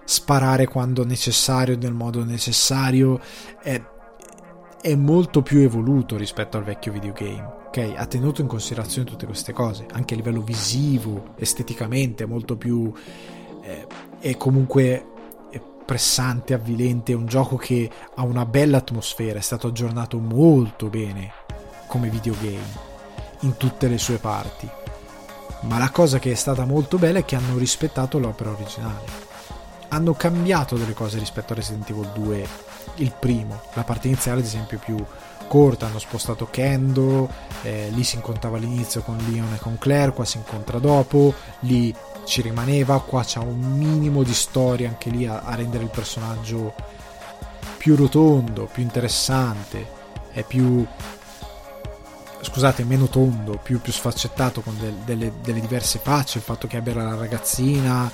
sparare 0.04 0.66
quando 0.66 1.04
necessario, 1.04 1.78
nel 1.78 1.92
modo 1.92 2.24
necessario. 2.24 3.20
È, 3.62 3.80
è 4.80 4.94
molto 4.96 5.42
più 5.42 5.60
evoluto 5.60 6.16
rispetto 6.16 6.56
al 6.56 6.64
vecchio 6.64 6.90
videogame. 6.90 7.58
Ok, 7.68 7.92
ha 7.96 8.06
tenuto 8.06 8.40
in 8.40 8.48
considerazione 8.48 9.08
tutte 9.08 9.26
queste 9.26 9.52
cose, 9.52 9.86
anche 9.92 10.14
a 10.14 10.16
livello 10.16 10.40
visivo, 10.40 11.34
esteticamente, 11.36 12.26
molto 12.26 12.56
più. 12.56 12.92
Eh, 13.62 13.86
è 14.18 14.36
comunque 14.36 15.14
pressante, 15.86 16.52
avvilente, 16.52 17.14
un 17.14 17.26
gioco 17.26 17.56
che 17.56 17.88
ha 18.14 18.22
una 18.22 18.44
bella 18.44 18.78
atmosfera, 18.78 19.38
è 19.38 19.42
stato 19.42 19.68
aggiornato 19.68 20.18
molto 20.18 20.88
bene 20.88 21.32
come 21.86 22.10
videogame 22.10 22.84
in 23.40 23.56
tutte 23.56 23.88
le 23.88 23.96
sue 23.96 24.18
parti. 24.18 24.68
Ma 25.60 25.78
la 25.78 25.90
cosa 25.90 26.18
che 26.18 26.32
è 26.32 26.34
stata 26.34 26.64
molto 26.64 26.98
bella 26.98 27.20
è 27.20 27.24
che 27.24 27.36
hanno 27.36 27.56
rispettato 27.56 28.18
l'opera 28.18 28.50
originale. 28.50 29.24
Hanno 29.88 30.14
cambiato 30.14 30.76
delle 30.76 30.92
cose 30.92 31.18
rispetto 31.18 31.52
a 31.52 31.56
Resident 31.56 31.88
Evil 31.88 32.10
2, 32.12 32.48
il 32.96 33.14
primo. 33.18 33.60
La 33.74 33.84
parte 33.84 34.08
iniziale, 34.08 34.40
ad 34.40 34.46
esempio, 34.46 34.78
più 34.78 35.02
corta. 35.46 35.86
Hanno 35.86 35.98
spostato 35.98 36.48
Kendo, 36.50 37.28
eh, 37.62 37.88
lì 37.90 38.02
si 38.04 38.16
incontrava 38.16 38.56
all'inizio 38.56 39.02
con 39.02 39.16
Leon 39.16 39.54
e 39.54 39.58
con 39.58 39.78
Claire, 39.78 40.12
qua 40.12 40.24
si 40.24 40.36
incontra 40.36 40.78
dopo. 40.78 41.32
Lì 41.60 41.94
ci 42.26 42.42
rimaneva, 42.42 43.00
qua 43.00 43.24
c'è 43.24 43.38
un 43.38 43.58
minimo 43.58 44.22
di 44.22 44.34
storia 44.34 44.88
anche 44.88 45.08
lì 45.08 45.26
a, 45.26 45.40
a 45.40 45.54
rendere 45.54 45.84
il 45.84 45.90
personaggio 45.90 46.74
più 47.78 47.96
rotondo, 47.96 48.68
più 48.70 48.82
interessante, 48.82 49.86
è 50.32 50.42
più 50.42 50.84
scusate, 52.40 52.84
meno 52.84 53.06
tondo, 53.08 53.58
più, 53.62 53.80
più 53.80 53.92
sfaccettato 53.92 54.60
con 54.60 54.76
del, 54.78 54.94
delle, 55.04 55.32
delle, 55.42 55.60
diverse 55.60 55.98
facce, 55.98 56.38
il 56.38 56.44
fatto 56.44 56.66
che 56.66 56.76
abbia 56.76 56.94
la 56.94 57.14
ragazzina 57.14 58.10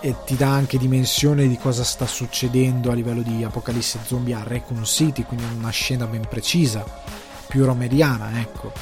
e 0.00 0.14
ti 0.24 0.36
dà 0.36 0.48
anche 0.48 0.78
dimensione 0.78 1.48
di 1.48 1.56
cosa 1.58 1.84
sta 1.84 2.06
succedendo 2.06 2.90
a 2.90 2.94
livello 2.94 3.22
di 3.22 3.44
apocalisse 3.44 3.98
zombie 4.04 4.34
a 4.34 4.42
Raccoon 4.42 4.84
City, 4.84 5.24
quindi 5.24 5.44
una 5.56 5.70
scena 5.70 6.06
ben 6.06 6.26
precisa, 6.28 6.84
più 7.46 7.64
romeriana, 7.64 8.40
ecco. 8.40 8.72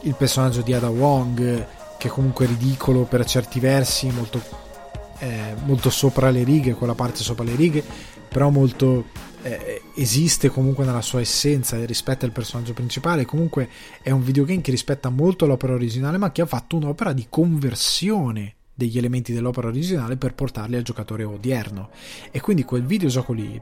Il 0.00 0.14
personaggio 0.14 0.60
di 0.60 0.74
Ada 0.74 0.88
Wong, 0.88 1.66
che 2.04 2.10
comunque 2.10 2.44
ridicolo 2.44 3.04
per 3.04 3.24
certi 3.24 3.60
versi, 3.60 4.10
molto, 4.10 4.42
eh, 5.20 5.54
molto 5.64 5.88
sopra 5.88 6.28
le 6.28 6.44
righe, 6.44 6.74
quella 6.74 6.94
parte 6.94 7.22
sopra 7.22 7.44
le 7.44 7.54
righe, 7.54 7.82
però 8.28 8.50
molto 8.50 9.06
eh, 9.40 9.80
esiste 9.94 10.50
comunque 10.50 10.84
nella 10.84 11.00
sua 11.00 11.20
essenza 11.20 11.78
e 11.78 11.86
rispetta 11.86 12.26
il 12.26 12.32
personaggio 12.32 12.74
principale. 12.74 13.24
Comunque 13.24 13.70
è 14.02 14.10
un 14.10 14.22
videogame 14.22 14.60
che 14.60 14.70
rispetta 14.70 15.08
molto 15.08 15.46
l'opera 15.46 15.72
originale, 15.72 16.18
ma 16.18 16.30
che 16.30 16.42
ha 16.42 16.46
fatto 16.46 16.76
un'opera 16.76 17.14
di 17.14 17.24
conversione 17.30 18.56
degli 18.74 18.98
elementi 18.98 19.32
dell'opera 19.32 19.68
originale 19.68 20.16
per 20.16 20.34
portarli 20.34 20.76
al 20.76 20.82
giocatore 20.82 21.24
odierno. 21.24 21.88
E 22.30 22.38
quindi 22.42 22.64
quel 22.64 22.84
videogioco 22.84 23.32
lì, 23.32 23.58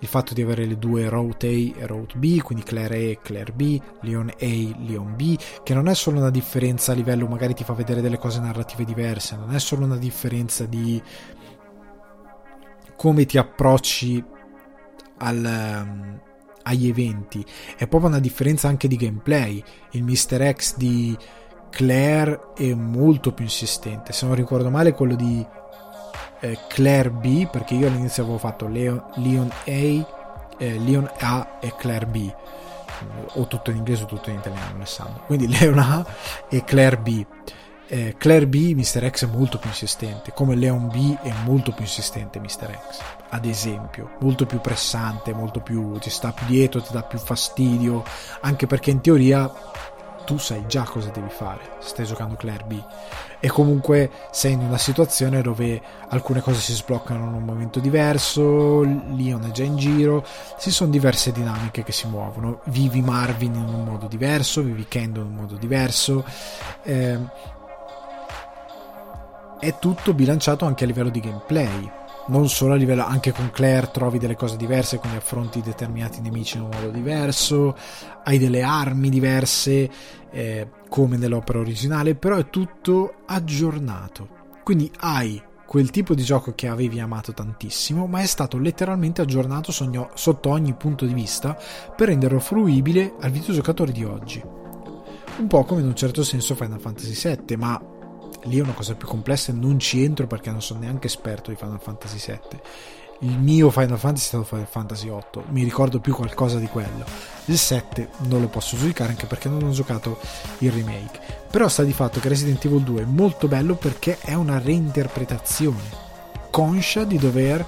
il 0.00 0.08
fatto 0.08 0.34
di 0.34 0.42
avere 0.42 0.66
le 0.66 0.78
due 0.78 1.08
Route 1.08 1.46
A 1.46 1.50
e 1.50 1.86
Route 1.86 2.16
B, 2.16 2.40
quindi 2.40 2.64
Claire 2.64 2.96
A 2.96 2.98
e 2.98 3.18
Claire 3.22 3.52
B, 3.52 3.80
Leon 4.00 4.28
A, 4.28 4.34
e 4.38 4.74
Leon 4.78 5.14
B, 5.14 5.36
che 5.62 5.74
non 5.74 5.88
è 5.88 5.94
solo 5.94 6.18
una 6.18 6.30
differenza 6.30 6.92
a 6.92 6.94
livello, 6.94 7.26
magari 7.26 7.54
ti 7.54 7.64
fa 7.64 7.74
vedere 7.74 8.00
delle 8.00 8.18
cose 8.18 8.40
narrative 8.40 8.84
diverse, 8.84 9.36
non 9.36 9.54
è 9.54 9.58
solo 9.58 9.84
una 9.84 9.96
differenza 9.96 10.64
di 10.64 11.00
come 12.96 13.24
ti 13.24 13.38
approcci 13.38 14.22
al, 15.18 15.82
um, 15.86 16.20
agli 16.64 16.88
eventi. 16.88 17.44
È 17.76 17.86
proprio 17.86 18.10
una 18.10 18.20
differenza 18.20 18.68
anche 18.68 18.88
di 18.88 18.96
gameplay. 18.96 19.62
Il 19.92 20.04
Mr. 20.04 20.52
X 20.52 20.76
di 20.76 21.16
Claire 21.70 22.52
è 22.54 22.74
molto 22.74 23.32
più 23.32 23.44
insistente. 23.44 24.12
Se 24.12 24.26
non 24.26 24.34
ricordo 24.34 24.68
male, 24.70 24.92
quello 24.92 25.14
di 25.14 25.46
eh, 26.40 26.58
Claire 26.68 27.10
B, 27.10 27.48
perché 27.48 27.74
io 27.74 27.86
all'inizio 27.86 28.22
avevo 28.22 28.38
fatto 28.38 28.66
Leon, 28.66 29.02
Leon 29.16 29.50
A, 29.50 29.68
eh, 29.68 30.04
Leon 30.58 31.10
A 31.20 31.58
e 31.60 31.74
Claire 31.76 32.06
B. 32.06 32.32
O 33.34 33.46
tutto 33.46 33.70
in 33.70 33.78
inglese 33.78 34.02
o 34.02 34.06
tutto 34.06 34.30
in 34.30 34.36
italiano, 34.36 34.76
Alessandro. 34.76 35.22
Quindi 35.26 35.48
Leon 35.58 35.78
A 35.78 36.04
e 36.48 36.64
Claire 36.64 36.98
B 36.98 37.24
eh, 37.92 38.14
Claire 38.16 38.46
B, 38.46 38.72
Mr. 38.74 39.10
X 39.10 39.24
è 39.24 39.26
molto 39.26 39.58
più 39.58 39.68
insistente, 39.68 40.32
come 40.32 40.54
Leon 40.54 40.86
B 40.86 41.18
è 41.22 41.32
molto 41.44 41.72
più 41.72 41.82
insistente 41.82 42.38
Mr. 42.38 42.78
X, 42.88 43.00
ad 43.30 43.44
esempio, 43.44 44.10
molto 44.20 44.46
più 44.46 44.60
pressante, 44.60 45.34
molto 45.34 45.58
più 45.58 45.98
ti 45.98 46.08
sta 46.08 46.30
più 46.30 46.46
dietro, 46.46 46.80
ti 46.80 46.92
dà 46.92 47.02
più 47.02 47.18
fastidio, 47.18 48.04
anche 48.42 48.68
perché 48.68 48.92
in 48.92 49.00
teoria 49.00 49.52
tu 50.24 50.38
sai 50.38 50.64
già 50.68 50.84
cosa 50.84 51.10
devi 51.10 51.30
fare 51.30 51.78
se 51.80 51.88
stai 51.88 52.06
giocando 52.06 52.36
Claire 52.36 52.62
B 52.64 52.80
e 53.40 53.48
comunque 53.48 54.10
sei 54.30 54.52
in 54.52 54.60
una 54.60 54.78
situazione 54.78 55.40
dove 55.40 55.80
alcune 56.10 56.42
cose 56.42 56.60
si 56.60 56.74
sbloccano 56.74 57.24
in 57.24 57.32
un 57.32 57.44
momento 57.44 57.80
diverso, 57.80 58.82
Leon 58.82 59.46
è 59.48 59.50
già 59.50 59.64
in 59.64 59.76
giro, 59.76 60.24
ci 60.58 60.70
sono 60.70 60.90
diverse 60.90 61.32
dinamiche 61.32 61.82
che 61.82 61.92
si 61.92 62.06
muovono, 62.06 62.60
vivi 62.66 63.00
Marvin 63.00 63.54
in 63.54 63.68
un 63.68 63.84
modo 63.84 64.06
diverso, 64.06 64.62
vivi 64.62 64.86
Kendo 64.86 65.20
in 65.20 65.26
un 65.26 65.34
modo 65.34 65.56
diverso. 65.56 66.24
Eh, 66.82 67.18
è 69.60 69.78
tutto 69.78 70.14
bilanciato 70.14 70.64
anche 70.64 70.84
a 70.84 70.86
livello 70.86 71.10
di 71.10 71.20
gameplay. 71.20 71.92
Non 72.28 72.48
solo 72.48 72.74
a 72.74 72.76
livello, 72.76 73.04
anche 73.04 73.32
con 73.32 73.50
Claire 73.50 73.90
trovi 73.90 74.18
delle 74.18 74.36
cose 74.36 74.56
diverse, 74.56 74.98
quindi 74.98 75.18
affronti 75.18 75.60
determinati 75.60 76.20
nemici 76.20 76.56
in 76.56 76.62
un 76.62 76.70
modo 76.72 76.90
diverso, 76.90 77.76
hai 78.24 78.38
delle 78.38 78.62
armi 78.62 79.08
diverse, 79.10 79.90
eh, 80.30 80.68
come 80.88 81.16
nell'opera 81.16 81.58
originale, 81.58 82.14
però 82.14 82.36
è 82.36 82.50
tutto 82.50 83.14
aggiornato. 83.26 84.38
Quindi 84.62 84.90
hai 85.00 85.42
quel 85.70 85.90
tipo 85.90 86.14
di 86.14 86.24
gioco 86.24 86.52
che 86.54 86.66
avevi 86.66 86.98
amato 86.98 87.32
tantissimo, 87.32 88.06
ma 88.06 88.20
è 88.20 88.26
stato 88.26 88.58
letteralmente 88.58 89.22
aggiornato 89.22 89.70
sotto 89.70 90.48
ogni 90.48 90.74
punto 90.74 91.04
di 91.04 91.14
vista 91.14 91.56
per 91.94 92.08
renderlo 92.08 92.40
fruibile 92.40 93.14
al 93.20 93.30
videogiocatore 93.30 93.92
di 93.92 94.04
oggi. 94.04 94.42
Un 95.38 95.46
po' 95.46 95.64
come 95.64 95.80
in 95.80 95.86
un 95.86 95.94
certo 95.94 96.24
senso 96.24 96.56
Final 96.56 96.80
Fantasy 96.80 97.36
VII, 97.46 97.56
ma 97.56 97.80
lì 98.44 98.58
è 98.58 98.62
una 98.62 98.72
cosa 98.72 98.94
più 98.94 99.06
complessa 99.06 99.52
e 99.52 99.54
non 99.54 99.78
ci 99.78 100.02
entro 100.02 100.26
perché 100.26 100.50
non 100.50 100.60
sono 100.60 100.80
neanche 100.80 101.06
esperto 101.06 101.50
di 101.50 101.56
Final 101.56 101.80
Fantasy 101.80 102.18
VII. 102.18 102.60
Il 103.22 103.38
mio 103.38 103.70
Final 103.70 103.98
Fantasy 103.98 104.24
è 104.24 104.28
stato 104.28 104.44
Final 104.44 104.66
Fantasy 104.66 105.08
VIII, 105.08 105.44
mi 105.50 105.62
ricordo 105.62 106.00
più 106.00 106.14
qualcosa 106.14 106.58
di 106.58 106.66
quello. 106.66 107.04
Il 107.46 107.58
7 107.58 108.08
non 108.28 108.40
lo 108.40 108.48
posso 108.48 108.76
giudicare 108.78 109.10
anche 109.10 109.26
perché 109.26 109.48
non 109.48 109.62
ho 109.62 109.70
giocato 109.72 110.18
il 110.58 110.72
remake. 110.72 111.20
Però 111.50 111.68
sta 111.68 111.82
di 111.82 111.92
fatto 111.92 112.18
che 112.18 112.28
Resident 112.28 112.64
Evil 112.64 112.82
2 112.82 113.02
è 113.02 113.04
molto 113.04 113.46
bello 113.46 113.74
perché 113.74 114.18
è 114.20 114.32
una 114.32 114.58
reinterpretazione 114.58 116.08
conscia 116.50 117.04
di 117.04 117.16
dover 117.18 117.64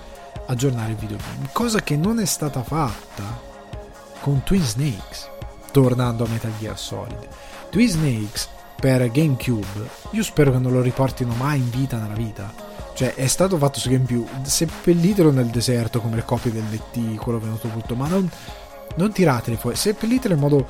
aggiornare 0.47 0.93
il 0.93 0.97
videogame, 0.97 1.49
cosa 1.53 1.81
che 1.81 1.97
non 1.97 2.19
è 2.19 2.25
stata 2.25 2.63
fatta 2.63 3.41
con 4.21 4.43
Twin 4.43 4.65
Snakes, 4.65 5.29
tornando 5.71 6.25
a 6.25 6.29
Metal 6.29 6.53
Gear 6.59 6.79
Solid. 6.79 7.29
Twin 7.71 7.89
Snakes 7.89 8.49
per 8.77 9.11
GameCube, 9.11 9.89
io 10.11 10.23
spero 10.23 10.51
che 10.51 10.59
non 10.59 10.73
lo 10.73 10.83
riportino 10.83 11.35
mai 11.35 11.59
in 11.59 11.71
vita 11.71 11.99
nella 11.99 12.15
vita. 12.15 12.72
Cioè, 13.03 13.15
è 13.17 13.27
stato 13.27 13.59
fatto 13.59 13.81
su 13.81 13.91
GameCube, 13.91 14.29
seppellitelo 14.43 15.33
nel 15.33 15.47
deserto 15.47 16.01
come 16.01 16.15
le 16.15 16.25
copie 16.25 16.53
del 16.53 16.63
DT, 16.63 17.17
quello 17.17 17.41
venuto 17.41 17.67
tutto, 17.67 17.97
ma 17.97 18.07
non, 18.07 18.31
non 18.95 19.11
tiratele 19.11 19.57
fuori, 19.57 19.75
seppellitelo 19.75 20.35
in 20.35 20.39
modo, 20.39 20.69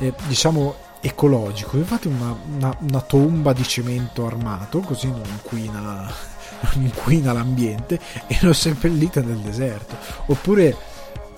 eh, 0.00 0.12
diciamo, 0.26 0.74
ecologico, 1.00 1.78
fate 1.84 2.08
una, 2.08 2.36
una, 2.56 2.76
una 2.80 3.00
tomba 3.00 3.52
di 3.52 3.62
cemento 3.62 4.26
armato, 4.26 4.80
così 4.80 5.06
non 5.06 5.22
inquina, 5.24 6.10
non 6.74 6.82
inquina 6.82 7.32
l'ambiente, 7.32 8.00
e 8.26 8.38
lo 8.40 8.52
seppellite 8.52 9.22
nel 9.22 9.38
deserto. 9.38 9.94
Oppure 10.26 10.76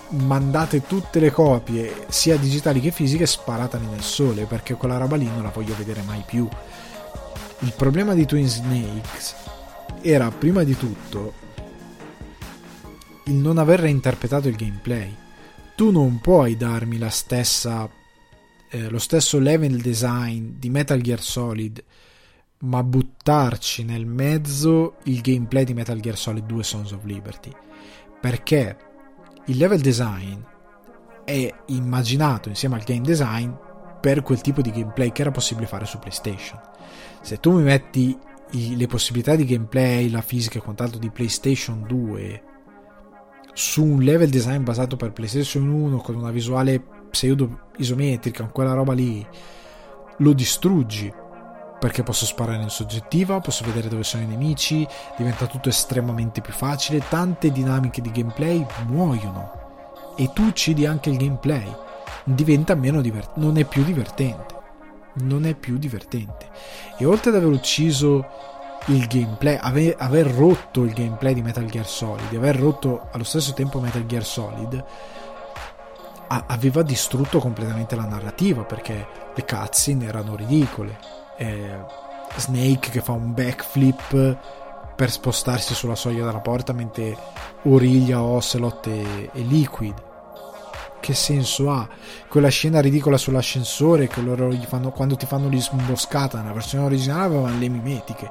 mandate 0.08 0.86
tutte 0.86 1.20
le 1.20 1.30
copie, 1.30 2.06
sia 2.08 2.38
digitali 2.38 2.80
che 2.80 2.92
fisiche, 2.92 3.26
sparateli 3.26 3.84
nel 3.84 4.02
sole, 4.02 4.46
perché 4.46 4.72
quella 4.72 4.96
roba 4.96 5.16
lì 5.16 5.26
non 5.26 5.42
la 5.42 5.50
voglio 5.52 5.74
vedere 5.76 6.00
mai 6.00 6.22
più. 6.24 6.48
Il 7.58 7.74
problema 7.76 8.14
di 8.14 8.24
Twin 8.24 8.48
Snakes 8.48 9.34
era 10.02 10.30
prima 10.30 10.62
di 10.62 10.76
tutto 10.76 11.34
il 13.24 13.34
non 13.34 13.58
aver 13.58 13.80
reinterpretato 13.80 14.48
il 14.48 14.56
gameplay. 14.56 15.14
Tu 15.76 15.90
non 15.90 16.20
puoi 16.20 16.56
darmi 16.56 16.98
la 16.98 17.10
stessa 17.10 17.88
eh, 18.70 18.88
lo 18.88 18.98
stesso 18.98 19.38
level 19.38 19.80
design 19.80 20.52
di 20.58 20.70
Metal 20.70 21.00
Gear 21.00 21.20
Solid, 21.20 21.82
ma 22.58 22.82
buttarci 22.82 23.82
nel 23.82 24.06
mezzo 24.06 24.96
il 25.04 25.20
gameplay 25.20 25.64
di 25.64 25.74
Metal 25.74 25.98
Gear 25.98 26.16
Solid 26.16 26.44
2 26.44 26.62
Sons 26.62 26.92
of 26.92 27.04
Liberty. 27.04 27.50
Perché 28.20 28.76
il 29.46 29.56
level 29.56 29.80
design 29.80 30.40
è 31.24 31.52
immaginato 31.66 32.48
insieme 32.48 32.76
al 32.76 32.84
game 32.84 33.00
design 33.00 33.50
per 34.00 34.22
quel 34.22 34.40
tipo 34.40 34.62
di 34.62 34.70
gameplay 34.70 35.10
che 35.10 35.22
era 35.22 35.30
possibile 35.30 35.66
fare 35.66 35.84
su 35.84 35.98
PlayStation. 35.98 36.60
Se 37.22 37.38
tu 37.40 37.52
mi 37.56 37.62
metti 37.62 38.16
i, 38.52 38.76
le 38.76 38.86
possibilità 38.86 39.34
di 39.34 39.44
gameplay, 39.44 40.08
la 40.10 40.22
fisica 40.22 40.58
e 40.58 40.62
quant'altro 40.62 40.98
di 40.98 41.10
PlayStation 41.10 41.84
2 41.86 42.42
su 43.52 43.84
un 43.84 44.00
level 44.00 44.30
design 44.30 44.62
basato 44.62 44.96
per 44.96 45.12
PlayStation 45.12 45.68
1 45.68 45.98
con 45.98 46.14
una 46.14 46.30
visuale 46.30 46.82
pseudo 47.10 47.68
isometrica, 47.76 48.44
quella 48.46 48.72
roba 48.72 48.92
lì, 48.92 49.26
lo 50.18 50.32
distruggi. 50.32 51.12
Perché 51.80 52.02
posso 52.02 52.26
sparare 52.26 52.62
in 52.62 52.68
soggettiva, 52.68 53.40
posso 53.40 53.64
vedere 53.64 53.88
dove 53.88 54.02
sono 54.02 54.22
i 54.22 54.26
nemici, 54.26 54.86
diventa 55.16 55.46
tutto 55.46 55.70
estremamente 55.70 56.42
più 56.42 56.52
facile, 56.52 57.02
tante 57.08 57.50
dinamiche 57.50 58.02
di 58.02 58.10
gameplay 58.10 58.64
muoiono. 58.86 60.14
E 60.16 60.30
tu 60.34 60.42
uccidi 60.42 60.84
anche 60.84 61.08
il 61.08 61.16
gameplay. 61.16 61.74
Diventa 62.24 62.74
meno 62.74 63.00
divertente, 63.00 63.40
non 63.40 63.56
è 63.56 63.64
più 63.64 63.82
divertente. 63.82 64.59
Non 65.14 65.44
è 65.44 65.54
più 65.54 65.78
divertente. 65.78 66.48
E 66.98 67.04
oltre 67.04 67.30
ad 67.30 67.36
aver 67.36 67.48
ucciso 67.48 68.26
il 68.86 69.06
gameplay, 69.06 69.56
aver, 69.60 69.94
aver 69.98 70.26
rotto 70.26 70.84
il 70.84 70.92
gameplay 70.92 71.34
di 71.34 71.42
Metal 71.42 71.64
Gear 71.64 71.86
Solid, 71.86 72.34
aver 72.34 72.56
rotto 72.56 73.08
allo 73.12 73.24
stesso 73.24 73.52
tempo 73.52 73.80
Metal 73.80 74.06
Gear 74.06 74.24
Solid, 74.24 74.84
aveva 76.28 76.82
distrutto 76.82 77.40
completamente 77.40 77.96
la 77.96 78.04
narrativa 78.04 78.62
perché 78.62 79.06
le 79.34 79.44
cutscene 79.44 80.06
erano 80.06 80.36
ridicole. 80.36 80.98
Eh, 81.36 82.08
Snake 82.36 82.90
che 82.90 83.00
fa 83.00 83.12
un 83.12 83.34
backflip 83.34 84.38
per 84.94 85.10
spostarsi 85.10 85.74
sulla 85.74 85.96
soglia 85.96 86.24
della 86.24 86.40
porta 86.40 86.72
mentre 86.72 87.16
origlia 87.62 88.22
Ocelot 88.22 88.86
e, 88.86 89.30
e 89.32 89.40
Liquid. 89.40 90.09
Che 91.00 91.14
senso 91.14 91.70
ha? 91.70 91.88
Quella 92.28 92.48
scena 92.48 92.80
ridicola 92.80 93.16
sull'ascensore 93.16 94.06
che 94.06 94.20
loro 94.20 94.52
gli 94.52 94.64
fanno 94.64 94.90
quando 94.90 95.16
ti 95.16 95.26
fanno 95.26 95.48
l'imboscata 95.48 96.40
nella 96.40 96.52
versione 96.52 96.84
originale 96.84 97.24
avevano 97.24 97.58
le 97.58 97.68
mimetiche. 97.68 98.30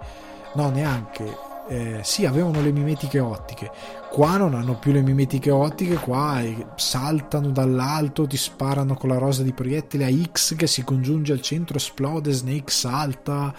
No, 0.53 0.69
neanche 0.69 1.47
eh, 1.69 1.99
sì, 2.01 2.25
avevano 2.25 2.61
le 2.61 2.71
mimetiche 2.71 3.19
ottiche. 3.19 3.71
Qua 4.09 4.37
non 4.37 4.55
hanno 4.55 4.79
più 4.79 4.91
le 4.91 5.01
mimetiche 5.01 5.51
ottiche, 5.51 5.95
qua 5.95 6.41
saltano 6.75 7.51
dall'alto, 7.51 8.25
ti 8.25 8.37
sparano 8.37 8.95
con 8.95 9.09
la 9.09 9.19
rosa 9.19 9.43
di 9.43 9.53
proiettile 9.53 10.05
a 10.05 10.31
X 10.31 10.55
che 10.55 10.65
si 10.65 10.83
congiunge 10.83 11.31
al 11.31 11.41
centro, 11.41 11.77
esplode, 11.77 12.31
Snake 12.31 12.71
salta 12.71 13.53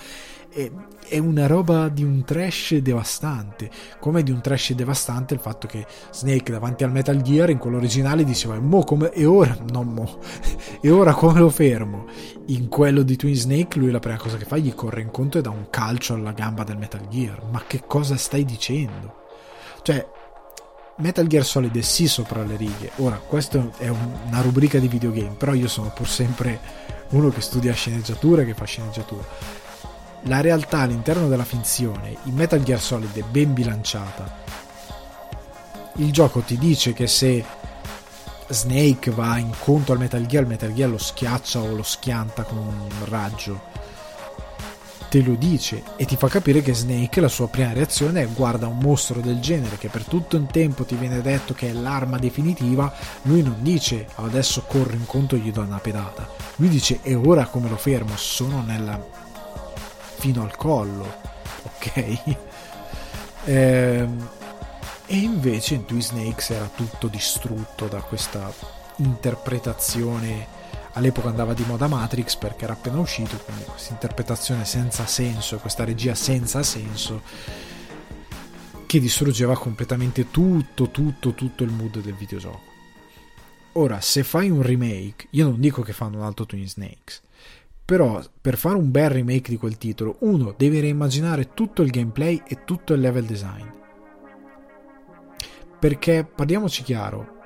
è, 0.50 1.18
una 1.18 1.46
roba 1.46 1.88
di 1.88 2.02
un 2.02 2.24
trash 2.24 2.76
devastante. 2.76 3.70
Come 3.98 4.22
di 4.22 4.30
un 4.30 4.40
trash 4.40 4.72
devastante 4.72 5.34
il 5.34 5.40
fatto 5.40 5.66
che 5.66 5.86
Snake 6.10 6.50
davanti 6.50 6.84
al 6.84 6.90
Metal 6.90 7.20
Gear 7.22 7.50
in 7.50 7.58
quello 7.58 7.76
originale 7.76 8.24
diceva 8.24 8.58
mo 8.58 8.84
come, 8.84 9.10
e 9.12 9.24
ora 9.24 9.56
non 9.70 9.88
mo 9.88 10.18
e 10.80 10.90
ora 10.90 11.14
come 11.14 11.40
lo 11.40 11.50
fermo? 11.50 12.06
In 12.46 12.68
quello 12.68 13.02
di 13.02 13.16
Twin 13.16 13.34
Snake 13.34 13.78
lui 13.78 13.90
la 13.90 14.00
prima 14.00 14.18
cosa 14.18 14.36
che 14.36 14.44
fa 14.44 14.56
gli 14.56 14.74
corre 14.74 15.00
incontro 15.00 15.38
e 15.38 15.42
dà 15.42 15.50
un 15.50 15.68
calcio 15.70 16.14
alla 16.14 16.32
gamba 16.32 16.64
del 16.64 16.78
Metal 16.78 17.06
Gear. 17.08 17.42
Ma 17.50 17.62
che 17.66 17.82
cosa 17.86 18.16
stai 18.16 18.44
dicendo? 18.44 19.18
Cioè 19.82 20.06
Metal 20.96 21.26
Gear 21.26 21.44
Solid 21.44 21.76
è 21.76 21.80
sì 21.80 22.08
sopra 22.08 22.42
le 22.44 22.56
righe. 22.56 22.90
Ora 22.96 23.16
questa 23.16 23.70
è 23.78 23.88
una 23.88 24.40
rubrica 24.42 24.78
di 24.78 24.88
videogame 24.88 25.34
però 25.36 25.54
io 25.54 25.68
sono 25.68 25.90
pur 25.94 26.08
sempre 26.08 26.88
uno 27.10 27.30
che 27.30 27.40
studia 27.40 27.72
sceneggiatura 27.72 28.44
che 28.44 28.54
fa 28.54 28.64
sceneggiatura 28.64 29.68
la 30.24 30.40
realtà 30.40 30.80
all'interno 30.80 31.28
della 31.28 31.44
finzione 31.44 32.16
in 32.24 32.34
Metal 32.34 32.62
Gear 32.62 32.80
Solid 32.80 33.16
è 33.16 33.22
ben 33.22 33.54
bilanciata. 33.54 34.38
Il 35.96 36.12
gioco 36.12 36.40
ti 36.40 36.58
dice 36.58 36.92
che 36.92 37.06
se 37.06 37.44
Snake 38.48 39.10
va 39.10 39.38
incontro 39.38 39.92
al 39.92 39.98
Metal 39.98 40.26
Gear, 40.26 40.42
il 40.42 40.48
Metal 40.48 40.72
Gear 40.72 40.90
lo 40.90 40.98
schiaccia 40.98 41.60
o 41.60 41.74
lo 41.74 41.82
schianta 41.82 42.42
con 42.42 42.58
un 42.58 42.88
raggio. 43.04 43.68
Te 45.08 45.22
lo 45.22 45.34
dice 45.34 45.82
e 45.96 46.04
ti 46.04 46.16
fa 46.16 46.28
capire 46.28 46.62
che 46.62 46.72
Snake 46.72 47.20
la 47.20 47.28
sua 47.28 47.48
prima 47.48 47.72
reazione 47.72 48.22
è 48.22 48.28
guarda 48.28 48.68
un 48.68 48.78
mostro 48.78 49.20
del 49.20 49.40
genere 49.40 49.76
che 49.76 49.88
per 49.88 50.04
tutto 50.04 50.36
il 50.36 50.46
tempo 50.46 50.84
ti 50.84 50.94
viene 50.94 51.20
detto 51.20 51.52
che 51.52 51.70
è 51.70 51.72
l'arma 51.72 52.16
definitiva, 52.16 52.92
lui 53.22 53.42
non 53.42 53.56
dice 53.58 54.06
adesso 54.16 54.62
corro 54.68 54.92
incontro 54.92 55.36
e 55.36 55.40
gli 55.40 55.50
do 55.50 55.62
una 55.62 55.78
pedata. 55.78 56.28
Lui 56.56 56.68
dice 56.68 57.00
e 57.02 57.16
ora 57.16 57.46
come 57.46 57.68
lo 57.68 57.76
fermo? 57.76 58.16
Sono 58.16 58.62
nella 58.62 59.19
fino 60.20 60.42
al 60.42 60.54
collo, 60.54 61.12
ok? 61.64 62.36
Ehm, 63.46 64.28
e 65.06 65.16
invece 65.16 65.74
in 65.74 65.86
Twin 65.86 66.02
Snakes 66.02 66.50
era 66.50 66.70
tutto 66.72 67.08
distrutto 67.08 67.88
da 67.88 68.00
questa 68.00 68.52
interpretazione. 68.96 70.58
All'epoca 70.92 71.28
andava 71.28 71.54
di 71.54 71.64
moda 71.66 71.88
Matrix 71.88 72.36
perché 72.36 72.64
era 72.64 72.74
appena 72.74 72.98
uscito, 72.98 73.36
quindi 73.38 73.64
questa 73.64 73.92
interpretazione 73.92 74.64
senza 74.64 75.06
senso, 75.06 75.58
questa 75.58 75.84
regia 75.84 76.14
senza 76.14 76.62
senso 76.62 77.22
che 78.86 79.00
distruggeva 79.00 79.56
completamente 79.56 80.30
tutto, 80.30 80.90
tutto, 80.90 81.32
tutto 81.32 81.64
il 81.64 81.70
mood 81.70 82.00
del 82.00 82.14
videogioco. 82.14 82.68
Ora, 83.74 84.00
se 84.00 84.24
fai 84.24 84.50
un 84.50 84.62
remake, 84.62 85.28
io 85.30 85.48
non 85.48 85.60
dico 85.60 85.82
che 85.82 85.92
fanno 85.92 86.18
un 86.18 86.24
altro 86.24 86.44
Twin 86.44 86.68
Snakes, 86.68 87.22
però 87.90 88.22
per 88.40 88.56
fare 88.56 88.76
un 88.76 88.92
bel 88.92 89.10
remake 89.10 89.50
di 89.50 89.56
quel 89.56 89.76
titolo, 89.76 90.18
uno 90.20 90.54
deve 90.56 90.80
reimmaginare 90.80 91.54
tutto 91.54 91.82
il 91.82 91.90
gameplay 91.90 92.40
e 92.46 92.62
tutto 92.62 92.94
il 92.94 93.00
level 93.00 93.24
design. 93.24 93.66
Perché 95.76 96.24
parliamoci 96.24 96.84
chiaro, 96.84 97.38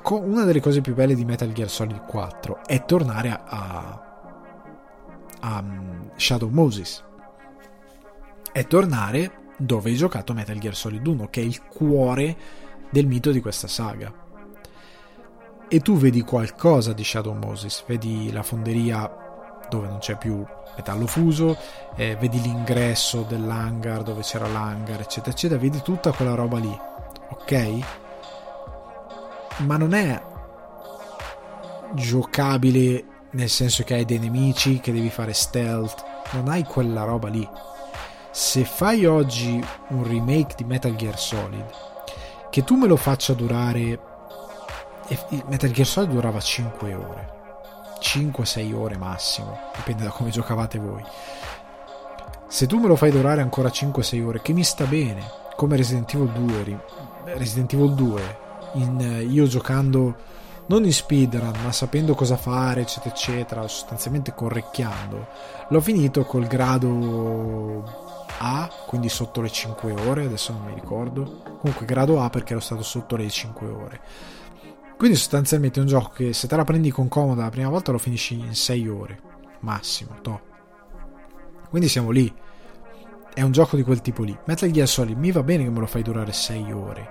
co- 0.00 0.22
una 0.22 0.44
delle 0.44 0.62
cose 0.62 0.80
più 0.80 0.94
belle 0.94 1.14
di 1.14 1.26
Metal 1.26 1.52
Gear 1.52 1.68
Solid 1.68 2.06
4 2.06 2.64
è 2.64 2.86
tornare 2.86 3.28
a, 3.28 3.42
a, 3.44 4.28
a 5.40 5.58
um, 5.58 6.10
Shadow 6.16 6.48
Moses. 6.48 7.04
È 8.50 8.66
tornare 8.66 9.52
dove 9.58 9.90
hai 9.90 9.96
giocato 9.96 10.32
Metal 10.32 10.56
Gear 10.56 10.74
Solid 10.74 11.06
1, 11.06 11.28
che 11.28 11.42
è 11.42 11.44
il 11.44 11.62
cuore 11.64 12.34
del 12.88 13.06
mito 13.06 13.30
di 13.30 13.42
questa 13.42 13.68
saga. 13.68 14.10
E 15.68 15.80
tu 15.80 15.98
vedi 15.98 16.22
qualcosa 16.22 16.94
di 16.94 17.04
Shadow 17.04 17.34
Moses, 17.34 17.84
vedi 17.86 18.32
la 18.32 18.42
fonderia 18.42 19.23
dove 19.74 19.88
non 19.88 19.98
c'è 19.98 20.16
più 20.16 20.44
metallo 20.76 21.06
fuso, 21.06 21.56
eh, 21.96 22.16
vedi 22.16 22.40
l'ingresso 22.40 23.22
dell'hangar 23.22 24.02
dove 24.02 24.22
c'era 24.22 24.46
l'hangar, 24.46 25.00
eccetera, 25.00 25.30
eccetera, 25.30 25.60
vedi 25.60 25.82
tutta 25.82 26.12
quella 26.12 26.34
roba 26.34 26.58
lì, 26.58 26.80
ok? 27.30 27.78
Ma 29.58 29.76
non 29.76 29.94
è 29.94 30.20
giocabile 31.94 33.04
nel 33.30 33.48
senso 33.48 33.82
che 33.82 33.94
hai 33.94 34.04
dei 34.04 34.18
nemici, 34.18 34.78
che 34.80 34.92
devi 34.92 35.10
fare 35.10 35.32
stealth, 35.32 36.04
non 36.32 36.48
hai 36.48 36.62
quella 36.64 37.02
roba 37.02 37.28
lì. 37.28 37.48
Se 38.30 38.64
fai 38.64 39.06
oggi 39.06 39.64
un 39.88 40.06
remake 40.06 40.54
di 40.56 40.64
Metal 40.64 40.94
Gear 40.94 41.18
Solid, 41.18 41.66
che 42.50 42.62
tu 42.62 42.76
me 42.76 42.86
lo 42.86 42.96
faccia 42.96 43.32
durare... 43.32 44.12
Metal 45.48 45.70
Gear 45.70 45.86
Solid 45.86 46.10
durava 46.10 46.40
5 46.40 46.94
ore 46.94 47.33
5-6 48.04 48.74
ore 48.74 48.98
massimo, 48.98 49.58
dipende 49.74 50.04
da 50.04 50.10
come 50.10 50.28
giocavate 50.28 50.78
voi. 50.78 51.02
Se 52.46 52.66
tu 52.66 52.78
me 52.78 52.86
lo 52.86 52.96
fai 52.96 53.10
durare 53.10 53.40
ancora 53.40 53.70
5-6 53.70 54.22
ore, 54.22 54.42
che 54.42 54.52
mi 54.52 54.62
sta 54.62 54.84
bene, 54.84 55.22
come 55.56 55.76
Resident 55.76 56.12
Evil 56.12 56.28
2, 56.28 56.84
Resident 57.36 57.72
Evil 57.72 57.94
2, 57.94 58.38
in, 58.74 59.26
io 59.30 59.46
giocando 59.46 60.14
non 60.66 60.84
in 60.84 60.92
speedrun, 60.92 61.54
ma 61.62 61.72
sapendo 61.72 62.14
cosa 62.14 62.36
fare, 62.36 62.82
eccetera, 62.82 63.14
eccetera, 63.14 63.68
sostanzialmente 63.68 64.34
correcchiando, 64.34 65.26
l'ho 65.68 65.80
finito 65.80 66.24
col 66.24 66.46
grado 66.46 67.82
A, 68.38 68.70
quindi 68.86 69.08
sotto 69.08 69.40
le 69.40 69.50
5 69.50 69.92
ore, 70.06 70.26
adesso 70.26 70.52
non 70.52 70.64
mi 70.64 70.74
ricordo. 70.74 71.42
Comunque 71.60 71.86
grado 71.86 72.20
A 72.20 72.28
perché 72.28 72.52
ero 72.52 72.60
stato 72.60 72.82
sotto 72.82 73.16
le 73.16 73.28
5 73.28 73.66
ore 73.66 74.00
Quindi 74.96 75.16
sostanzialmente 75.16 75.78
è 75.78 75.82
un 75.82 75.88
gioco 75.88 76.10
che 76.14 76.32
se 76.32 76.46
te 76.46 76.56
la 76.56 76.64
prendi 76.64 76.90
con 76.90 77.08
comoda 77.08 77.42
la 77.42 77.50
prima 77.50 77.68
volta 77.68 77.92
lo 77.92 77.98
finisci 77.98 78.38
in 78.38 78.54
6 78.54 78.88
ore, 78.88 79.20
massimo, 79.60 80.20
to. 80.22 80.40
Quindi 81.68 81.88
siamo 81.88 82.10
lì. 82.10 82.32
È 83.34 83.42
un 83.42 83.50
gioco 83.50 83.74
di 83.74 83.82
quel 83.82 84.00
tipo 84.00 84.22
lì. 84.22 84.36
Metal 84.46 84.70
Gear 84.70 84.86
Solid 84.86 85.18
mi 85.18 85.32
va 85.32 85.42
bene 85.42 85.64
che 85.64 85.70
me 85.70 85.80
lo 85.80 85.86
fai 85.86 86.02
durare 86.02 86.32
6 86.32 86.72
ore. 86.72 87.08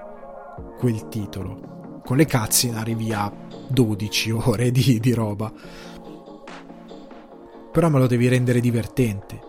Quel 0.77 1.09
titolo. 1.09 2.01
Con 2.05 2.15
le 2.15 2.25
cutscene 2.25 2.77
arrivi 2.77 3.11
a 3.11 3.31
12 3.67 4.31
ore 4.31 4.71
di, 4.71 4.99
di 5.01 5.13
roba. 5.13 5.51
Però 7.71 7.89
me 7.89 7.99
lo 7.99 8.07
devi 8.07 8.27
rendere 8.29 8.61
divertente. 8.61 9.41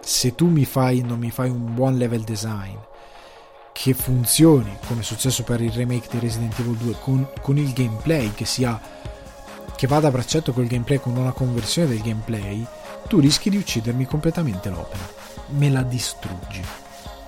Se 0.00 0.34
tu 0.34 0.48
mi 0.48 0.64
fai, 0.64 1.02
non 1.02 1.18
mi 1.18 1.30
fai 1.30 1.50
un 1.50 1.74
buon 1.74 1.96
level 1.96 2.22
design, 2.22 2.76
che 3.78 3.92
funzioni, 3.92 4.74
come 4.86 5.02
è 5.02 5.04
successo 5.04 5.42
per 5.42 5.60
il 5.60 5.70
remake 5.70 6.08
di 6.10 6.18
Resident 6.18 6.58
Evil 6.58 6.76
2, 6.76 6.94
con, 6.98 7.28
con 7.42 7.58
il 7.58 7.74
gameplay 7.74 8.32
che 8.32 8.46
sia 8.46 8.80
che 9.76 9.86
vada 9.86 10.08
a 10.08 10.10
braccetto 10.10 10.54
col 10.54 10.66
gameplay 10.66 10.98
con 10.98 11.14
una 11.14 11.32
conversione 11.32 11.88
del 11.88 12.00
gameplay, 12.00 12.66
tu 13.06 13.20
rischi 13.20 13.50
di 13.50 13.58
uccidermi 13.58 14.06
completamente 14.06 14.70
l'opera. 14.70 15.06
Me 15.48 15.68
la 15.68 15.82
distruggi. 15.82 16.64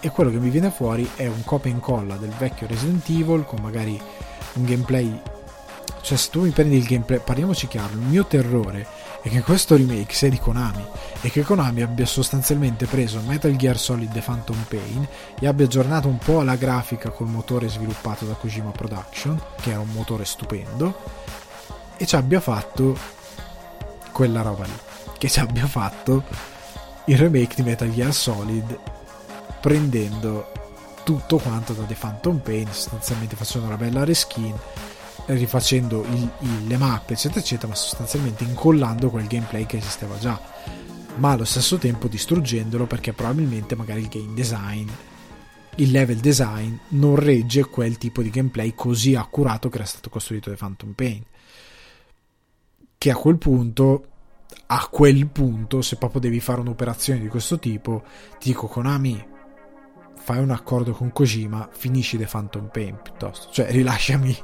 E 0.00 0.08
quello 0.08 0.30
che 0.30 0.38
mi 0.38 0.48
viene 0.48 0.70
fuori 0.70 1.08
è 1.16 1.26
un 1.26 1.44
copia 1.44 1.70
e 1.70 1.74
incolla 1.74 2.16
del 2.16 2.32
vecchio 2.38 2.66
Resident 2.66 3.06
Evil 3.10 3.44
con 3.44 3.60
magari 3.60 4.00
un 4.54 4.64
gameplay. 4.64 5.20
Cioè, 6.00 6.16
se 6.16 6.30
tu 6.30 6.40
mi 6.40 6.50
prendi 6.50 6.78
il 6.78 6.84
gameplay, 6.84 7.20
parliamoci 7.22 7.68
chiaro, 7.68 7.92
il 7.92 7.98
mio 7.98 8.24
terrore 8.24 8.86
è 9.28 9.30
che 9.30 9.42
questo 9.42 9.76
remake 9.76 10.14
sia 10.14 10.30
di 10.30 10.38
Konami 10.38 10.82
e 11.20 11.30
che 11.30 11.42
Konami 11.42 11.82
abbia 11.82 12.06
sostanzialmente 12.06 12.86
preso 12.86 13.20
Metal 13.20 13.54
Gear 13.56 13.78
Solid 13.78 14.10
The 14.10 14.20
Phantom 14.20 14.64
Pain 14.66 15.06
e 15.38 15.46
abbia 15.46 15.66
aggiornato 15.66 16.08
un 16.08 16.16
po' 16.16 16.40
la 16.40 16.56
grafica 16.56 17.10
col 17.10 17.28
motore 17.28 17.68
sviluppato 17.68 18.24
da 18.24 18.32
Kojima 18.32 18.70
Production, 18.70 19.38
che 19.60 19.70
era 19.70 19.80
un 19.80 19.90
motore 19.92 20.24
stupendo, 20.24 20.98
e 21.98 22.06
ci 22.06 22.16
abbia 22.16 22.40
fatto 22.40 22.96
quella 24.12 24.40
roba 24.40 24.64
lì, 24.64 24.78
che 25.18 25.28
ci 25.28 25.40
abbia 25.40 25.66
fatto 25.66 26.24
il 27.04 27.18
remake 27.18 27.54
di 27.56 27.62
Metal 27.62 27.92
Gear 27.92 28.14
Solid 28.14 28.78
prendendo 29.60 30.52
tutto 31.04 31.36
quanto 31.36 31.74
da 31.74 31.82
The 31.82 31.94
Phantom 31.94 32.38
Pain, 32.38 32.66
sostanzialmente 32.70 33.36
facendo 33.36 33.66
una 33.66 33.76
bella 33.76 34.04
reskin 34.04 34.54
rifacendo 35.34 36.04
il, 36.04 36.30
il, 36.40 36.66
le 36.66 36.76
mappe 36.76 37.14
eccetera 37.14 37.40
eccetera 37.40 37.68
ma 37.68 37.74
sostanzialmente 37.74 38.44
incollando 38.44 39.10
quel 39.10 39.26
gameplay 39.26 39.66
che 39.66 39.78
esisteva 39.78 40.18
già. 40.18 40.40
Ma 41.16 41.32
allo 41.32 41.44
stesso 41.44 41.78
tempo 41.78 42.06
distruggendolo 42.06 42.86
perché 42.86 43.12
probabilmente 43.12 43.74
magari 43.74 44.02
il 44.02 44.08
game 44.08 44.34
design 44.34 44.88
il 45.78 45.90
level 45.90 46.18
design 46.18 46.76
non 46.88 47.16
regge 47.16 47.64
quel 47.64 47.98
tipo 47.98 48.22
di 48.22 48.30
gameplay 48.30 48.74
così 48.74 49.14
accurato 49.14 49.68
che 49.68 49.76
era 49.76 49.84
stato 49.84 50.10
costruito 50.10 50.50
da 50.50 50.56
Phantom 50.56 50.92
Pain. 50.92 51.22
Che 52.96 53.10
a 53.10 53.16
quel 53.16 53.38
punto 53.38 54.06
a 54.70 54.88
quel 54.90 55.26
punto 55.28 55.82
se 55.82 55.96
proprio 55.96 56.20
devi 56.20 56.40
fare 56.40 56.60
un'operazione 56.60 57.20
di 57.20 57.28
questo 57.28 57.58
tipo 57.58 58.02
ti 58.38 58.48
dico 58.48 58.66
Konami 58.66 59.26
fai 60.16 60.38
un 60.38 60.50
accordo 60.50 60.92
con 60.92 61.12
Kojima 61.12 61.68
finisci 61.72 62.18
The 62.18 62.26
Phantom 62.26 62.68
Pain 62.72 62.98
piuttosto. 63.02 63.50
Cioè 63.52 63.70
rilasciami 63.70 64.36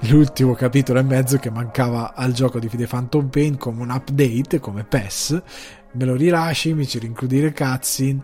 l'ultimo 0.00 0.54
capitolo 0.54 0.98
e 0.98 1.02
mezzo 1.02 1.38
che 1.38 1.50
mancava 1.50 2.14
al 2.14 2.32
gioco 2.32 2.58
di 2.58 2.68
The 2.68 2.86
Phantom 2.86 3.28
Pain 3.28 3.56
come 3.56 3.82
un 3.82 3.90
update, 3.90 4.60
come 4.60 4.84
PES, 4.84 5.42
me 5.92 6.04
lo 6.04 6.14
rilasci, 6.14 6.74
mi 6.74 6.86
ci 6.86 6.98
rincludi 6.98 7.40
le 7.40 7.52
cutscene, 7.52 8.22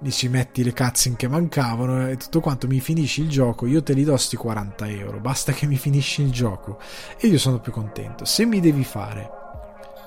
mi 0.00 0.10
ci 0.10 0.28
metti 0.28 0.62
le 0.62 0.72
cutscene 0.72 1.16
che 1.16 1.28
mancavano 1.28 2.08
e 2.08 2.16
tutto 2.16 2.40
quanto, 2.40 2.66
mi 2.66 2.80
finisci 2.80 3.22
il 3.22 3.28
gioco, 3.28 3.66
io 3.66 3.82
te 3.82 3.92
li 3.92 4.04
do 4.04 4.16
sti 4.16 4.36
40 4.36 4.88
euro, 4.88 5.20
basta 5.20 5.52
che 5.52 5.66
mi 5.66 5.76
finisci 5.76 6.22
il 6.22 6.30
gioco 6.30 6.78
e 7.18 7.26
io 7.28 7.38
sono 7.38 7.60
più 7.60 7.72
contento. 7.72 8.24
Se 8.24 8.44
mi 8.44 8.60
devi 8.60 8.84
fare 8.84 9.30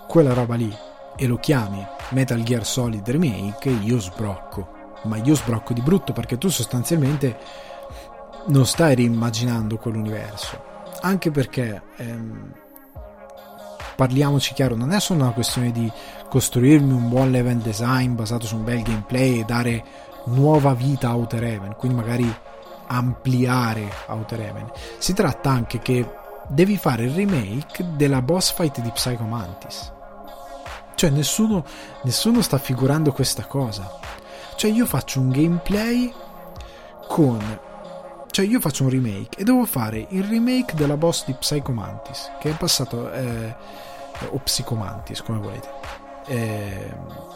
quella 0.08 0.34
roba 0.34 0.56
lì 0.56 0.74
e 1.16 1.28
lo 1.28 1.38
chiami 1.38 1.86
Metal 2.10 2.42
Gear 2.44 2.66
Solid 2.66 3.10
Remake, 3.10 3.70
io 3.70 4.00
sbrocco. 4.00 4.76
Ma 5.04 5.18
io 5.18 5.36
sbrocco 5.36 5.74
di 5.74 5.82
brutto 5.82 6.12
perché 6.12 6.38
tu 6.38 6.50
sostanzialmente 6.50 7.38
non 8.48 8.66
stai 8.66 8.96
rimmaginando 8.96 9.78
quell'universo 9.78 10.77
anche 11.02 11.32
perché 11.32 11.82
ehm, 11.98 12.54
parliamoci 13.96 14.54
chiaro, 14.54 14.76
non 14.76 14.92
è 14.92 15.00
solo 15.00 15.24
una 15.24 15.34
questione 15.34 15.72
di 15.72 15.92
costruirmi 16.30 16.94
un 16.94 17.10
buon 17.10 17.32
level 17.32 17.58
design 17.58 18.16
basato 18.16 18.46
su 18.46 18.56
un 18.56 18.64
bel 18.64 18.82
gameplay 18.82 19.40
e 19.40 19.44
dare 19.44 19.84
nuova 20.26 20.74
vita 20.74 21.10
a 21.10 21.16
Outer 21.16 21.44
Heaven, 21.44 21.76
quindi 21.76 21.98
magari 21.98 22.36
ampliare 22.88 23.90
Outer 24.08 24.40
Heaven. 24.40 24.72
Si 24.98 25.14
tratta 25.14 25.50
anche 25.50 25.80
che 25.80 26.08
devi 26.48 26.78
fare 26.78 27.06
il 27.06 27.14
remake 27.14 27.96
della 27.96 28.22
boss 28.22 28.54
fight 28.54 28.80
di 28.82 28.92
Psycho 28.92 29.24
Mantis. 29.24 29.92
Cioè 30.96 31.10
nessuno, 31.10 31.64
nessuno 32.04 32.42
sta 32.42 32.58
figurando 32.58 33.12
questa 33.12 33.46
cosa. 33.46 34.00
Cioè 34.56 34.72
io 34.72 34.86
faccio 34.86 35.20
un 35.20 35.30
gameplay 35.30 36.12
con 37.08 37.40
cioè 38.32 38.46
io 38.46 38.60
faccio 38.60 38.84
un 38.84 38.90
remake 38.90 39.38
e 39.38 39.44
devo 39.44 39.66
fare 39.66 40.06
il 40.10 40.24
remake 40.24 40.76
della 40.76 40.98
boss 40.98 41.26
di 41.26 41.34
Psycho 41.34 41.72
Mantis, 41.72 42.32
che 42.40 42.52
è 42.52 42.58
passato... 42.58 43.12
Eh, 43.12 43.96
o 44.30 44.40
Psychomantis, 44.40 45.22
come 45.22 45.40
volete. 45.40 45.70
Eh, 46.26 46.94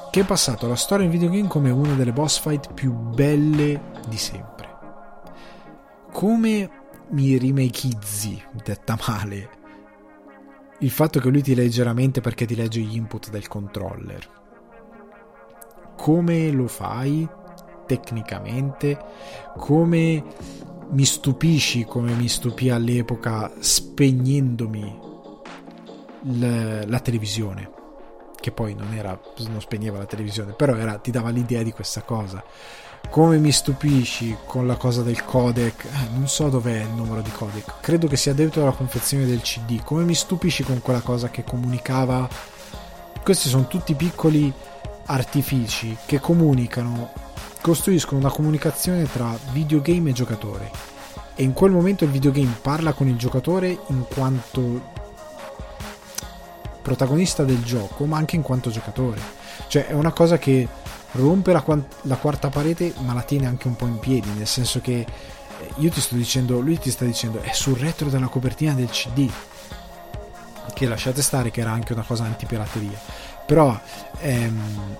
che 0.09 0.21
è 0.21 0.25
passato 0.25 0.65
alla 0.65 0.75
storia 0.75 1.05
in 1.05 1.11
videogame 1.11 1.47
come 1.47 1.69
una 1.69 1.93
delle 1.93 2.11
boss 2.11 2.39
fight 2.39 2.73
più 2.73 2.91
belle 2.91 3.99
di 4.07 4.17
sempre. 4.17 4.69
Come 6.11 6.69
mi 7.09 7.37
remakeizzi, 7.37 8.41
detta 8.63 8.97
male, 9.07 9.49
il 10.79 10.89
fatto 10.89 11.19
che 11.19 11.29
lui 11.29 11.41
ti 11.41 11.55
legge 11.55 11.83
la 11.83 11.93
mente 11.93 12.21
perché 12.21 12.45
ti 12.45 12.55
legge 12.55 12.81
gli 12.81 12.95
input 12.95 13.29
del 13.29 13.47
controller. 13.47 14.39
Come 15.95 16.51
lo 16.51 16.67
fai 16.67 17.27
tecnicamente? 17.85 18.99
Come 19.57 20.23
mi 20.91 21.05
stupisci 21.05 21.85
come 21.85 22.13
mi 22.13 22.27
stupì 22.27 22.69
all'epoca 22.69 23.51
spegnendomi 23.57 24.99
l- 26.23 26.81
la 26.85 26.99
televisione 26.99 27.71
che 28.39 28.51
poi 28.51 28.73
non 28.73 28.93
era 28.93 29.17
non 29.47 29.61
spegneva 29.61 29.99
la 29.99 30.05
televisione 30.05 30.53
però 30.53 30.75
era, 30.75 30.97
ti 30.97 31.11
dava 31.11 31.29
l'idea 31.29 31.63
di 31.63 31.71
questa 31.71 32.01
cosa. 32.01 32.43
Come 33.09 33.37
mi 33.39 33.51
stupisci 33.51 34.37
con 34.45 34.67
la 34.67 34.75
cosa 34.75 35.01
del 35.01 35.25
codec 35.25 35.85
eh, 35.85 36.09
non 36.13 36.27
so 36.27 36.49
dov'è 36.49 36.81
il 36.81 36.89
numero 36.89 37.21
di 37.21 37.31
codec 37.31 37.79
credo 37.81 38.07
che 38.07 38.15
sia 38.15 38.33
dentro 38.33 38.63
la 38.63 38.71
confezione 38.71 39.25
del 39.25 39.41
cd 39.41 39.83
come 39.83 40.03
mi 40.03 40.13
stupisci 40.13 40.63
con 40.63 40.81
quella 40.81 41.01
cosa 41.01 41.29
che 41.29 41.43
comunicava? 41.43 42.29
Questi 43.23 43.49
sono 43.49 43.67
tutti 43.67 43.95
piccoli 43.95 44.51
artifici 45.05 45.97
che 46.05 46.19
comunicano 46.19 47.30
costruiscono 47.62 48.20
una 48.20 48.32
comunicazione 48.32 49.09
tra 49.09 49.38
videogame 49.51 50.09
e 50.09 50.14
giocatore 50.14 50.72
e 51.36 51.43
in 51.43 51.53
quel 51.53 51.72
momento 51.72 52.03
il 52.03 52.09
videogame 52.09 52.57
parla 52.62 52.93
con 52.93 53.07
il 53.07 53.16
giocatore 53.16 53.78
in 53.88 54.05
quanto 54.14 54.99
protagonista 56.82 57.43
del 57.43 57.64
gioco 57.64 58.05
ma 58.05 58.18
anche 58.18 58.36
in 58.36 58.41
quanto 58.41 58.70
giocatore. 58.70 59.22
Cioè 59.68 59.88
è 59.88 59.93
una 59.93 60.12
cosa 60.12 60.38
che 60.38 60.68
rompe 61.14 61.51
la, 61.53 61.64
la 62.03 62.16
quarta 62.16 62.49
parete 62.49 62.93
ma 62.99 63.14
la 63.14 63.22
tiene 63.22 63.45
anche 63.45 63.68
un 63.68 63.76
po' 63.76 63.86
in 63.86 63.99
piedi 63.99 64.30
nel 64.32 64.47
senso 64.47 64.82
che 64.82 64.99
eh, 64.99 65.07
io 65.78 65.89
ti 65.89 66.01
sto 66.01 66.16
dicendo 66.16 66.59
lui 66.59 66.80
ti 66.80 66.89
sta 66.89 67.05
dicendo 67.05 67.41
è 67.41 67.51
sul 67.53 67.78
retro 67.78 68.09
della 68.09 68.28
copertina 68.28 68.74
del 68.74 68.89
cd 68.89 69.30
che 70.74 70.88
lasciate 70.88 71.22
stare 71.22 71.51
che 71.51 71.62
era 71.62 71.72
anche 71.72 71.93
una 71.93 72.03
cosa 72.03 72.24
antipirateria. 72.24 72.99
Però 73.45 73.78
ehm, 74.20 74.95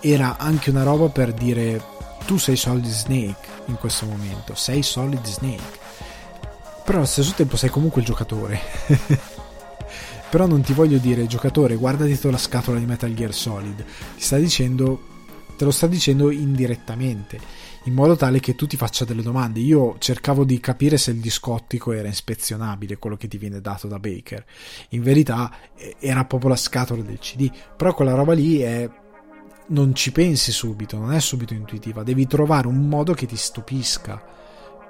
era 0.00 0.36
anche 0.38 0.70
una 0.70 0.82
roba 0.82 1.08
per 1.08 1.32
dire 1.32 1.98
tu 2.30 2.38
sei 2.38 2.54
Solid 2.54 2.86
Snake 2.86 3.48
in 3.64 3.74
questo 3.74 4.06
momento, 4.06 4.54
sei 4.54 4.84
Solid 4.84 5.26
Snake. 5.26 5.78
Però 6.84 6.98
allo 6.98 7.06
stesso 7.06 7.32
tempo 7.34 7.56
sei 7.56 7.70
comunque 7.70 8.02
il 8.02 8.06
giocatore. 8.06 8.60
Però 10.30 10.46
non 10.46 10.60
ti 10.60 10.72
voglio 10.72 10.98
dire, 10.98 11.26
giocatore, 11.26 11.74
guarda 11.74 12.04
dietro 12.04 12.30
la 12.30 12.38
scatola 12.38 12.78
di 12.78 12.86
Metal 12.86 13.12
Gear 13.12 13.34
Solid. 13.34 13.84
Ti 14.14 14.22
sta 14.22 14.36
dicendo, 14.36 15.02
te 15.56 15.64
lo 15.64 15.72
sta 15.72 15.88
dicendo 15.88 16.30
indirettamente, 16.30 17.40
in 17.86 17.94
modo 17.94 18.14
tale 18.14 18.38
che 18.38 18.54
tu 18.54 18.68
ti 18.68 18.76
faccia 18.76 19.04
delle 19.04 19.22
domande. 19.22 19.58
Io 19.58 19.96
cercavo 19.98 20.44
di 20.44 20.60
capire 20.60 20.98
se 20.98 21.10
il 21.10 21.18
discottico 21.18 21.90
era 21.90 22.06
ispezionabile, 22.06 22.98
quello 22.98 23.16
che 23.16 23.26
ti 23.26 23.38
viene 23.38 23.60
dato 23.60 23.88
da 23.88 23.98
Baker. 23.98 24.44
In 24.90 25.02
verità 25.02 25.52
era 25.98 26.24
proprio 26.26 26.50
la 26.50 26.56
scatola 26.56 27.02
del 27.02 27.18
CD. 27.18 27.50
Però 27.76 27.92
quella 27.92 28.14
roba 28.14 28.34
lì 28.34 28.60
è 28.60 28.88
non 29.70 29.94
ci 29.94 30.12
pensi 30.12 30.52
subito, 30.52 30.98
non 30.98 31.12
è 31.12 31.20
subito 31.20 31.54
intuitiva, 31.54 32.02
devi 32.02 32.26
trovare 32.26 32.66
un 32.66 32.88
modo 32.88 33.12
che 33.14 33.26
ti 33.26 33.36
stupisca 33.36 34.22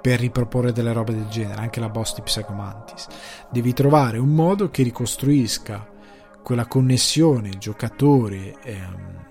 per 0.01 0.19
riproporre 0.19 0.71
delle 0.71 0.93
robe 0.93 1.13
del 1.13 1.27
genere, 1.27 1.61
anche 1.61 1.79
la 1.79 1.89
boss 1.89 2.15
di 2.15 2.21
Psycho 2.21 2.53
Mantis. 2.53 3.07
Devi 3.51 3.73
trovare 3.73 4.17
un 4.17 4.33
modo 4.33 4.69
che 4.69 4.81
ricostruisca 4.83 5.87
quella 6.41 6.65
connessione 6.65 7.51
giocatore 7.59 8.59
ehm, 8.63 9.25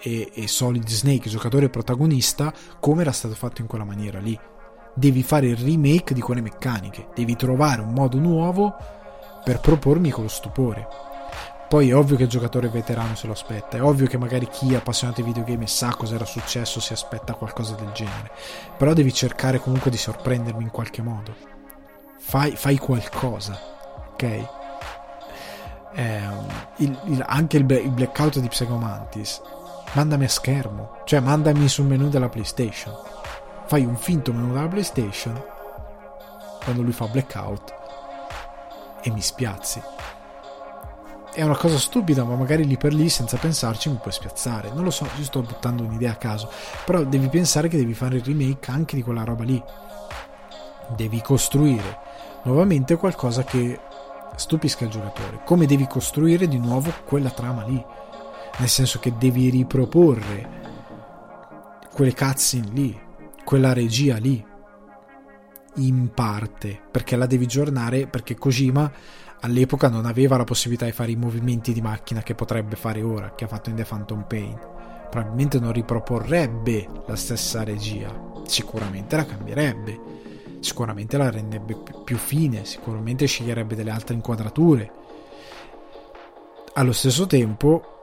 e, 0.00 0.32
e 0.34 0.48
Solid 0.48 0.88
Snake, 0.88 1.28
giocatore 1.28 1.68
protagonista, 1.68 2.52
come 2.80 3.02
era 3.02 3.12
stato 3.12 3.34
fatto 3.34 3.60
in 3.60 3.68
quella 3.68 3.84
maniera 3.84 4.18
lì. 4.18 4.38
devi 4.94 5.22
fare 5.22 5.46
il 5.46 5.56
remake 5.56 6.14
di 6.14 6.20
quelle 6.20 6.40
meccaniche, 6.40 7.08
devi 7.14 7.36
trovare 7.36 7.80
un 7.80 7.92
modo 7.92 8.18
nuovo 8.18 8.74
per 9.44 9.60
propormi 9.60 10.10
quello 10.10 10.28
stupore. 10.28 11.09
Poi 11.70 11.88
è 11.88 11.94
ovvio 11.94 12.16
che 12.16 12.24
il 12.24 12.28
giocatore 12.28 12.68
veterano 12.68 13.14
se 13.14 13.28
lo 13.28 13.32
aspetta, 13.32 13.76
è 13.76 13.82
ovvio 13.82 14.08
che 14.08 14.18
magari 14.18 14.48
chi 14.48 14.72
è 14.72 14.78
appassionato 14.78 15.20
di 15.20 15.28
videogame 15.28 15.68
sa 15.68 15.94
cosa 15.94 16.16
era 16.16 16.24
successo 16.24 16.80
si 16.80 16.92
aspetta 16.92 17.34
qualcosa 17.34 17.76
del 17.76 17.92
genere, 17.92 18.32
però 18.76 18.92
devi 18.92 19.14
cercare 19.14 19.60
comunque 19.60 19.88
di 19.88 19.96
sorprendermi 19.96 20.64
in 20.64 20.72
qualche 20.72 21.00
modo. 21.00 21.32
Fai, 22.18 22.56
fai 22.56 22.76
qualcosa, 22.76 23.56
ok? 24.10 24.22
Eh, 25.92 26.20
il, 26.78 27.00
il, 27.04 27.24
anche 27.24 27.58
il, 27.58 27.70
il 27.70 27.90
blackout 27.92 28.40
di 28.40 28.48
Psychomantis 28.48 29.40
mandami 29.92 30.24
a 30.24 30.28
schermo, 30.28 30.96
cioè 31.04 31.20
mandami 31.20 31.68
sul 31.68 31.86
menu 31.86 32.08
della 32.08 32.28
PlayStation. 32.28 32.92
Fai 33.66 33.84
un 33.84 33.96
finto 33.96 34.32
menu 34.32 34.52
della 34.52 34.66
PlayStation 34.66 35.40
quando 36.64 36.82
lui 36.82 36.90
fa 36.90 37.06
blackout 37.06 37.74
e 39.02 39.10
mi 39.12 39.20
spiazzi. 39.20 39.80
È 41.32 41.42
una 41.42 41.56
cosa 41.56 41.78
stupida, 41.78 42.24
ma 42.24 42.34
magari 42.34 42.66
lì 42.66 42.76
per 42.76 42.92
lì, 42.92 43.08
senza 43.08 43.36
pensarci, 43.36 43.88
mi 43.88 43.98
puoi 44.00 44.12
spiazzare. 44.12 44.70
Non 44.72 44.84
lo 44.84 44.90
so, 44.90 45.06
io 45.16 45.24
sto 45.24 45.42
buttando 45.42 45.84
un'idea 45.84 46.12
a 46.12 46.16
caso. 46.16 46.50
Però 46.84 47.04
devi 47.04 47.28
pensare 47.28 47.68
che 47.68 47.76
devi 47.76 47.94
fare 47.94 48.16
il 48.16 48.24
remake 48.24 48.70
anche 48.70 48.96
di 48.96 49.02
quella 49.02 49.24
roba 49.24 49.44
lì. 49.44 49.62
Devi 50.96 51.20
costruire 51.22 51.98
nuovamente 52.42 52.96
qualcosa 52.96 53.44
che 53.44 53.78
stupisca 54.34 54.84
il 54.84 54.90
giocatore. 54.90 55.40
Come 55.44 55.66
devi 55.66 55.86
costruire 55.86 56.48
di 56.48 56.58
nuovo 56.58 56.92
quella 57.04 57.30
trama 57.30 57.64
lì 57.64 57.84
nel 58.60 58.68
senso 58.68 58.98
che 58.98 59.16
devi 59.16 59.48
riproporre 59.48 60.58
quelle 61.92 62.14
cutscene 62.14 62.68
lì, 62.72 63.00
quella 63.42 63.72
regia 63.72 64.16
lì, 64.18 64.44
in 65.76 66.10
parte, 66.12 66.80
perché 66.90 67.16
la 67.16 67.26
devi 67.26 67.44
aggiornare, 67.44 68.06
perché 68.06 68.36
Kojima 68.36 68.90
all'epoca 69.40 69.88
non 69.88 70.06
aveva 70.06 70.36
la 70.36 70.44
possibilità 70.44 70.84
di 70.84 70.92
fare 70.92 71.10
i 71.10 71.16
movimenti 71.16 71.72
di 71.72 71.80
macchina 71.80 72.22
che 72.22 72.34
potrebbe 72.34 72.76
fare 72.76 73.02
ora, 73.02 73.34
che 73.34 73.44
ha 73.44 73.48
fatto 73.48 73.70
in 73.70 73.76
The 73.76 73.84
Phantom 73.84 74.24
Pain. 74.26 74.58
Probabilmente 75.10 75.58
non 75.58 75.72
riproporrebbe 75.72 76.88
la 77.06 77.16
stessa 77.16 77.64
regia, 77.64 78.12
sicuramente 78.46 79.16
la 79.16 79.26
cambierebbe, 79.26 80.00
sicuramente 80.60 81.16
la 81.16 81.30
renderebbe 81.30 81.76
più 82.04 82.16
fine, 82.16 82.64
sicuramente 82.64 83.26
sceglierebbe 83.26 83.74
delle 83.74 83.90
altre 83.90 84.14
inquadrature. 84.14 84.92
Allo 86.74 86.92
stesso 86.92 87.26
tempo 87.26 87.98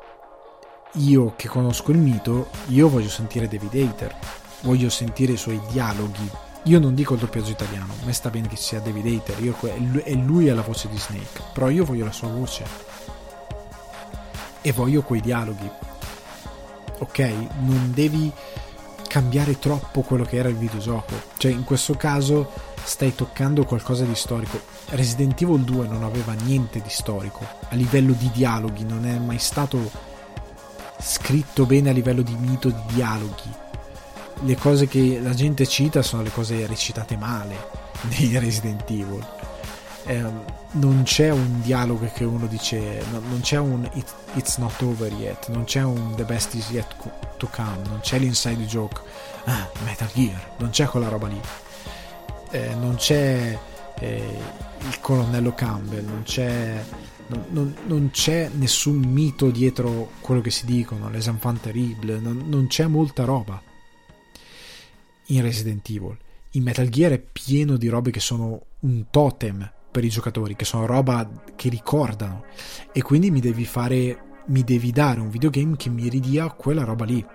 io 0.94 1.34
che 1.36 1.48
conosco 1.48 1.92
il 1.92 1.98
mito, 1.98 2.50
io 2.68 2.90
voglio 2.90 3.10
sentire 3.10 3.48
David 3.48 3.74
Hater, 3.74 4.16
voglio 4.62 4.90
sentire 4.90 5.34
i 5.34 5.38
suoi 5.38 5.62
dialoghi. 5.70 6.30
Io 6.68 6.80
non 6.80 6.96
dico 6.96 7.14
il 7.14 7.22
doppiaggio 7.22 7.52
italiano, 7.52 7.94
a 8.02 8.06
me 8.06 8.12
sta 8.12 8.30
bene 8.30 8.50
che 8.50 8.58
sia 8.58 8.82
David 8.82 9.06
Hater, 9.06 9.42
io, 9.42 9.56
e 10.04 10.14
lui 10.16 10.48
è 10.48 10.54
la 10.54 10.62
voce 10.62 10.90
di 10.90 10.98
Snake, 10.98 11.44
però 11.54 11.70
io 11.70 11.86
voglio 11.86 12.04
la 12.04 12.12
sua 12.12 12.28
voce. 12.28 12.66
E 14.60 14.74
voglio 14.74 15.02
quei 15.02 15.22
dialoghi. 15.22 15.72
Ok? 17.00 17.20
Non 17.62 17.92
devi 17.94 18.30
cambiare 19.08 19.58
troppo 19.60 20.02
quello 20.02 20.26
che 20.26 20.36
era 20.36 20.50
il 20.50 20.58
videogioco. 20.58 21.14
Cioè, 21.38 21.54
in 21.54 21.64
questo 21.64 21.96
caso 21.96 22.52
stai 22.84 23.16
toccando 23.16 23.64
qualcosa 23.64 24.04
di 24.04 24.16
storico. 24.16 24.60
Resident 24.90 25.42
Evil 25.42 25.62
2 25.62 25.88
non 25.88 26.04
aveva 26.04 26.34
niente 26.34 26.82
di 26.82 26.90
storico. 26.90 27.46
A 27.70 27.76
livello 27.76 28.12
di 28.12 28.30
dialoghi 28.34 28.84
non 28.84 29.06
è 29.06 29.18
mai 29.18 29.40
stato 29.40 29.90
scritto 31.00 31.66
bene 31.66 31.92
a 31.92 31.94
livello 31.94 32.24
di 32.24 32.36
mito, 32.36 32.68
di 32.68 32.82
dialoghi. 32.94 33.66
Le 34.44 34.56
cose 34.56 34.88
che 34.88 35.20
la 35.22 35.34
gente 35.34 35.66
cita 35.66 36.02
sono 36.02 36.22
le 36.22 36.32
cose 36.32 36.66
recitate 36.68 37.18
male 37.18 37.56
nei 38.10 38.38
Resident 38.38 38.90
Evil. 38.90 39.26
Eh, 40.06 40.24
non 40.72 41.02
c'è 41.04 41.32
un 41.32 41.62
dialogo 41.62 42.10
che 42.14 42.24
uno 42.24 42.48
dice, 42.48 43.04
no, 43.12 43.20
non 43.28 43.40
c'è 43.42 43.58
un 43.58 43.90
it, 43.94 44.14
It's 44.36 44.58
not 44.58 44.80
over 44.82 45.12
yet, 45.12 45.50
non 45.50 45.64
c'è 45.64 45.82
un 45.82 46.14
The 46.16 46.24
best 46.24 46.54
is 46.54 46.70
yet 46.70 46.88
to 47.38 47.48
come, 47.52 47.82
non 47.88 48.00
c'è 48.02 48.20
l'inside 48.20 48.66
joke, 48.66 49.02
ah, 49.46 49.68
Metal 49.84 50.10
Gear, 50.14 50.52
non 50.58 50.70
c'è 50.70 50.86
quella 50.86 51.10
roba 51.10 51.28
lì. 51.28 51.40
Eh, 52.52 52.76
non 52.76 52.96
c'è 52.96 53.58
eh, 54.00 54.40
il 54.80 55.00
colonnello 55.02 55.54
Campbell, 55.54 56.06
non 56.06 56.24
c'è 56.24 56.84
non, 57.28 57.46
non, 57.50 57.76
non, 57.88 58.10
c'è 58.12 58.50
nessun 58.54 58.98
mito 58.98 59.50
dietro 59.50 60.12
quello 60.22 60.40
che 60.40 60.52
si 60.52 60.66
dicono, 60.66 61.10
les 61.10 61.28
enfants 61.28 61.62
terribles, 61.62 62.22
non, 62.22 62.44
non 62.48 62.68
c'è 62.68 62.86
molta 62.86 63.26
roba 63.26 63.62
in 65.28 65.42
Resident 65.42 65.88
Evil. 65.90 66.18
In 66.52 66.64
Metal 66.64 66.88
Gear 66.90 67.12
è 67.12 67.20
pieno 67.20 67.78
di 67.78 67.88
robe 67.88 68.12
che 68.12 68.20
sono 68.20 68.62
un 68.82 69.06
totem 69.10 69.70
per 69.92 70.04
i 70.04 70.10
giocatori, 70.10 70.56
che 70.56 70.66
sono 70.66 70.86
roba 70.86 71.30
che 71.56 71.70
ricordano 71.70 72.46
e 72.92 73.02
quindi 73.02 73.32
mi 73.32 73.40
devi 73.40 73.66
fare 73.66 74.22
mi 74.48 74.64
devi 74.64 74.92
dare 74.92 75.20
un 75.20 75.30
videogame 75.30 75.76
che 75.76 75.90
mi 75.90 76.08
ridia 76.08 76.50
quella 76.52 76.84
roba 76.84 77.04
lì. 77.04 77.26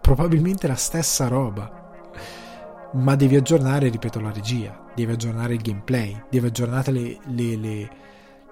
Probabilmente 0.00 0.66
la 0.66 0.74
stessa 0.74 1.28
roba. 1.28 1.76
Ma 2.94 3.14
devi 3.14 3.36
aggiornare, 3.36 3.90
ripeto, 3.90 4.18
la 4.18 4.32
regia, 4.32 4.86
devi 4.94 5.12
aggiornare 5.12 5.54
il 5.54 5.60
gameplay, 5.60 6.24
devi 6.30 6.46
aggiornare 6.46 6.90
le, 6.90 7.18
le, 7.26 7.56
le 7.56 7.90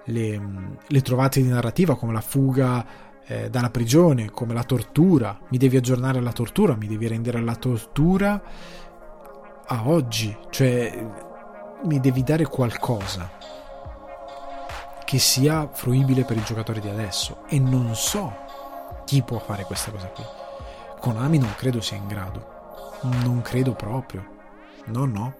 le, 0.07 0.41
le 0.85 1.01
trovate 1.01 1.41
di 1.41 1.47
narrativa 1.47 1.95
come 1.95 2.13
la 2.13 2.21
fuga 2.21 2.85
eh, 3.27 3.49
dalla 3.49 3.69
prigione, 3.69 4.31
come 4.31 4.53
la 4.53 4.63
tortura. 4.63 5.37
Mi 5.49 5.57
devi 5.57 5.77
aggiornare 5.77 6.17
alla 6.17 6.31
tortura, 6.31 6.75
mi 6.75 6.87
devi 6.87 7.07
rendere 7.07 7.41
la 7.41 7.55
tortura 7.55 8.41
a 9.69 9.87
oggi, 9.87 10.35
cioè 10.49 11.05
mi 11.83 11.99
devi 11.99 12.23
dare 12.23 12.45
qualcosa 12.45 13.29
che 15.05 15.19
sia 15.19 15.69
fruibile 15.71 16.23
per 16.23 16.37
il 16.37 16.43
giocatore 16.43 16.79
di 16.79 16.89
adesso 16.89 17.43
e 17.47 17.59
non 17.59 17.95
so 17.95 18.33
chi 19.05 19.21
può 19.21 19.39
fare 19.39 19.63
questa 19.63 19.91
cosa 19.91 20.07
qui. 20.07 20.23
Konami 20.99 21.37
non 21.37 21.53
credo 21.55 21.81
sia 21.81 21.97
in 21.97 22.07
grado. 22.07 22.55
Non 23.01 23.41
credo 23.41 23.73
proprio. 23.73 24.25
No, 24.85 25.05
no. 25.05 25.35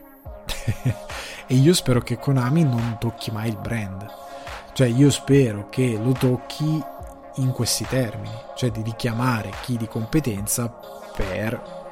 e 1.48 1.56
io 1.56 1.74
spero 1.74 2.02
che 2.02 2.18
Konami 2.18 2.64
non 2.64 2.98
tocchi 3.00 3.32
mai 3.32 3.50
il 3.50 3.58
brand 3.58 4.26
cioè 4.78 4.90
io 4.90 5.10
spero 5.10 5.70
che 5.70 6.00
lo 6.00 6.12
tocchi 6.12 6.80
in 7.38 7.52
questi 7.52 7.86
termini, 7.86 8.34
cioè 8.56 8.72
di 8.72 8.82
richiamare 8.82 9.52
chi 9.62 9.78
di 9.78 9.88
competenza 9.88 10.70
per 11.16 11.86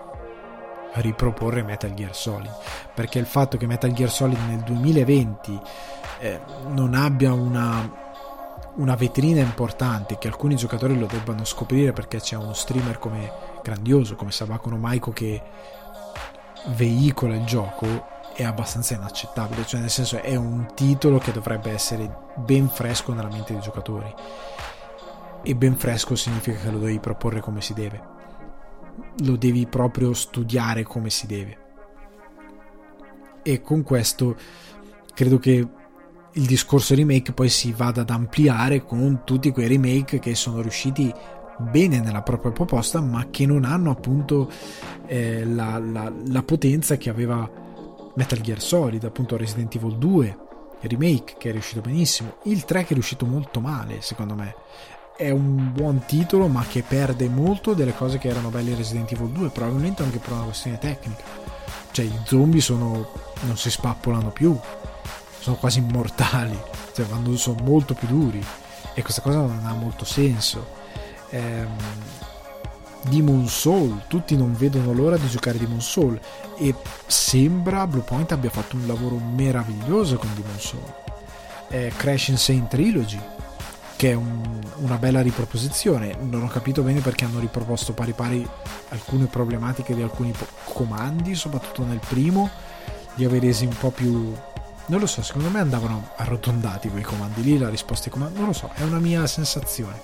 riproporre 0.95 1.63
Metal 1.63 1.93
Gear 1.93 2.15
Solid, 2.15 2.51
perché 2.93 3.19
il 3.19 3.25
fatto 3.25 3.57
che 3.57 3.67
Metal 3.67 3.91
Gear 3.91 4.09
Solid 4.09 4.37
nel 4.47 4.61
2020 4.61 5.59
eh, 6.19 6.39
non 6.67 6.93
abbia 6.93 7.33
una, 7.33 7.89
una 8.75 8.95
vetrina 8.95 9.41
importante, 9.41 10.17
che 10.17 10.27
alcuni 10.27 10.55
giocatori 10.55 10.97
lo 10.97 11.07
debbano 11.07 11.43
scoprire 11.43 11.91
perché 11.91 12.19
c'è 12.19 12.35
uno 12.35 12.53
streamer 12.53 12.97
come 12.99 13.31
grandioso 13.61 14.15
come 14.15 14.31
Sabakono 14.31 14.77
Maiko 14.77 15.11
che 15.11 15.41
veicola 16.67 17.35
il 17.35 17.45
gioco 17.45 18.13
è 18.33 18.43
abbastanza 18.43 18.95
inaccettabile, 18.95 19.65
cioè 19.65 19.79
nel 19.79 19.89
senso 19.89 20.21
è 20.21 20.35
un 20.35 20.67
titolo 20.75 21.19
che 21.19 21.31
dovrebbe 21.31 21.71
essere 21.71 22.13
ben 22.35 22.67
fresco 22.67 23.13
nella 23.13 23.29
mente 23.29 23.53
dei 23.53 23.61
giocatori 23.61 24.13
e 25.45 25.55
ben 25.55 25.75
fresco 25.75 26.15
significa 26.15 26.57
che 26.57 26.71
lo 26.71 26.79
devi 26.79 26.99
proporre 26.99 27.39
come 27.39 27.61
si 27.61 27.73
deve, 27.73 28.01
lo 29.23 29.35
devi 29.37 29.67
proprio 29.67 30.13
studiare 30.13 30.83
come 30.83 31.09
si 31.09 31.27
deve 31.27 31.63
e 33.47 33.61
con 33.61 33.83
questo 33.83 34.35
credo 35.13 35.37
che 35.37 35.67
il 36.31 36.45
discorso 36.47 36.95
remake 36.95 37.31
poi 37.31 37.47
si 37.47 37.71
vada 37.71 38.01
ad 38.01 38.09
ampliare 38.09 38.83
con 38.83 39.21
tutti 39.23 39.51
quei 39.51 39.67
remake 39.67 40.17
che 40.17 40.33
sono 40.33 40.61
riusciti 40.61 41.13
bene 41.59 41.99
nella 41.99 42.23
propria 42.23 42.51
proposta 42.51 42.99
ma 43.01 43.27
che 43.29 43.45
non 43.45 43.63
hanno 43.63 43.91
appunto 43.91 44.51
eh, 45.05 45.45
la, 45.45 45.77
la, 45.77 46.11
la 46.25 46.41
potenza 46.41 46.97
che 46.97 47.11
aveva 47.11 47.47
Metal 48.15 48.39
Gear 48.39 48.59
Solid, 48.59 49.03
appunto 49.03 49.37
Resident 49.37 49.75
Evil 49.75 49.97
2, 49.97 50.37
remake 50.81 51.35
che 51.37 51.49
è 51.49 51.51
riuscito 51.51 51.81
benissimo, 51.81 52.37
il 52.45 52.65
3 52.65 52.83
che 52.83 52.89
è 52.89 52.93
riuscito 52.93 53.25
molto 53.25 53.59
male 53.59 54.01
secondo 54.01 54.33
me. 54.33 54.55
È 55.17 55.29
un 55.29 55.71
buon 55.71 56.03
titolo 56.05 56.49
ma 56.49 56.65
che 56.67 56.83
perde 56.83 57.29
molto 57.29 57.73
delle 57.73 57.95
cose 57.95 58.17
che 58.17 58.27
erano 58.27 58.49
belle 58.49 58.71
in 58.71 58.75
Resident 58.75 59.09
Evil 59.13 59.29
2, 59.29 59.49
probabilmente 59.49 60.03
anche 60.03 60.17
per 60.17 60.33
una 60.33 60.43
questione 60.43 60.77
tecnica. 60.77 61.23
Cioè 61.91 62.03
i 62.03 62.19
zombie 62.25 62.59
sono, 62.59 63.11
non 63.43 63.55
si 63.55 63.71
spappolano 63.71 64.31
più, 64.31 64.59
sono 65.39 65.55
quasi 65.55 65.79
immortali, 65.79 66.59
cioè 66.93 67.07
quando 67.07 67.37
sono 67.37 67.63
molto 67.63 67.93
più 67.93 68.09
duri 68.09 68.43
e 68.93 69.01
questa 69.03 69.21
cosa 69.21 69.37
non 69.37 69.61
ha 69.63 69.73
molto 69.73 70.03
senso. 70.03 70.67
Ehm, 71.29 71.77
Demon 73.07 73.47
Soul, 73.47 74.07
tutti 74.07 74.35
non 74.35 74.53
vedono 74.53 74.91
l'ora 74.91 75.15
di 75.15 75.29
giocare 75.29 75.57
Demon 75.57 75.81
Soul 75.81 76.19
e 76.57 76.75
sembra 77.07 77.87
Bluepoint 77.87 78.33
abbia 78.33 78.49
fatto 78.49 78.75
un 78.75 78.85
lavoro 78.85 79.15
meraviglioso 79.15 80.17
con 80.17 80.29
Demon 80.35 80.59
Soul. 80.59 80.93
Eh, 81.69 81.93
Crash 81.95 82.27
Insane 82.27 82.67
Trilogy, 82.67 83.19
che 83.95 84.11
è 84.11 84.13
un, 84.13 84.61
una 84.77 84.97
bella 84.97 85.21
riproposizione, 85.21 86.15
non 86.19 86.43
ho 86.43 86.47
capito 86.47 86.81
bene 86.81 86.99
perché 86.99 87.25
hanno 87.25 87.39
riproposto 87.39 87.93
pari 87.93 88.11
pari 88.13 88.47
alcune 88.89 89.25
problematiche 89.25 89.95
di 89.95 90.01
alcuni 90.01 90.31
po- 90.31 90.47
comandi, 90.65 91.35
soprattutto 91.35 91.83
nel 91.83 91.99
primo, 92.05 92.49
li 93.15 93.25
avevi 93.25 93.47
resi 93.47 93.65
un 93.65 93.75
po' 93.77 93.91
più 93.91 94.33
non 94.87 94.99
lo 94.99 95.07
so, 95.07 95.23
secondo 95.23 95.49
me 95.49 95.59
andavano 95.59 96.09
arrotondati 96.15 96.89
quei 96.89 97.01
comandi 97.01 97.41
lì, 97.41 97.57
la 97.57 97.69
risposta 97.69 98.05
ai 98.05 98.11
comandi, 98.11 98.37
non 98.37 98.47
lo 98.47 98.53
so, 98.53 98.69
è 98.75 98.83
una 98.83 98.99
mia 98.99 99.25
sensazione. 99.25 99.99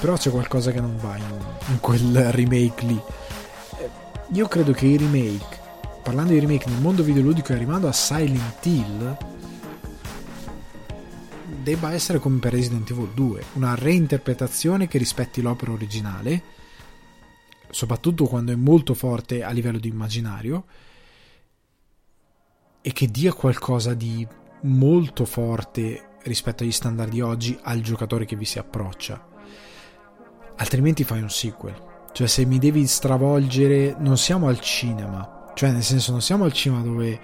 Però 0.00 0.16
c'è 0.16 0.30
qualcosa 0.30 0.70
che 0.70 0.80
non 0.80 0.96
va 0.96 1.16
in, 1.16 1.24
in 1.68 1.80
quel 1.80 2.32
remake 2.32 2.86
lì. 2.86 2.98
Eh, 3.76 3.90
io 4.32 4.48
credo 4.48 4.72
che 4.72 4.86
i 4.86 4.96
remake, 4.96 5.58
parlando 6.02 6.32
di 6.32 6.38
remake 6.38 6.66
nel 6.70 6.80
mondo 6.80 7.02
videoludico 7.02 7.52
e 7.52 7.56
arrivando 7.56 7.88
a 7.88 7.92
Silent 7.92 8.64
Hill, 8.64 9.16
debba 11.62 11.92
essere 11.92 12.18
come 12.18 12.38
per 12.38 12.52
Resident 12.52 12.90
Evil 12.90 13.10
2, 13.14 13.44
una 13.54 13.74
reinterpretazione 13.74 14.88
che 14.88 14.98
rispetti 14.98 15.40
l'opera 15.40 15.72
originale, 15.72 16.42
soprattutto 17.70 18.26
quando 18.26 18.52
è 18.52 18.56
molto 18.56 18.94
forte 18.94 19.42
a 19.42 19.50
livello 19.50 19.78
di 19.78 19.88
immaginario 19.88 20.64
e 22.80 22.92
che 22.92 23.06
dia 23.06 23.32
qualcosa 23.32 23.94
di 23.94 24.26
molto 24.62 25.24
forte 25.24 26.16
rispetto 26.24 26.62
agli 26.62 26.72
standard 26.72 27.10
di 27.10 27.20
oggi 27.20 27.58
al 27.62 27.80
giocatore 27.80 28.24
che 28.24 28.36
vi 28.36 28.44
si 28.44 28.58
approccia. 28.58 29.28
Altrimenti 30.56 31.04
fai 31.04 31.22
un 31.22 31.30
sequel. 31.30 31.90
Cioè 32.12 32.26
se 32.26 32.44
mi 32.44 32.58
devi 32.58 32.86
stravolgere, 32.86 33.96
non 33.98 34.18
siamo 34.18 34.48
al 34.48 34.60
cinema, 34.60 35.50
cioè 35.54 35.70
nel 35.70 35.82
senso 35.82 36.10
non 36.10 36.20
siamo 36.20 36.44
al 36.44 36.52
cinema 36.52 36.82
dove 36.82 37.20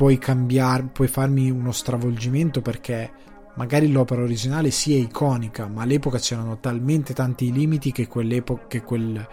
puoi 0.00 0.16
cambiare, 0.16 0.84
puoi 0.84 1.08
farmi 1.08 1.50
uno 1.50 1.72
stravolgimento 1.72 2.62
perché 2.62 3.12
magari 3.56 3.92
l'opera 3.92 4.22
originale 4.22 4.70
sia 4.70 4.96
iconica, 4.96 5.68
ma 5.68 5.82
all'epoca 5.82 6.16
c'erano 6.16 6.58
talmente 6.58 7.12
tanti 7.12 7.52
limiti 7.52 7.92
che, 7.92 8.08
che, 8.08 8.82
quel, 8.82 9.28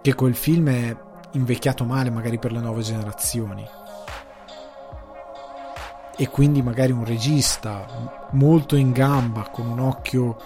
che 0.00 0.14
quel 0.14 0.34
film 0.34 0.68
è 0.70 0.96
invecchiato 1.32 1.84
male 1.84 2.08
magari 2.08 2.38
per 2.38 2.52
le 2.52 2.60
nuove 2.60 2.80
generazioni. 2.80 3.62
E 6.16 6.28
quindi 6.30 6.62
magari 6.62 6.92
un 6.92 7.04
regista 7.04 8.30
molto 8.30 8.76
in 8.76 8.90
gamba 8.90 9.50
con 9.52 9.66
un 9.66 9.80
occhio 9.80 10.38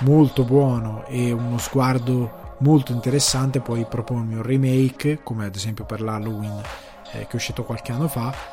molto 0.00 0.44
buono 0.44 1.06
e 1.06 1.32
uno 1.32 1.56
sguardo 1.56 2.56
molto 2.58 2.92
interessante 2.92 3.60
puoi 3.60 3.86
propormi 3.86 4.34
un 4.34 4.42
remake 4.42 5.22
come 5.22 5.46
ad 5.46 5.54
esempio 5.54 5.86
per 5.86 6.02
l'Halloween 6.02 6.60
eh, 7.12 7.20
che 7.20 7.32
è 7.32 7.36
uscito 7.36 7.64
qualche 7.64 7.92
anno 7.92 8.08
fa 8.08 8.51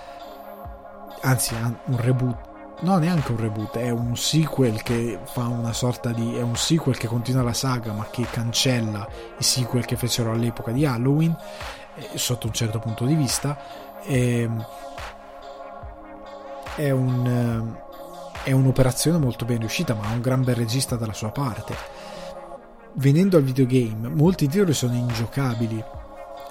anzi 1.22 1.56
un 1.56 1.98
reboot 1.98 2.48
no 2.82 2.98
neanche 2.98 3.32
un 3.32 3.40
reboot 3.40 3.78
è 3.78 3.90
un 3.90 4.16
sequel 4.16 4.82
che 4.84 5.20
fa 5.26 5.48
una 5.48 5.74
sorta 5.74 6.12
di 6.12 6.36
è 6.36 6.42
un 6.42 6.56
sequel 6.56 6.98
che 6.98 7.08
continua 7.08 7.44
la 7.44 7.54
saga 7.54 7.92
ma 7.92 8.08
che 8.10 8.26
cancella 8.30 9.08
i 9.38 9.44
sequel 9.44 9.86
che 9.86 9.98
fecero 9.98 10.32
all'epoca 10.32 10.72
di 10.72 10.86
Halloween 10.86 11.36
eh, 11.96 12.18
sotto 12.18 12.48
un 12.48 12.54
certo 12.54 12.80
punto 12.80 13.06
di 13.06 13.16
vista 13.16 13.58
e, 14.04 14.42
ehm, 14.42 14.66
è, 16.76 16.92
un, 16.92 17.26
eh, 18.46 18.50
è 18.50 18.52
un'operazione 18.52 19.18
molto 19.18 19.46
ben 19.46 19.60
riuscita, 19.60 19.94
ma 19.94 20.08
ha 20.08 20.14
un 20.14 20.22
gran 20.22 20.44
bel 20.44 20.56
regista 20.56 20.96
dalla 20.96 21.14
sua 21.14 21.32
parte. 21.32 21.76
Venendo 22.94 23.38
al 23.38 23.44
videogame, 23.44 24.08
molti 24.08 24.48
titoli 24.48 24.74
sono 24.74 24.94
ingiocabili. 24.94 25.84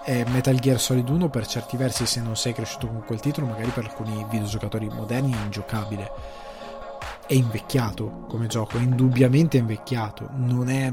E 0.04 0.24
Metal 0.28 0.58
Gear 0.58 0.80
Solid 0.80 1.08
1 1.08 1.28
per 1.28 1.46
certi 1.46 1.76
versi, 1.76 2.06
se 2.06 2.20
non 2.20 2.36
sei 2.36 2.52
cresciuto 2.52 2.86
con 2.86 3.04
quel 3.04 3.20
titolo, 3.20 3.46
magari 3.46 3.70
per 3.70 3.84
alcuni 3.84 4.24
videogiocatori 4.30 4.88
moderni 4.88 5.32
è 5.32 5.42
ingiocabile. 5.44 6.10
È 7.26 7.34
invecchiato 7.34 8.24
come 8.28 8.46
gioco, 8.46 8.78
è 8.78 8.80
indubbiamente 8.80 9.58
invecchiato. 9.58 10.28
Non 10.32 10.68
è. 10.70 10.92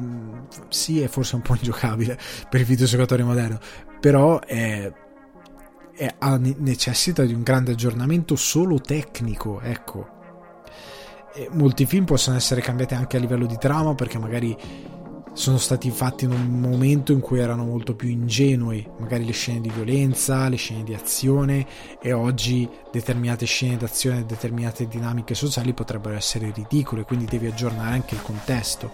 Sì, 0.69 1.01
è 1.01 1.07
forse 1.07 1.35
un 1.35 1.41
po' 1.41 1.55
ingiocabile 1.55 2.17
per 2.49 2.59
il 2.59 2.65
videogiocatore 2.65 3.23
moderno, 3.23 3.59
però 3.99 4.39
è 4.41 4.91
è, 5.95 6.13
ha, 6.19 6.37
necessita 6.37 7.23
di 7.23 7.33
un 7.33 7.41
grande 7.41 7.71
aggiornamento 7.71 8.35
solo 8.35 8.79
tecnico, 8.79 9.61
ecco. 9.61 10.13
E 11.33 11.49
molti 11.51 11.85
film 11.85 12.05
possono 12.05 12.37
essere 12.37 12.61
cambiati 12.61 12.93
anche 12.93 13.17
a 13.17 13.19
livello 13.19 13.45
di 13.45 13.57
trama 13.57 13.95
perché 13.95 14.17
magari 14.17 14.55
sono 15.35 15.57
stati 15.57 15.91
fatti 15.91 16.23
in 16.23 16.31
un 16.31 16.61
momento 16.61 17.11
in 17.11 17.19
cui 17.19 17.39
erano 17.39 17.65
molto 17.65 17.93
più 17.93 18.07
ingenui, 18.07 18.87
magari 18.99 19.25
le 19.25 19.33
scene 19.33 19.59
di 19.59 19.69
violenza, 19.69 20.47
le 20.47 20.55
scene 20.55 20.83
di 20.83 20.93
azione 20.93 21.67
e 22.01 22.13
oggi 22.13 22.67
determinate 22.89 23.45
scene 23.45 23.75
d'azione 23.75 24.25
determinate 24.25 24.87
dinamiche 24.87 25.35
sociali 25.35 25.73
potrebbero 25.73 26.15
essere 26.15 26.53
ridicole, 26.55 27.03
quindi 27.03 27.25
devi 27.25 27.47
aggiornare 27.47 27.93
anche 27.93 28.15
il 28.15 28.21
contesto. 28.21 28.89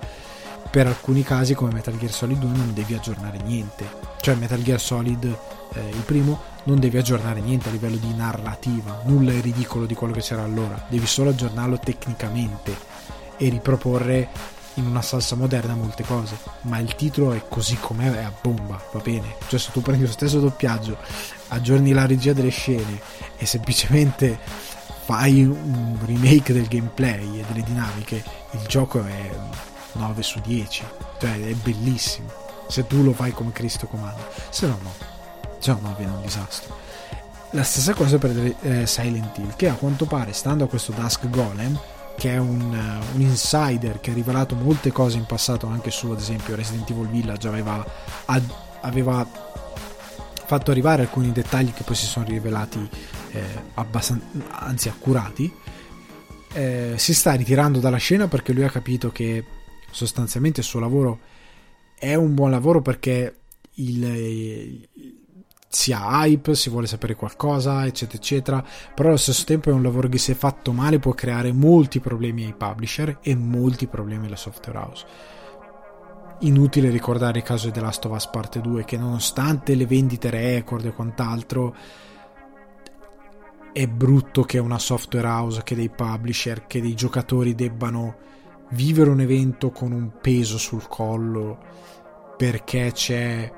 Per 0.71 0.87
alcuni 0.87 1.21
casi 1.21 1.53
come 1.53 1.73
Metal 1.73 1.95
Gear 1.97 2.11
Solid 2.11 2.41
1 2.41 2.55
non 2.55 2.73
devi 2.73 2.95
aggiornare 2.95 3.37
niente, 3.43 3.85
cioè 4.19 4.33
Metal 4.33 4.63
Gear 4.63 4.79
Solid 4.79 5.23
eh, 5.25 5.89
il 5.89 6.03
primo 6.05 6.39
non 6.63 6.79
devi 6.79 6.97
aggiornare 6.97 7.39
niente 7.39 7.69
a 7.69 7.71
livello 7.71 7.97
di 7.97 8.15
narrativa, 8.15 9.03
nulla 9.05 9.31
è 9.31 9.41
ridicolo 9.41 9.85
di 9.85 9.93
quello 9.93 10.13
che 10.13 10.21
c'era 10.21 10.41
allora, 10.41 10.87
devi 10.89 11.05
solo 11.05 11.29
aggiornarlo 11.29 11.77
tecnicamente 11.77 12.75
e 13.37 13.49
riproporre 13.49 14.59
in 14.75 14.85
una 14.85 15.01
salsa 15.01 15.35
moderna 15.35 15.75
molte 15.75 16.03
cose, 16.03 16.37
ma 16.61 16.79
il 16.79 16.95
titolo 16.95 17.33
è 17.33 17.43
così 17.47 17.77
com'è, 17.77 18.11
è 18.11 18.23
a 18.23 18.33
bomba, 18.41 18.81
va 18.91 18.99
bene? 18.99 19.35
Cioè 19.47 19.59
se 19.59 19.71
tu 19.71 19.81
prendi 19.81 20.05
lo 20.05 20.11
stesso 20.11 20.39
doppiaggio, 20.39 20.97
aggiorni 21.49 21.91
la 21.91 22.05
regia 22.05 22.33
delle 22.33 22.49
scene 22.49 23.01
e 23.37 23.45
semplicemente 23.45 24.39
fai 25.03 25.43
un 25.43 25.97
remake 26.05 26.53
del 26.53 26.67
gameplay 26.67 27.39
e 27.39 27.45
delle 27.47 27.63
dinamiche, 27.63 28.23
il 28.51 28.61
gioco 28.67 29.03
è 29.03 29.29
9 29.93 30.23
su 30.23 30.39
10, 30.39 30.83
cioè 31.19 31.39
è 31.39 31.53
bellissimo, 31.53 32.29
se 32.67 32.87
tu 32.87 33.03
lo 33.03 33.13
fai 33.13 33.31
come 33.31 33.51
Cristo 33.51 33.87
comanda, 33.87 34.25
se 34.49 34.67
no 34.67 34.77
no 34.81 35.19
se 35.61 35.77
no 35.79 35.89
avviene 35.89 36.13
un 36.13 36.21
disastro. 36.21 36.75
La 37.51 37.63
stessa 37.63 37.93
cosa 37.93 38.17
per 38.17 38.55
eh, 38.61 38.87
Silent 38.87 39.37
Hill, 39.37 39.55
che 39.55 39.69
a 39.69 39.75
quanto 39.75 40.05
pare, 40.05 40.33
stando 40.33 40.63
a 40.63 40.67
questo 40.67 40.91
Dusk 40.91 41.29
Golem, 41.29 41.79
che 42.21 42.33
è 42.33 42.37
un, 42.37 42.61
uh, 42.61 43.15
un, 43.15 43.21
insider 43.21 43.99
che 43.99 44.11
ha 44.11 44.13
rivelato 44.13 44.53
molte 44.53 44.91
cose 44.91 45.17
in 45.17 45.25
passato, 45.25 45.65
anche 45.65 45.89
su 45.89 46.11
ad 46.11 46.19
esempio 46.19 46.55
Resident 46.55 46.87
Evil 46.91 47.07
Village, 47.07 47.47
aveva, 47.47 47.83
ad, 48.25 48.43
aveva 48.81 49.27
fatto 50.45 50.69
arrivare 50.69 51.01
alcuni 51.01 51.31
dettagli 51.31 51.73
che 51.73 51.81
poi 51.81 51.95
si 51.95 52.05
sono 52.05 52.27
rivelati 52.27 52.87
eh, 53.31 53.43
abbastanza, 53.73 54.23
anzi 54.51 54.87
accurati. 54.87 55.51
Eh, 56.53 56.93
si 56.95 57.15
sta 57.15 57.33
ritirando 57.33 57.79
dalla 57.79 57.97
scena 57.97 58.27
perché 58.27 58.53
lui 58.53 58.65
ha 58.65 58.69
capito 58.69 59.11
che 59.11 59.43
sostanzialmente 59.89 60.59
il 60.59 60.65
suo 60.67 60.79
lavoro 60.79 61.21
è 61.97 62.13
un 62.13 62.35
buon 62.35 62.51
lavoro 62.51 62.83
perché 62.83 63.35
il, 63.75 64.87
si 65.73 65.93
ha 65.93 66.25
hype, 66.25 66.53
si 66.53 66.69
vuole 66.69 66.85
sapere 66.85 67.15
qualcosa, 67.15 67.85
eccetera, 67.85 68.17
eccetera. 68.17 68.65
Però 68.93 69.07
allo 69.07 69.17
stesso 69.17 69.45
tempo 69.45 69.69
è 69.69 69.73
un 69.73 69.81
lavoro 69.81 70.09
che 70.09 70.17
se 70.17 70.35
fatto 70.35 70.73
male 70.73 70.99
può 70.99 71.13
creare 71.13 71.53
molti 71.53 72.01
problemi 72.01 72.43
ai 72.43 72.53
publisher 72.53 73.19
e 73.21 73.35
molti 73.35 73.87
problemi 73.87 74.25
alla 74.25 74.35
software 74.35 74.77
house. 74.77 75.05
Inutile 76.39 76.89
ricordare 76.89 77.37
il 77.37 77.45
caso 77.45 77.67
di 77.67 77.71
The 77.71 77.79
Last 77.79 78.03
of 78.03 78.11
Us 78.13 78.27
Parte 78.27 78.59
2 78.59 78.83
che 78.83 78.97
nonostante 78.97 79.75
le 79.75 79.85
vendite 79.85 80.29
record 80.29 80.85
e 80.85 80.91
quant'altro 80.91 81.75
è 83.71 83.87
brutto 83.87 84.43
che 84.43 84.57
una 84.57 84.79
software 84.79 85.27
house, 85.27 85.61
che 85.63 85.75
dei 85.75 85.89
publisher, 85.89 86.67
che 86.67 86.81
dei 86.81 86.95
giocatori 86.95 87.55
debbano 87.55 88.15
vivere 88.71 89.09
un 89.09 89.21
evento 89.21 89.71
con 89.71 89.93
un 89.93 90.11
peso 90.19 90.57
sul 90.57 90.85
collo 90.89 91.59
perché 92.35 92.91
c'è 92.91 93.49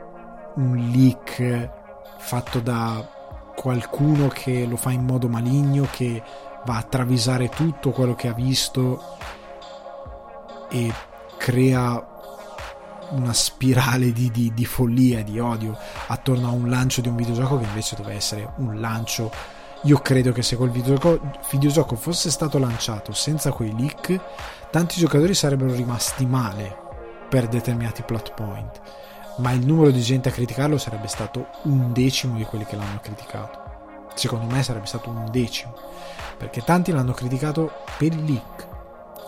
un 0.55 0.75
leak 0.91 1.81
fatto 2.23 2.61
da 2.61 3.05
qualcuno 3.53 4.29
che 4.29 4.65
lo 4.65 4.77
fa 4.77 4.91
in 4.91 5.03
modo 5.03 5.27
maligno, 5.27 5.87
che 5.91 6.23
va 6.65 6.77
a 6.77 6.83
travisare 6.83 7.49
tutto 7.49 7.91
quello 7.91 8.15
che 8.15 8.29
ha 8.29 8.33
visto 8.33 9.17
e 10.69 10.91
crea 11.37 12.11
una 13.09 13.33
spirale 13.33 14.13
di, 14.13 14.31
di, 14.31 14.53
di 14.53 14.65
follia 14.65 15.21
di 15.21 15.37
odio 15.37 15.77
attorno 16.07 16.47
a 16.47 16.51
un 16.51 16.69
lancio 16.69 17.01
di 17.01 17.09
un 17.09 17.15
videogioco 17.15 17.59
che 17.59 17.65
invece 17.65 17.97
doveva 17.97 18.15
essere 18.15 18.53
un 18.57 18.79
lancio. 18.79 19.29
Io 19.83 19.97
credo 19.99 20.31
che 20.31 20.41
se 20.41 20.55
quel 20.55 20.71
videogioco, 20.71 21.19
videogioco 21.51 21.97
fosse 21.97 22.31
stato 22.31 22.57
lanciato 22.57 23.11
senza 23.11 23.51
quei 23.51 23.75
leak, 23.77 24.17
tanti 24.71 24.97
giocatori 24.97 25.33
sarebbero 25.33 25.73
rimasti 25.73 26.25
male 26.25 26.73
per 27.27 27.49
determinati 27.49 28.01
plot 28.03 28.33
point 28.33 28.81
ma 29.37 29.51
il 29.51 29.65
numero 29.65 29.91
di 29.91 30.01
gente 30.01 30.29
a 30.29 30.31
criticarlo 30.31 30.77
sarebbe 30.77 31.07
stato 31.07 31.47
un 31.63 31.91
decimo 31.91 32.37
di 32.37 32.43
quelli 32.43 32.65
che 32.65 32.75
l'hanno 32.75 32.99
criticato. 33.01 33.61
Secondo 34.13 34.53
me 34.53 34.61
sarebbe 34.61 34.85
stato 34.85 35.09
un 35.09 35.29
decimo, 35.31 35.73
perché 36.37 36.61
tanti 36.61 36.91
l'hanno 36.91 37.13
criticato 37.13 37.71
per 37.97 38.13
il 38.13 38.23
leak, 38.23 38.67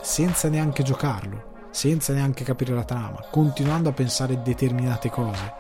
senza 0.02 0.48
neanche 0.48 0.84
giocarlo, 0.84 1.68
senza 1.72 2.14
neanche 2.14 2.44
capire 2.44 2.74
la 2.74 2.84
trama, 2.84 3.26
continuando 3.32 3.90
a 3.90 3.94
pensare 3.94 4.42
determinate 4.42 5.10
cose. 5.10 5.54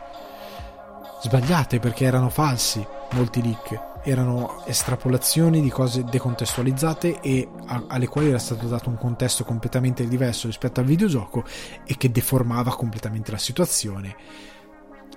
Sbagliate 1.21 1.79
perché 1.79 2.05
erano 2.05 2.29
falsi 2.29 2.85
molti 3.13 3.41
leak, 3.41 3.94
erano 4.05 4.63
estrapolazioni 4.65 5.61
di 5.61 5.69
cose 5.69 6.03
decontestualizzate 6.03 7.19
e 7.21 7.49
a, 7.65 7.85
alle 7.87 8.07
quali 8.07 8.29
era 8.29 8.37
stato 8.37 8.67
dato 8.67 8.89
un 8.89 8.97
contesto 8.97 9.43
completamente 9.43 10.07
diverso 10.07 10.45
rispetto 10.45 10.79
al 10.79 10.85
videogioco 10.85 11.43
e 11.85 11.97
che 11.97 12.11
deformava 12.11 12.75
completamente 12.75 13.31
la 13.31 13.39
situazione. 13.39 14.15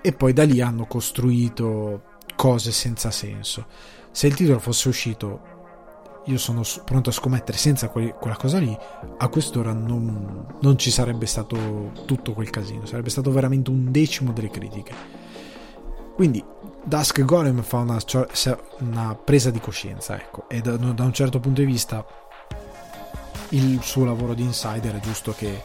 E 0.01 0.13
poi 0.13 0.33
da 0.33 0.45
lì 0.45 0.63
hanno 0.63 0.87
costruito 0.87 2.03
cose 2.35 2.73
senza 2.73 3.11
senso. 3.11 3.67
Se 4.11 4.27
il 4.27 4.35
titolo 4.35 4.59
fosse 4.59 4.89
uscito 4.89 5.57
io 6.29 6.39
sono 6.39 6.63
pronto 6.85 7.11
a 7.11 7.13
scommettere 7.13 7.57
senza 7.57 7.89
quella 7.89 8.37
cosa 8.37 8.59
lì, 8.59 8.77
a 9.19 9.29
quest'ora 9.29 9.73
non, 9.73 10.47
non, 10.61 10.79
ci 10.79 10.91
sarebbe 10.91 11.27
stato 11.27 11.93
tutto 12.05 12.35
quel 12.35 12.51
casino, 12.51 12.85
sarebbe 12.85 13.09
stato 13.09 13.31
veramente 13.31 13.71
un 13.71 13.91
decimo 13.91 14.33
delle 14.33 14.51
critiche. 14.51 15.28
Quindi 16.19 16.45
Dusk 16.83 17.25
Golem 17.25 17.63
fa 17.63 17.77
una, 17.77 17.97
una 18.81 19.15
presa 19.15 19.53
di 19.53 19.61
coscienza, 19.61 20.17
ecco, 20.17 20.49
e 20.49 20.61
da, 20.61 20.77
da, 20.77 21.05
un 21.05 21.13
certo 21.13 21.39
punto 21.39 21.61
di 21.61 21.67
vista 21.69 22.05
il 23.51 23.81
suo 23.85 24.05
lavoro 24.05 24.35
di 24.35 24.43
insider 24.43 24.97
è 24.97 24.99
giusto 24.99 25.33
che 25.33 25.63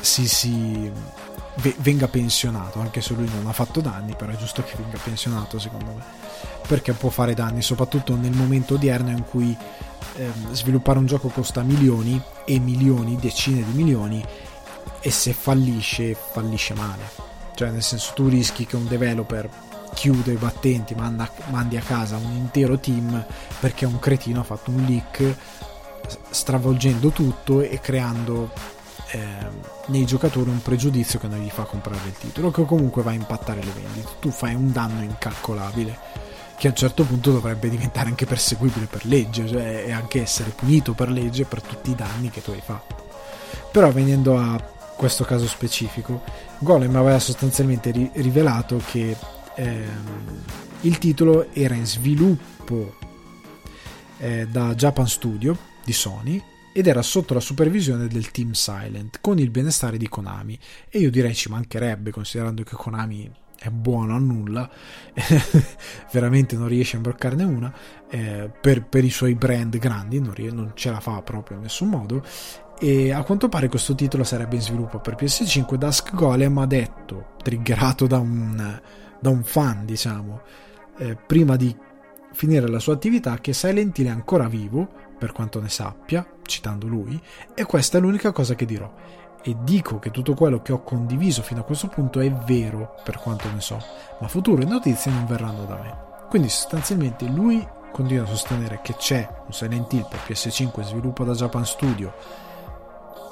si, 0.00 0.26
si 0.26 0.90
venga 1.80 2.08
pensionato, 2.08 2.80
anche 2.80 3.02
se 3.02 3.12
lui 3.12 3.28
non 3.28 3.46
ha 3.46 3.52
fatto 3.52 3.82
danni, 3.82 4.14
però 4.16 4.32
è 4.32 4.36
giusto 4.36 4.62
che 4.62 4.74
venga 4.78 4.96
pensionato 4.96 5.58
secondo 5.58 5.92
me, 5.92 6.02
perché 6.66 6.94
può 6.94 7.10
fare 7.10 7.34
danni, 7.34 7.60
soprattutto 7.60 8.16
nel 8.16 8.32
momento 8.32 8.76
odierno 8.76 9.10
in 9.10 9.22
cui 9.22 9.54
ehm, 10.14 10.52
sviluppare 10.52 10.98
un 10.98 11.04
gioco 11.04 11.28
costa 11.28 11.60
milioni 11.60 12.18
e 12.46 12.58
milioni, 12.58 13.16
decine 13.16 13.62
di 13.62 13.72
milioni, 13.72 14.24
e 14.98 15.10
se 15.10 15.34
fallisce, 15.34 16.14
fallisce 16.14 16.72
male. 16.72 17.25
Cioè, 17.56 17.70
nel 17.70 17.82
senso, 17.82 18.12
tu 18.14 18.28
rischi 18.28 18.66
che 18.66 18.76
un 18.76 18.86
developer 18.86 19.48
chiude 19.94 20.32
i 20.32 20.36
battenti, 20.36 20.94
manda, 20.94 21.28
mandi 21.48 21.78
a 21.78 21.80
casa 21.80 22.18
un 22.18 22.32
intero 22.32 22.78
team 22.78 23.24
perché 23.58 23.86
un 23.86 23.98
cretino 23.98 24.40
ha 24.40 24.44
fatto 24.44 24.70
un 24.70 24.84
leak 24.84 25.34
stravolgendo 26.28 27.08
tutto 27.08 27.62
e 27.62 27.80
creando 27.80 28.52
eh, 29.12 29.24
nei 29.86 30.04
giocatori 30.04 30.50
un 30.50 30.60
pregiudizio 30.60 31.18
che 31.18 31.28
non 31.28 31.38
gli 31.38 31.48
fa 31.48 31.62
comprare 31.62 32.06
il 32.08 32.12
titolo, 32.18 32.50
che 32.50 32.66
comunque 32.66 33.02
va 33.02 33.12
a 33.12 33.14
impattare 33.14 33.62
le 33.62 33.72
vendite. 33.72 34.10
Tu 34.20 34.30
fai 34.30 34.54
un 34.54 34.70
danno 34.70 35.02
incalcolabile 35.02 36.24
che 36.58 36.66
a 36.66 36.70
un 36.70 36.76
certo 36.76 37.04
punto 37.04 37.32
dovrebbe 37.32 37.70
diventare 37.70 38.08
anche 38.08 38.26
perseguibile 38.26 38.86
per 38.86 39.06
legge, 39.06 39.46
cioè 39.46 39.84
e 39.86 39.92
anche 39.92 40.20
essere 40.20 40.50
punito 40.50 40.92
per 40.92 41.10
legge 41.10 41.44
per 41.44 41.62
tutti 41.62 41.90
i 41.90 41.94
danni 41.94 42.28
che 42.28 42.42
tu 42.42 42.50
hai 42.50 42.62
fatto. 42.62 43.04
Però 43.70 43.90
venendo 43.90 44.38
a 44.38 44.74
questo 44.96 45.24
caso 45.24 45.46
specifico, 45.46 46.22
Golem 46.58 46.96
aveva 46.96 47.18
sostanzialmente 47.18 47.90
ri- 47.90 48.10
rivelato 48.14 48.80
che 48.90 49.16
ehm, 49.54 50.42
il 50.80 50.98
titolo 50.98 51.52
era 51.52 51.74
in 51.74 51.86
sviluppo 51.86 52.96
eh, 54.18 54.46
da 54.48 54.74
Japan 54.74 55.06
Studio 55.06 55.56
di 55.84 55.92
Sony 55.92 56.42
ed 56.72 56.86
era 56.86 57.02
sotto 57.02 57.32
la 57.32 57.40
supervisione 57.40 58.06
del 58.06 58.30
team 58.30 58.52
Silent 58.52 59.18
con 59.20 59.38
il 59.38 59.50
benestare 59.50 59.96
di 59.96 60.08
Konami. 60.08 60.58
E 60.88 60.98
io 60.98 61.10
direi 61.10 61.34
ci 61.34 61.48
mancherebbe 61.48 62.10
considerando 62.10 62.62
che 62.64 62.74
Konami 62.74 63.30
è 63.58 63.70
buono 63.70 64.14
a 64.14 64.18
nulla 64.18 64.70
veramente 66.12 66.56
non 66.56 66.68
riesce 66.68 66.94
a 66.94 66.96
imbroccarne 66.98 67.42
una 67.42 67.72
eh, 68.10 68.50
per, 68.60 68.84
per, 68.84 69.02
i 69.02 69.10
suoi 69.10 69.34
brand 69.34 69.76
grandi 69.78 70.20
non, 70.20 70.34
non 70.52 70.72
ce 70.74 70.90
la 70.90 71.00
fa 71.00 71.22
proprio 71.22 71.56
in 71.56 71.62
nessun 71.62 71.88
modo 71.88 72.22
e 72.78 73.12
a 73.12 73.22
quanto 73.22 73.48
pare 73.48 73.68
questo 73.68 73.94
titolo 73.94 74.24
sarebbe 74.24 74.56
in 74.56 74.62
sviluppo 74.62 74.98
per 74.98 75.14
PS5 75.14 75.74
Dusk 75.74 76.14
Golem 76.14 76.58
ha 76.58 76.66
detto 76.66 77.28
triggerato 77.42 78.06
da 78.06 78.18
un, 78.18 78.80
da 79.18 79.30
un 79.30 79.42
fan 79.44 79.84
diciamo 79.86 80.40
eh, 80.98 81.16
prima 81.16 81.56
di 81.56 81.74
finire 82.32 82.68
la 82.68 82.78
sua 82.78 82.94
attività 82.94 83.38
che 83.38 83.54
Silent 83.54 83.96
Hill 83.98 84.06
è 84.06 84.10
ancora 84.10 84.46
vivo 84.46 84.88
per 85.18 85.32
quanto 85.32 85.60
ne 85.60 85.70
sappia, 85.70 86.26
citando 86.42 86.86
lui, 86.86 87.18
e 87.54 87.64
questa 87.64 87.96
è 87.96 88.00
l'unica 88.00 88.32
cosa 88.32 88.54
che 88.54 88.66
dirò. 88.66 88.92
E 89.42 89.56
dico 89.62 89.98
che 89.98 90.10
tutto 90.10 90.34
quello 90.34 90.60
che 90.60 90.72
ho 90.72 90.82
condiviso 90.82 91.40
fino 91.42 91.60
a 91.60 91.64
questo 91.64 91.88
punto 91.88 92.20
è 92.20 92.30
vero 92.30 92.96
per 93.02 93.18
quanto 93.18 93.50
ne 93.50 93.60
so, 93.60 93.82
ma 94.20 94.28
future 94.28 94.64
notizie 94.64 95.10
non 95.10 95.26
verranno 95.26 95.64
da 95.64 95.76
me. 95.76 96.04
Quindi 96.28 96.48
sostanzialmente 96.48 97.26
lui 97.26 97.66
continua 97.92 98.24
a 98.24 98.28
sostenere 98.28 98.80
che 98.82 98.94
c'è 98.96 99.26
un 99.46 99.52
Silent 99.52 99.92
Hill 99.92 100.06
per 100.08 100.20
PS5 100.26 100.82
sviluppo 100.82 101.24
da 101.24 101.32
Japan 101.32 101.64
Studio 101.64 102.12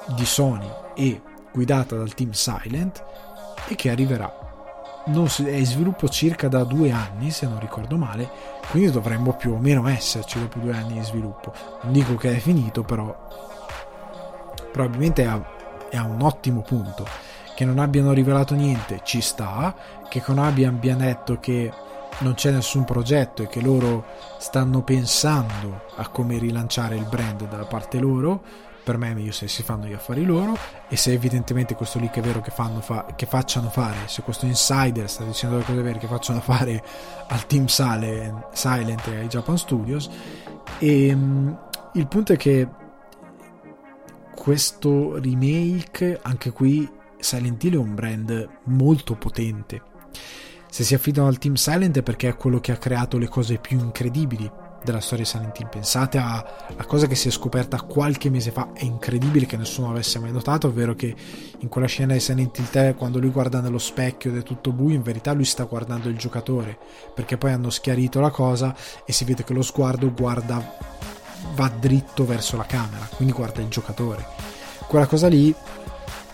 di 0.07 0.25
Sony 0.25 0.69
e 0.95 1.21
guidata 1.51 1.95
dal 1.95 2.13
team 2.13 2.31
Silent 2.31 3.03
e 3.67 3.75
che 3.75 3.89
arriverà 3.89 4.45
si, 5.27 5.45
è 5.45 5.55
in 5.55 5.65
sviluppo 5.65 6.09
circa 6.09 6.47
da 6.47 6.63
due 6.63 6.91
anni, 6.91 7.29
se 7.29 7.45
non 7.45 7.59
ricordo 7.59 7.97
male, 7.97 8.29
quindi 8.71 8.91
dovremmo 8.91 9.33
più 9.33 9.53
o 9.53 9.57
meno 9.57 9.87
esserci 9.87 10.39
dopo 10.39 10.59
due 10.59 10.73
anni 10.73 10.93
di 10.93 11.03
sviluppo. 11.03 11.53
Non 11.83 11.93
dico 11.93 12.15
che 12.15 12.35
è 12.35 12.39
finito, 12.39 12.83
però 12.83 13.15
probabilmente 14.71 15.23
è 15.23 15.27
a, 15.27 15.43
è 15.89 15.97
a 15.97 16.03
un 16.03 16.21
ottimo 16.21 16.61
punto. 16.61 17.05
Che 17.55 17.63
non 17.63 17.79
abbiano 17.79 18.11
rivelato 18.11 18.53
niente 18.53 19.01
ci 19.03 19.21
sta, 19.21 19.73
che 20.09 20.21
Konami 20.21 20.65
abbia 20.65 20.95
detto 20.95 21.39
che 21.39 21.71
non 22.19 22.33
c'è 22.33 22.51
nessun 22.51 22.83
progetto 22.83 23.43
e 23.43 23.47
che 23.47 23.61
loro 23.61 24.05
stanno 24.39 24.81
pensando 24.81 25.83
a 25.95 26.07
come 26.09 26.37
rilanciare 26.37 26.95
il 26.95 27.05
brand 27.05 27.47
dalla 27.47 27.65
parte 27.65 27.99
loro 27.99 28.41
per 28.85 28.97
me 28.97 29.09
è 29.09 29.13
meglio 29.15 29.31
se 29.31 29.47
si 29.47 29.63
fanno 29.63 29.87
gli 29.87 29.93
affari 29.93 30.23
loro 30.23 30.55
e 30.87 30.95
se 30.95 31.11
evidentemente 31.11 31.73
questo 31.73 31.97
che 31.99 32.19
è 32.19 32.21
vero 32.21 32.39
che, 32.39 32.51
fanno 32.51 32.81
fa, 32.81 33.07
che 33.15 33.25
facciano 33.25 33.69
fare 33.69 33.97
se 34.05 34.21
questo 34.21 34.45
insider 34.45 35.09
sta 35.09 35.23
dicendo 35.23 35.57
le 35.57 35.63
cose 35.63 35.81
vere 35.81 35.97
che 35.97 36.05
facciano 36.05 36.39
fare 36.39 36.83
al 37.27 37.47
team 37.47 37.65
Sale, 37.65 38.45
Silent 38.53 39.07
e 39.07 39.17
ai 39.17 39.27
Japan 39.27 39.57
Studios. 39.57 40.07
E 40.77 41.11
um, 41.11 41.57
il 41.93 42.07
punto 42.07 42.33
è 42.33 42.37
che 42.37 42.67
questo 44.35 45.17
remake 45.17 46.19
anche 46.21 46.51
qui 46.51 46.87
Silent 47.17 47.63
Hill 47.63 47.73
è 47.73 47.77
un 47.77 47.95
brand 47.95 48.49
molto 48.65 49.15
potente. 49.15 49.81
Se 50.69 50.83
si 50.83 50.93
affidano 50.93 51.27
al 51.27 51.39
team 51.39 51.55
Silent 51.55 51.97
è 51.97 52.03
perché 52.03 52.29
è 52.29 52.35
quello 52.35 52.59
che 52.59 52.71
ha 52.71 52.77
creato 52.77 53.17
le 53.17 53.27
cose 53.27 53.57
più 53.57 53.79
incredibili 53.79 54.47
della 54.85 55.01
storia 55.01 55.25
di 55.25 55.29
Silent 55.29 55.59
Hill. 55.59 55.67
Pensate 55.67 56.17
alla 56.17 56.45
cosa 56.87 57.07
che 57.07 57.15
si 57.15 57.27
è 57.27 57.31
scoperta 57.31 57.81
qualche 57.81 58.29
mese 58.29 58.51
fa, 58.51 58.69
è 58.73 58.85
incredibile 58.85 59.45
che 59.45 59.57
nessuno 59.57 59.89
avesse 59.89 60.19
mai 60.19 60.31
notato, 60.31 60.67
ovvero 60.67 60.95
che 60.95 61.13
in 61.59 61.67
quella 61.67 61.87
scena 61.87 62.13
di 62.13 62.21
Silent 62.21 62.57
Hill 62.57 62.69
3, 62.69 62.95
quando 62.95 63.19
lui 63.19 63.31
guarda 63.31 63.59
nello 63.59 63.79
specchio 63.79 64.29
ed 64.29 64.37
è 64.37 64.43
tutto 64.43 64.71
buio, 64.71 64.95
in 64.95 65.01
verità 65.01 65.33
lui 65.33 65.43
sta 65.43 65.65
guardando 65.65 66.07
il 66.07 66.17
giocatore, 66.17 66.77
perché 67.13 67.37
poi 67.37 67.51
hanno 67.51 67.69
schiarito 67.69 68.21
la 68.21 68.29
cosa 68.29 68.73
e 69.05 69.11
si 69.11 69.25
vede 69.25 69.43
che 69.43 69.53
lo 69.53 69.61
sguardo 69.61 70.13
guarda, 70.13 70.77
va 71.53 71.67
dritto 71.67 72.25
verso 72.25 72.55
la 72.55 72.65
camera, 72.65 73.09
quindi 73.15 73.33
guarda 73.33 73.61
il 73.61 73.67
giocatore. 73.67 74.25
Quella 74.87 75.07
cosa 75.07 75.27
lì 75.27 75.53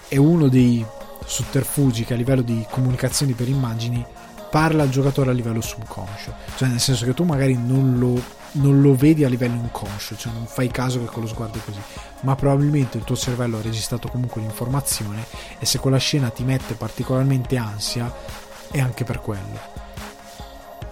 è 0.07 0.17
uno 0.17 0.49
dei 0.49 0.85
sotterfugi 1.25 2.03
che 2.03 2.13
a 2.13 2.17
livello 2.17 2.41
di 2.41 2.65
comunicazioni 2.69 3.31
per 3.31 3.47
immagini 3.47 4.05
parla 4.49 4.83
al 4.83 4.89
giocatore 4.89 5.29
a 5.29 5.33
livello 5.33 5.61
subconscio, 5.61 6.33
cioè 6.57 6.67
nel 6.67 6.81
senso 6.81 7.05
che 7.05 7.13
tu 7.13 7.23
magari 7.23 7.55
non 7.55 7.97
lo 7.97 8.21
non 8.53 8.81
lo 8.81 8.95
vedi 8.95 9.23
a 9.23 9.29
livello 9.29 9.55
inconscio, 9.55 10.17
cioè 10.17 10.33
non 10.33 10.45
fai 10.45 10.69
caso 10.69 10.99
che 10.99 11.05
con 11.05 11.21
lo 11.21 11.27
sguardo 11.27 11.57
è 11.57 11.63
così, 11.63 11.79
ma 12.21 12.35
probabilmente 12.35 12.97
il 12.97 13.03
tuo 13.03 13.15
cervello 13.15 13.57
ha 13.57 13.61
registrato 13.61 14.09
comunque 14.09 14.41
l'informazione 14.41 15.25
e 15.57 15.65
se 15.65 15.79
quella 15.79 15.97
scena 15.97 16.29
ti 16.29 16.43
mette 16.43 16.73
particolarmente 16.73 17.55
ansia 17.57 18.13
è 18.69 18.79
anche 18.79 19.03
per 19.03 19.21
quello. 19.21 19.79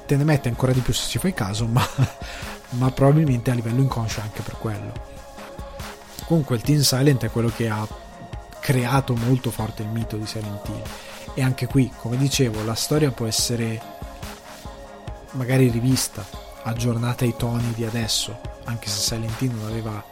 Te 0.05 0.16
ne 0.16 0.24
mette 0.24 0.47
ancora 0.49 0.72
di 0.72 0.80
più 0.80 0.93
se 0.93 1.07
ci 1.07 1.20
fai 1.20 1.34
caso, 1.34 1.66
ma, 1.68 1.86
ma 2.72 2.91
probabilmente 2.91 3.51
a 3.51 3.53
livello 3.53 3.82
inconscio 3.82 4.20
è 4.20 4.24
anche 4.24 4.41
per 4.41 4.57
quello. 4.57 5.18
Comunque 6.26 6.55
il 6.55 6.62
Team 6.62 6.82
Silent 6.82 7.26
è 7.26 7.32
quello 7.32 7.51
che 7.55 7.70
ha 7.70 7.88
creato 8.60 9.16
molto 9.16 9.51
forte 9.51 9.82
il 9.82 9.89
mito 9.89 10.16
di 10.16 10.26
Silent 10.26 10.68
Hill 10.68 10.82
e 11.34 11.41
anche 11.41 11.68
qui, 11.68 11.91
come 11.95 12.18
dicevo, 12.18 12.64
la 12.64 12.76
storia 12.76 13.12
può 13.12 13.26
essere 13.26 13.82
magari 15.32 15.70
rivista, 15.70 16.26
aggiornata 16.70 17.26
ai 17.26 17.36
toni 17.36 17.74
di 17.74 17.84
adesso, 17.84 18.39
anche 18.65 18.88
se 18.88 18.99
Silent 18.99 19.41
Hill 19.41 19.53
non 19.53 19.65
aveva 19.65 20.03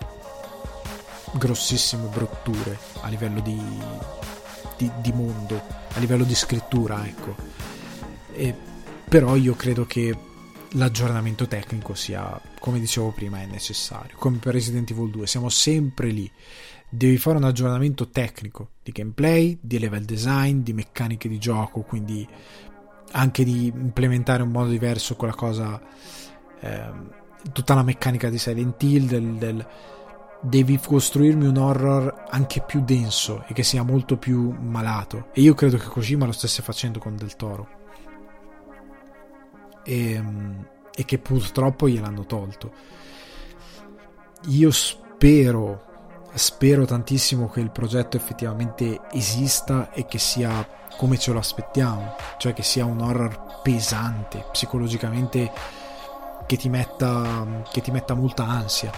grossissime 1.33 2.07
brutture 2.07 2.77
a 3.01 3.07
livello 3.07 3.39
di, 3.39 3.59
di, 4.77 4.91
di 5.01 5.11
mondo, 5.11 5.61
a 5.93 5.99
livello 5.99 6.23
di 6.23 6.35
scrittura, 6.35 7.05
ecco. 7.05 7.35
E, 8.33 8.55
però 9.07 9.35
io 9.35 9.55
credo 9.55 9.85
che 9.85 10.15
l'aggiornamento 10.71 11.47
tecnico 11.47 11.93
sia, 11.93 12.39
come 12.59 12.79
dicevo 12.79 13.11
prima, 13.11 13.41
è 13.41 13.45
necessario. 13.45 14.15
Come 14.17 14.37
per 14.37 14.53
Resident 14.53 14.89
Evil 14.91 15.09
2, 15.09 15.27
siamo 15.27 15.49
sempre 15.49 16.09
lì. 16.09 16.29
Devi 16.89 17.17
fare 17.17 17.37
un 17.37 17.43
aggiornamento 17.43 18.09
tecnico 18.09 18.69
di 18.81 18.91
gameplay, 18.91 19.57
di 19.61 19.77
level 19.79 20.05
design, 20.05 20.59
di 20.59 20.73
meccaniche 20.73 21.27
di 21.27 21.37
gioco, 21.37 21.81
quindi 21.81 22.27
anche 23.11 23.43
di 23.43 23.67
implementare 23.67 24.43
un 24.43 24.51
modo 24.51 24.69
diverso 24.69 25.15
quella 25.15 25.33
cosa 25.33 25.81
Ehm, 26.59 27.11
tutta 27.51 27.73
la 27.73 27.83
meccanica 27.83 28.29
di 28.29 28.37
Silent 28.37 28.81
Hill 28.81 29.07
del, 29.07 29.33
del, 29.35 29.67
devi 30.41 30.79
costruirmi 30.79 31.45
un 31.45 31.57
horror 31.57 32.25
anche 32.29 32.61
più 32.61 32.83
denso 32.83 33.43
e 33.47 33.53
che 33.53 33.63
sia 33.63 33.83
molto 33.83 34.17
più 34.17 34.51
malato. 34.51 35.27
E 35.33 35.41
io 35.41 35.53
credo 35.53 35.77
che 35.77 35.87
Kojima 35.87 36.25
lo 36.25 36.31
stesse 36.31 36.61
facendo 36.61 36.99
con 36.99 37.15
Del 37.15 37.35
Toro. 37.35 37.67
E, 39.83 40.11
ehm, 40.11 40.67
e 40.93 41.05
che 41.05 41.19
purtroppo 41.19 41.87
gliel'hanno 41.87 42.25
tolto. 42.25 42.71
Io 44.47 44.71
spero 44.71 45.87
spero 46.33 46.85
tantissimo 46.85 47.49
che 47.49 47.59
il 47.59 47.71
progetto 47.71 48.15
effettivamente 48.15 49.01
esista 49.11 49.91
e 49.91 50.05
che 50.05 50.19
sia 50.19 50.67
come 50.97 51.17
ce 51.17 51.31
lo 51.31 51.39
aspettiamo 51.39 52.15
cioè 52.37 52.53
che 52.53 52.63
sia 52.63 52.85
un 52.85 53.01
horror 53.01 53.61
pesante 53.63 54.45
psicologicamente 54.51 55.51
che 56.47 56.57
ti 56.57 56.69
metta, 56.69 57.63
che 57.71 57.81
ti 57.81 57.91
metta 57.91 58.15
molta 58.15 58.47
ansia. 58.47 58.91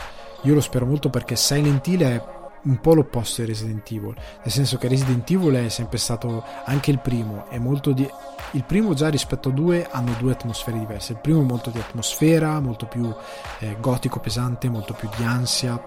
Io 0.43 0.53
lo 0.53 0.61
spero 0.61 0.85
molto 0.85 1.09
perché 1.09 1.35
Silent 1.35 1.85
Hill 1.85 2.01
è 2.01 2.23
un 2.61 2.79
po' 2.79 2.93
l'opposto 2.93 3.41
di 3.41 3.47
Resident 3.47 3.89
Evil, 3.91 4.15
nel 4.15 4.51
senso 4.51 4.77
che 4.77 4.87
Resident 4.87 5.29
Evil 5.29 5.65
è 5.65 5.69
sempre 5.69 5.97
stato 5.97 6.43
anche 6.65 6.91
il 6.91 6.99
primo, 6.99 7.45
è 7.49 7.57
molto 7.57 7.91
di 7.91 8.09
il 8.51 8.63
primo 8.63 8.93
già 8.93 9.09
rispetto 9.09 9.49
a 9.49 9.51
due 9.51 9.87
hanno 9.89 10.13
due 10.17 10.31
atmosfere 10.31 10.79
diverse. 10.79 11.13
Il 11.13 11.19
primo 11.19 11.41
è 11.41 11.45
molto 11.45 11.69
di 11.69 11.79
atmosfera, 11.79 12.59
molto 12.59 12.87
più 12.87 13.13
eh, 13.59 13.77
gotico 13.79 14.19
pesante, 14.19 14.69
molto 14.69 14.93
più 14.93 15.07
di 15.15 15.23
ansia, 15.23 15.79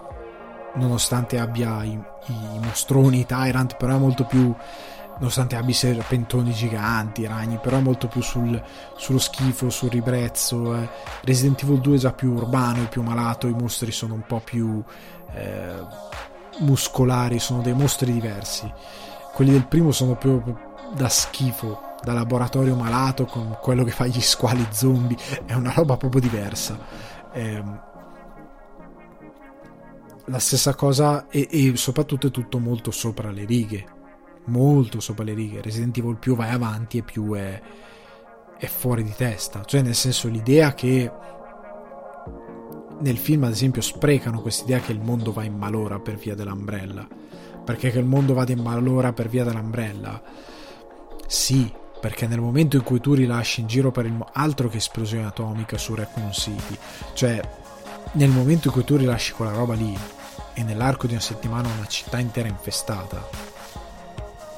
nonostante 0.75 1.39
abbia 1.39 1.83
i, 1.83 1.91
i 1.91 2.59
mostroni, 2.61 3.21
i 3.21 3.27
tyrant, 3.27 3.77
però 3.77 3.97
è 3.97 3.99
molto 3.99 4.25
più 4.25 4.55
nonostante 5.19 5.57
abbia 5.57 5.71
i 5.71 5.75
serpentoni 5.75 6.53
giganti, 6.53 7.27
ragni, 7.27 7.59
però 7.63 7.79
è 7.79 7.81
molto 7.81 8.09
più 8.09 8.21
sul, 8.23 8.61
sullo 8.97 9.19
schifo, 9.19 9.71
sul 9.71 9.91
ribrezzo. 9.91 10.75
Eh. 10.75 10.89
Resident 11.23 11.63
Evil 11.63 11.81
2 11.81 11.97
è 11.97 11.99
già 11.99 12.13
più 12.13 12.33
urbano, 12.33 12.83
è 12.83 12.89
più 12.89 13.03
malato, 13.03 13.47
i 13.47 13.53
mostri 13.53 13.93
sono 13.93 14.15
un 14.15 14.25
po' 14.27 14.41
più 14.41 14.83
eh, 15.35 15.87
muscolari, 16.61 17.39
sono 17.39 17.63
dei 17.63 17.75
mostri 17.75 18.13
diversi. 18.13 18.71
Quelli 19.33 19.53
del 19.53 19.67
primo 19.67 19.93
sono 19.93 20.17
più 20.17 20.43
da 20.95 21.09
schifo, 21.09 21.97
da 22.03 22.13
laboratorio 22.13 22.75
malato 22.75 23.25
con 23.25 23.57
quello 23.61 23.85
che 23.85 23.93
fa 23.93 24.07
gli 24.07 24.21
squali 24.21 24.67
zombie, 24.71 25.17
è 25.47 25.55
una 25.55 25.73
roba 25.73 25.97
proprio 25.97 26.21
diversa. 26.21 26.79
Eh, 27.33 27.91
la 30.27 30.39
stessa 30.39 30.75
cosa 30.75 31.27
e, 31.29 31.49
e 31.51 31.77
soprattutto 31.77 32.29
è 32.29 32.31
tutto 32.31 32.59
molto 32.59 32.93
sopra 32.93 33.31
le 33.31 33.45
righe 33.45 34.01
molto 34.47 35.01
sopra 35.01 35.25
le 35.25 35.35
righe. 35.35 35.63
Resident 35.63 35.97
Evil 35.99 36.17
più 36.17 36.35
vai 36.35 36.51
avanti 36.51 36.99
e 36.99 37.03
più 37.03 37.35
è, 37.35 37.61
è 38.57 38.67
fuori 38.67 39.03
di 39.03 39.15
testa. 39.17 39.65
Cioè, 39.65 39.83
nel 39.83 39.95
senso, 39.95 40.29
l'idea 40.29 40.75
che 40.75 41.11
nel 43.01 43.19
film, 43.19 43.45
ad 43.45 43.51
esempio, 43.51 43.83
sprecano 43.83 44.41
quest'idea 44.41 44.81
che 44.81 44.93
il 44.93 45.01
mondo 45.01 45.33
va 45.33 45.45
in 45.45 45.57
malora 45.57 45.99
per 45.99 46.17
via 46.17 46.35
dell'Umbrella. 46.35 47.07
Perché 47.65 47.91
che 47.91 47.99
il 47.99 48.05
mondo 48.05 48.35
vada 48.35 48.53
in 48.53 48.61
malora 48.61 49.13
per 49.13 49.29
via 49.29 49.45
dell'Umbrella? 49.45 50.21
Sì, 51.27 51.73
perché 52.01 52.27
nel 52.27 52.41
momento 52.41 52.77
in 52.77 52.83
cui 52.83 53.01
tu 53.01 53.15
rilasci 53.15 53.61
in 53.61 53.69
giro 53.69 53.93
per 53.93 54.07
il 54.07 54.11
mondo, 54.11 54.31
altro 54.33 54.69
che 54.69 54.79
esplosione 54.79 55.25
atomica 55.25 55.79
su 55.79 55.95
Raccoon 55.95 56.33
City, 56.33 56.77
cioè 57.15 57.41
nel 58.15 58.31
momento 58.31 58.69
in 58.69 58.75
cui 58.75 58.85
tu 58.85 58.97
rilasci 58.97 59.33
quella 59.33 59.53
roba 59.53 59.75
lì 59.75 59.97
e 60.55 60.63
nell'arco 60.65 61.07
di 61.07 61.13
una 61.13 61.23
settimana 61.23 61.69
una 61.69 61.87
città 61.87 62.19
intera 62.19 62.49
infestata, 62.49 63.25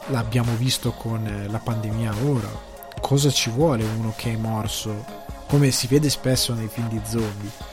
l'abbiamo 0.08 0.54
visto 0.56 0.92
con 0.92 1.26
eh, 1.26 1.48
la 1.48 1.58
pandemia 1.58 2.14
ora. 2.24 2.72
Cosa 3.00 3.30
ci 3.30 3.50
vuole 3.50 3.84
uno 3.84 4.12
che 4.16 4.32
è 4.32 4.36
morso? 4.36 5.04
Come 5.48 5.70
si 5.70 5.86
vede 5.86 6.08
spesso 6.10 6.54
nei 6.54 6.68
film 6.68 6.88
di 6.88 7.00
zombie. 7.04 7.72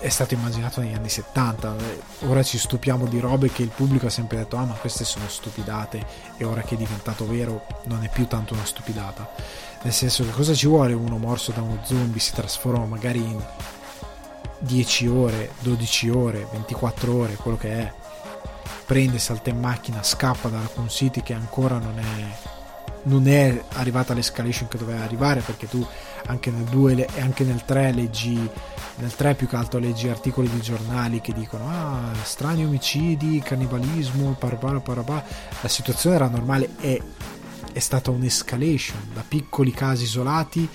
È 0.00 0.08
stato 0.10 0.34
immaginato 0.34 0.80
negli 0.80 0.94
anni 0.94 1.08
70. 1.08 1.74
Ora 2.26 2.42
ci 2.44 2.56
stupiamo 2.56 3.06
di 3.06 3.18
robe 3.18 3.50
che 3.50 3.62
il 3.62 3.70
pubblico 3.74 4.06
ha 4.06 4.10
sempre 4.10 4.36
detto: 4.38 4.56
Ah, 4.56 4.64
ma 4.64 4.74
queste 4.74 5.04
sono 5.04 5.26
stupidate. 5.28 6.06
E 6.36 6.44
ora 6.44 6.62
che 6.62 6.74
è 6.74 6.78
diventato 6.78 7.26
vero, 7.26 7.66
non 7.84 8.04
è 8.04 8.08
più 8.08 8.26
tanto 8.28 8.54
una 8.54 8.64
stupidata. 8.64 9.28
Nel 9.82 9.92
senso 9.92 10.24
che 10.24 10.30
cosa 10.30 10.54
ci 10.54 10.66
vuole 10.66 10.92
uno 10.92 11.18
morso 11.18 11.50
da 11.50 11.62
uno 11.62 11.80
zombie? 11.82 12.20
Si 12.20 12.32
trasforma 12.32 12.84
magari 12.84 13.18
in 13.18 13.42
10 14.60 15.06
ore, 15.08 15.50
12 15.60 16.10
ore, 16.10 16.46
24 16.52 17.14
ore, 17.14 17.34
quello 17.34 17.56
che 17.56 17.70
è 17.70 17.92
prende, 18.86 19.18
salta 19.18 19.50
in 19.50 19.60
macchina, 19.60 20.02
scappa 20.02 20.48
da 20.48 20.60
Raccoon 20.60 20.88
City 20.88 21.22
che 21.22 21.34
ancora 21.34 21.78
non 21.78 21.98
è, 21.98 22.38
non 23.04 23.28
è 23.28 23.62
arrivata 23.74 24.12
all'escalation 24.12 24.68
che 24.68 24.78
doveva 24.78 25.02
arrivare 25.02 25.40
perché 25.40 25.68
tu 25.68 25.86
anche 26.26 26.50
nel 26.50 26.64
2 26.64 27.06
e 27.06 27.20
anche 27.20 27.44
nel 27.44 27.64
3 27.64 27.92
leggi 27.92 28.50
nel 28.96 29.14
3 29.14 29.34
più 29.34 29.46
che 29.46 29.56
altro 29.56 29.78
leggi 29.78 30.08
articoli 30.08 30.50
di 30.50 30.60
giornali 30.60 31.20
che 31.20 31.32
dicono 31.32 31.68
ah 31.68 32.12
strani 32.22 32.64
omicidi 32.64 33.40
cannibalismo 33.40 34.32
parabà 34.32 34.80
parabà. 34.80 35.24
La 35.60 35.68
situazione 35.68 36.16
era 36.16 36.28
normale 36.28 36.70
e 36.80 37.00
è 37.72 37.78
stata 37.78 38.10
un'escalation 38.10 39.10
da 39.14 39.24
piccoli 39.26 39.70
casi 39.70 40.04
isolati 40.04 40.68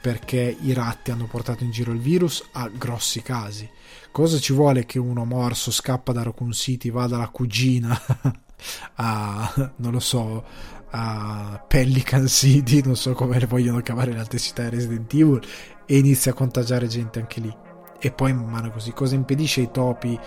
perché 0.00 0.56
i 0.60 0.72
ratti 0.72 1.10
hanno 1.10 1.26
portato 1.26 1.64
in 1.64 1.70
giro 1.70 1.92
il 1.92 2.00
virus 2.00 2.44
a 2.52 2.68
grossi 2.68 3.22
casi 3.22 3.68
Cosa 4.10 4.38
ci 4.38 4.52
vuole 4.52 4.84
che 4.84 4.98
uno 4.98 5.24
morso 5.24 5.70
scappa 5.70 6.12
da 6.12 6.22
Raccoon 6.22 6.52
City, 6.52 6.90
va 6.90 7.06
dalla 7.06 7.28
cugina 7.28 7.96
a, 8.96 9.72
non 9.76 9.92
lo 9.92 10.00
so, 10.00 10.44
a 10.90 11.64
Pelican 11.66 12.26
City, 12.26 12.82
non 12.82 12.96
so 12.96 13.12
come 13.12 13.38
le 13.38 13.46
vogliono 13.46 13.80
chiamare 13.80 14.12
le 14.12 14.18
altre 14.18 14.38
città 14.38 14.64
di 14.64 14.70
Resident 14.70 15.12
Evil, 15.12 15.40
e 15.86 15.98
inizia 15.98 16.32
a 16.32 16.34
contagiare 16.34 16.86
gente 16.86 17.20
anche 17.20 17.40
lì. 17.40 17.56
E 18.00 18.12
poi 18.12 18.30
in 18.30 18.38
mano 18.38 18.70
così, 18.70 18.92
cosa 18.92 19.14
impedisce 19.14 19.60
ai 19.60 19.70
topi 19.70 20.18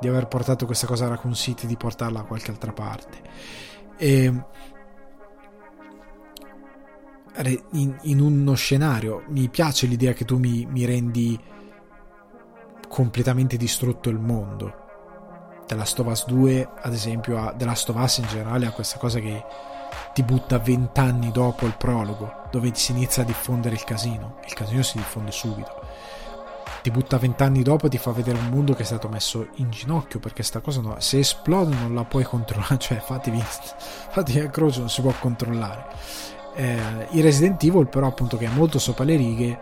di 0.00 0.08
aver 0.08 0.26
portato 0.26 0.66
questa 0.66 0.86
cosa 0.86 1.06
a 1.06 1.08
Raccoon 1.08 1.34
City 1.34 1.66
di 1.66 1.76
portarla 1.76 2.20
a 2.20 2.24
qualche 2.24 2.50
altra 2.50 2.72
parte? 2.72 3.18
E 3.96 4.32
in, 7.72 7.96
in 8.02 8.20
uno 8.20 8.54
scenario 8.54 9.24
mi 9.28 9.48
piace 9.48 9.86
l'idea 9.86 10.12
che 10.12 10.24
tu 10.24 10.38
mi, 10.38 10.66
mi 10.68 10.84
rendi 10.84 11.38
completamente 12.90 13.56
distrutto 13.56 14.10
il 14.10 14.18
mondo. 14.18 14.74
The 15.66 15.76
Last 15.76 16.00
of 16.00 16.08
Us 16.08 16.26
2, 16.26 16.68
ad 16.82 16.92
esempio, 16.92 17.38
ha, 17.38 17.54
The 17.56 17.64
Last 17.64 17.88
of 17.88 17.96
Us 17.96 18.18
in 18.18 18.26
generale 18.26 18.66
ha 18.66 18.72
questa 18.72 18.98
cosa 18.98 19.20
che 19.20 19.44
ti 20.12 20.24
butta 20.24 20.58
vent'anni 20.58 21.30
dopo 21.30 21.66
il 21.66 21.76
prologo, 21.76 22.48
dove 22.50 22.72
si 22.74 22.90
inizia 22.90 23.22
a 23.22 23.26
diffondere 23.26 23.76
il 23.76 23.84
casino. 23.84 24.38
Il 24.44 24.54
casino 24.54 24.82
si 24.82 24.96
diffonde 24.96 25.30
subito. 25.30 25.80
Ti 26.82 26.90
butta 26.90 27.16
vent'anni 27.16 27.62
dopo 27.62 27.86
e 27.86 27.90
ti 27.90 27.98
fa 27.98 28.10
vedere 28.10 28.38
un 28.38 28.48
mondo 28.48 28.74
che 28.74 28.82
è 28.82 28.86
stato 28.86 29.08
messo 29.08 29.46
in 29.56 29.70
ginocchio 29.70 30.18
perché 30.18 30.42
sta 30.42 30.58
cosa 30.60 30.80
no, 30.80 30.96
se 30.98 31.20
esplode 31.20 31.76
non 31.76 31.94
la 31.94 32.04
puoi 32.04 32.24
controllare, 32.24 32.78
cioè 32.80 32.98
fatevi, 32.98 33.40
fatevi 33.40 34.40
a 34.40 34.50
croce, 34.50 34.80
non 34.80 34.88
si 34.88 35.00
può 35.00 35.12
controllare. 35.20 35.86
Eh, 36.56 37.06
il 37.10 37.22
Resident 37.22 37.62
Evil 37.62 37.86
però 37.86 38.08
appunto 38.08 38.36
che 38.36 38.46
è 38.46 38.50
molto 38.50 38.80
sopra 38.80 39.04
le 39.04 39.14
righe 39.14 39.58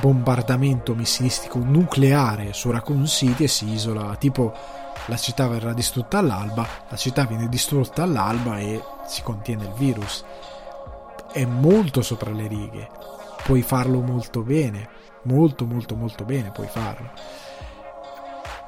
bombardamento 0.00 0.94
missilistico 0.94 1.58
nucleare 1.58 2.52
su 2.52 2.70
Raccoon 2.70 3.06
City 3.06 3.44
e 3.44 3.48
si 3.48 3.70
isola, 3.70 4.14
tipo 4.16 4.52
la 5.06 5.16
città 5.16 5.46
verrà 5.46 5.72
distrutta 5.72 6.18
all'alba, 6.18 6.66
la 6.88 6.96
città 6.96 7.24
viene 7.24 7.48
distrutta 7.48 8.02
all'alba 8.02 8.58
e 8.58 8.82
si 9.06 9.22
contiene 9.22 9.64
il 9.64 9.72
virus. 9.72 10.24
È 11.32 11.44
molto 11.44 12.02
sopra 12.02 12.30
le 12.30 12.46
righe, 12.46 12.88
puoi 13.44 13.62
farlo 13.62 14.00
molto 14.00 14.42
bene, 14.42 14.88
molto 15.22 15.66
molto 15.66 15.94
molto 15.96 16.24
bene 16.24 16.50
puoi 16.50 16.68
farlo. 16.68 17.10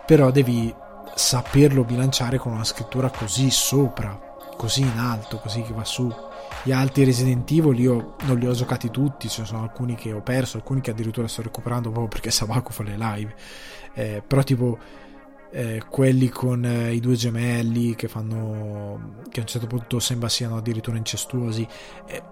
Però 0.07 0.31
devi 0.31 0.75
saperlo 1.15 1.85
bilanciare 1.85 2.39
con 2.39 2.53
una 2.53 2.65
scrittura 2.65 3.11
così 3.11 3.51
sopra, 3.51 4.19
così 4.57 4.83
in 4.83 4.99
alto, 4.99 5.39
così 5.39 5.63
che 5.63 5.73
va 5.73 5.85
su 5.85 6.13
gli 6.69 6.73
altri 6.73 7.05
Resident 7.05 7.51
Evil 7.51 7.81
io 7.81 8.15
non 8.25 8.37
li 8.37 8.47
ho 8.47 8.53
giocati 8.53 8.91
tutti, 8.91 9.27
ne 9.39 9.47
sono 9.47 9.63
alcuni 9.63 9.95
che 9.95 10.13
ho 10.13 10.21
perso, 10.21 10.59
alcuni 10.59 10.83
che 10.83 10.91
addirittura 10.91 11.27
sto 11.27 11.41
recuperando 11.41 11.89
proprio 11.89 12.09
perché 12.09 12.29
Sabaku 12.31 12.73
fa 12.73 12.83
le 12.83 12.99
live. 12.99 13.35
Eh, 13.95 14.23
però 14.27 14.43
tipo 14.43 14.79
eh, 15.51 15.83
quelli 15.89 16.29
con 16.29 16.67
eh, 16.67 16.93
i 16.93 17.01
due 17.01 17.15
gemelli 17.15 17.95
che 17.95 18.07
fanno 18.07 19.23
che 19.31 19.41
a 19.41 19.45
un 19.45 19.49
certo 19.49 19.67
punto 19.67 19.99
sembra 19.99 20.29
siano 20.29 20.59
addirittura 20.59 20.99
incestuosi, 20.99 21.67
eh, 22.07 22.23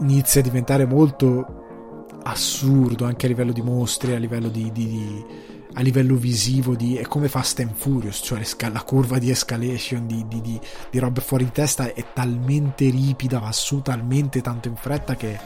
inizia 0.00 0.40
a 0.40 0.44
diventare 0.44 0.86
molto 0.86 2.08
assurdo 2.24 3.04
anche 3.04 3.26
a 3.26 3.28
livello 3.28 3.52
di 3.52 3.62
mostri, 3.62 4.12
a 4.12 4.18
livello 4.18 4.48
di, 4.48 4.72
di, 4.72 4.86
di 4.88 5.24
a 5.74 5.80
livello 5.80 6.14
visivo 6.14 6.74
di, 6.74 6.96
è 6.96 7.02
come 7.02 7.28
Fast 7.28 7.60
and 7.60 7.74
Furious, 7.74 8.20
cioè 8.22 8.40
la 8.70 8.82
curva 8.82 9.18
di 9.18 9.30
escalation 9.30 10.06
di, 10.06 10.24
di, 10.28 10.40
di, 10.40 10.60
di 10.90 10.98
robe 10.98 11.20
fuori 11.20 11.44
di 11.44 11.52
testa 11.52 11.92
è 11.92 12.12
talmente 12.12 12.88
ripida, 12.90 13.38
va 13.38 13.50
su 13.52 13.82
talmente 13.82 14.40
tanto 14.40 14.68
in 14.68 14.76
fretta 14.76 15.16
che 15.16 15.38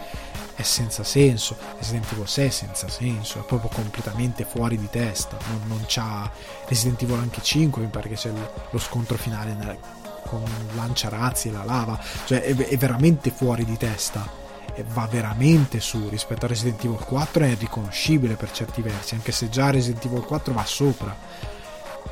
è 0.55 0.63
senza 0.63 1.03
senso. 1.03 1.57
Resident 1.79 2.13
Evil 2.13 2.29
6 2.29 2.47
è 2.47 2.51
senza 2.51 2.89
senso, 2.89 3.41
è 3.41 3.45
proprio 3.45 3.71
completamente 3.71 4.45
fuori 4.45 4.77
di 4.77 4.89
testa. 4.91 5.39
Non, 5.49 5.61
non 5.67 5.85
c'ha 5.87 6.31
Resident 6.67 7.03
Evil 7.03 7.17
anche 7.17 7.41
5, 7.41 7.83
mi 7.83 7.89
pare 7.89 8.09
che 8.09 8.17
c'è 8.17 8.31
lo 8.71 8.79
scontro 8.79 9.17
finale 9.17 10.07
con 10.27 10.45
lanciarazzi 10.75 11.49
e 11.49 11.53
la 11.53 11.65
lava, 11.65 11.99
cioè 12.27 12.43
è, 12.43 12.55
è 12.55 12.77
veramente 12.77 13.31
fuori 13.31 13.65
di 13.65 13.79
testa 13.79 14.47
va 14.93 15.07
veramente 15.07 15.81
su 15.81 16.09
rispetto 16.09 16.45
a 16.45 16.49
Resident 16.49 16.85
Evil 16.85 16.99
4 16.99 17.45
è 17.45 17.57
riconoscibile 17.57 18.35
per 18.35 18.51
certi 18.51 18.83
versi 18.83 19.15
anche 19.15 19.33
se 19.33 19.49
già 19.49 19.71
Resident 19.71 20.05
Evil 20.05 20.25
4 20.25 20.53
va 20.53 20.65
sopra. 20.65 21.17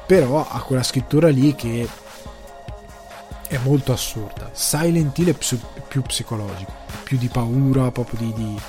Però 0.07 0.47
ha 0.49 0.61
quella 0.63 0.83
scrittura 0.83 1.29
lì 1.29 1.55
che 1.55 1.89
è 3.49 3.59
molto 3.59 3.93
assurda. 3.93 4.51
Silent 4.53 5.17
Hill 5.19 5.29
è 5.29 5.35
più, 5.35 6.03
psicologico 6.03 6.73
più 7.03 7.19
di 7.19 7.29
paura 7.29 7.93
proprio 7.93 8.19
di, 8.19 8.33
di 8.33 8.61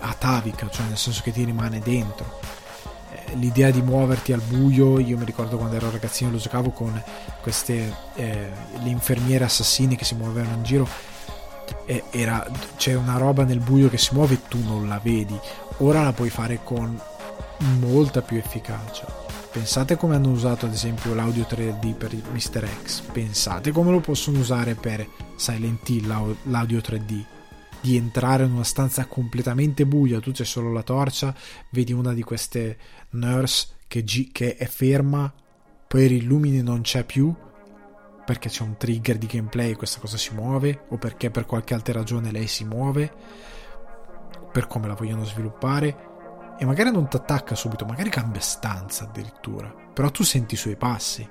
atavica 0.00 0.68
cioè 0.68 0.86
nel 0.86 0.98
senso 0.98 1.22
che 1.22 1.32
ti 1.32 1.44
rimane 1.44 1.78
dentro. 1.80 2.40
Eh, 3.12 3.36
l'idea 3.36 3.70
di 3.70 3.80
muoverti 3.80 4.32
al 4.32 4.40
buio 4.40 4.98
io 4.98 5.16
mi 5.16 5.24
ricordo 5.24 5.56
quando 5.56 5.76
ero 5.76 5.90
ragazzino 5.90 6.30
lo 6.30 6.38
giocavo 6.38 6.70
con 6.70 7.00
queste 7.42 7.94
eh, 8.14 8.50
le 8.82 8.88
infermiere 8.88 9.44
assassine 9.44 9.94
che 9.94 10.04
si 10.04 10.14
muovevano 10.14 10.56
in 10.56 10.62
giro 10.64 11.12
era, 12.10 12.46
c'è 12.76 12.94
una 12.94 13.18
roba 13.18 13.44
nel 13.44 13.60
buio 13.60 13.88
che 13.88 13.98
si 13.98 14.14
muove 14.14 14.34
e 14.34 14.40
tu 14.48 14.62
non 14.62 14.88
la 14.88 15.00
vedi 15.02 15.38
ora 15.78 16.02
la 16.02 16.12
puoi 16.12 16.30
fare 16.30 16.60
con 16.62 17.00
molta 17.80 18.22
più 18.22 18.36
efficacia. 18.36 19.22
Pensate 19.50 19.96
come 19.96 20.16
hanno 20.16 20.30
usato 20.30 20.66
ad 20.66 20.72
esempio 20.72 21.14
l'audio 21.14 21.46
3D 21.48 21.94
per 21.94 22.12
Mr. 22.14 22.68
X, 22.84 23.00
pensate 23.12 23.70
come 23.70 23.90
lo 23.90 24.00
possono 24.00 24.40
usare 24.40 24.74
per 24.74 25.06
Silent 25.36 25.88
Hill 25.88 26.36
l'audio 26.44 26.78
3D. 26.78 27.24
Di 27.80 27.96
entrare 27.96 28.44
in 28.44 28.52
una 28.52 28.64
stanza 28.64 29.06
completamente 29.06 29.86
buia, 29.86 30.18
tu 30.18 30.32
c'è 30.32 30.44
solo 30.44 30.72
la 30.72 30.82
torcia, 30.82 31.34
vedi 31.70 31.92
una 31.92 32.12
di 32.14 32.22
queste 32.22 32.78
nurse 33.10 33.68
che, 33.86 34.02
che 34.02 34.56
è 34.56 34.66
ferma, 34.66 35.32
poi 35.86 36.06
rilumini 36.06 36.62
non 36.62 36.80
c'è 36.80 37.04
più, 37.04 37.32
perché 38.24 38.48
c'è 38.48 38.62
un 38.62 38.76
trigger 38.76 39.18
di 39.18 39.26
gameplay 39.26 39.72
e 39.72 39.76
questa 39.76 40.00
cosa 40.00 40.16
si 40.16 40.34
muove, 40.34 40.84
o 40.88 40.96
perché 40.96 41.30
per 41.30 41.46
qualche 41.46 41.74
altra 41.74 41.92
ragione 41.92 42.30
lei 42.30 42.46
si 42.46 42.64
muove, 42.64 43.12
per 44.50 44.66
come 44.66 44.88
la 44.88 44.94
vogliono 44.94 45.24
sviluppare? 45.24 46.12
E 46.58 46.64
magari 46.64 46.90
non 46.90 47.08
ti 47.08 47.16
attacca 47.16 47.54
subito, 47.54 47.84
magari 47.84 48.10
cambia 48.10 48.40
stanza 48.40 49.04
addirittura, 49.04 49.68
però 49.92 50.10
tu 50.10 50.22
senti 50.22 50.54
i 50.54 50.58
suoi 50.58 50.76
passi. 50.76 51.28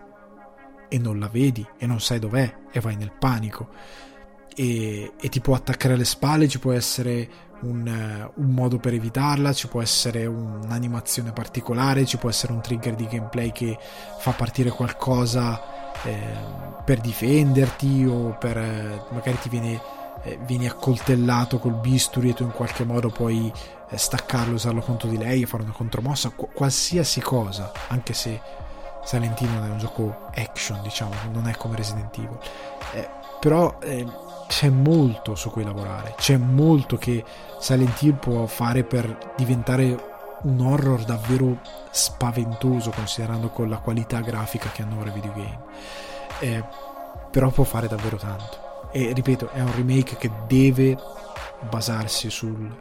E 0.89 0.99
non 0.99 1.17
la 1.17 1.27
vedi 1.27 1.65
e 1.77 1.87
non 1.87 1.99
sai 1.99 2.19
dov'è 2.19 2.55
e 2.71 2.79
vai 2.79 2.95
nel 2.95 3.13
panico. 3.17 3.69
E, 4.55 5.13
e 5.19 5.29
ti 5.29 5.41
può 5.41 5.55
attaccare 5.55 5.95
alle 5.95 6.05
spalle, 6.05 6.47
ci 6.47 6.59
può 6.59 6.71
essere 6.73 7.27
un, 7.61 8.31
un, 8.35 8.49
modo 8.49 8.77
per 8.77 8.93
evitarla, 8.93 9.53
ci 9.53 9.67
può 9.67 9.81
essere 9.81 10.25
un'animazione 10.27 11.31
particolare, 11.31 12.05
ci 12.05 12.17
può 12.17 12.29
essere 12.29 12.53
un 12.53 12.61
trigger 12.61 12.93
di 12.93 13.07
gameplay 13.07 13.51
che 13.51 13.75
fa 14.19 14.31
partire 14.31 14.69
qualcosa 14.69 15.72
eh, 16.03 16.61
per 16.83 16.99
difenderti 16.99 18.05
o 18.05 18.35
per 18.39 18.57
magari 19.11 19.39
ti 19.39 19.49
viene 19.49 20.01
eh, 20.23 20.39
vieni 20.45 20.67
accoltellato 20.67 21.59
col 21.59 21.73
bisturi 21.73 22.29
e 22.29 22.33
tu 22.33 22.43
in 22.43 22.51
qualche 22.51 22.83
modo 22.83 23.09
puoi 23.09 23.51
eh, 23.89 23.97
staccarlo, 23.97 24.55
usarlo 24.55 24.81
contro 24.81 25.09
di 25.09 25.17
lei 25.17 25.43
e 25.43 25.45
fare 25.45 25.63
una 25.63 25.73
contromossa, 25.73 26.29
qu- 26.29 26.51
qualsiasi 26.53 27.21
cosa, 27.21 27.71
anche 27.89 28.13
se 28.13 28.39
Silent 29.03 29.39
Hill 29.41 29.51
non 29.51 29.65
è 29.65 29.69
un 29.69 29.77
gioco 29.77 30.29
action, 30.33 30.81
diciamo, 30.81 31.13
non 31.31 31.47
è 31.47 31.55
come 31.55 31.75
Resident 31.75 32.15
Evil. 32.17 32.37
Eh, 32.93 33.09
però 33.39 33.77
eh, 33.81 34.05
c'è 34.47 34.69
molto 34.69 35.35
su 35.35 35.49
cui 35.49 35.63
lavorare, 35.63 36.13
c'è 36.17 36.37
molto 36.37 36.97
che 36.97 37.23
Silent 37.59 38.01
Hill 38.01 38.15
può 38.15 38.45
fare 38.45 38.83
per 38.83 39.33
diventare 39.35 40.11
un 40.43 40.59
horror 40.59 41.03
davvero 41.03 41.59
spaventoso 41.93 42.89
considerando 42.89 43.49
con 43.49 43.69
la 43.69 43.77
qualità 43.77 44.19
grafica 44.19 44.69
che 44.69 44.81
hanno 44.81 44.99
ora 44.99 45.09
i 45.09 45.13
videogame. 45.13 45.59
Eh, 46.39 46.63
però 47.31 47.49
può 47.49 47.63
fare 47.63 47.87
davvero 47.87 48.17
tanto. 48.17 48.89
E 48.91 49.13
ripeto, 49.13 49.49
è 49.51 49.61
un 49.61 49.73
remake 49.75 50.17
che 50.17 50.31
deve 50.47 50.97
basarsi 51.69 52.29
sulla 52.29 52.75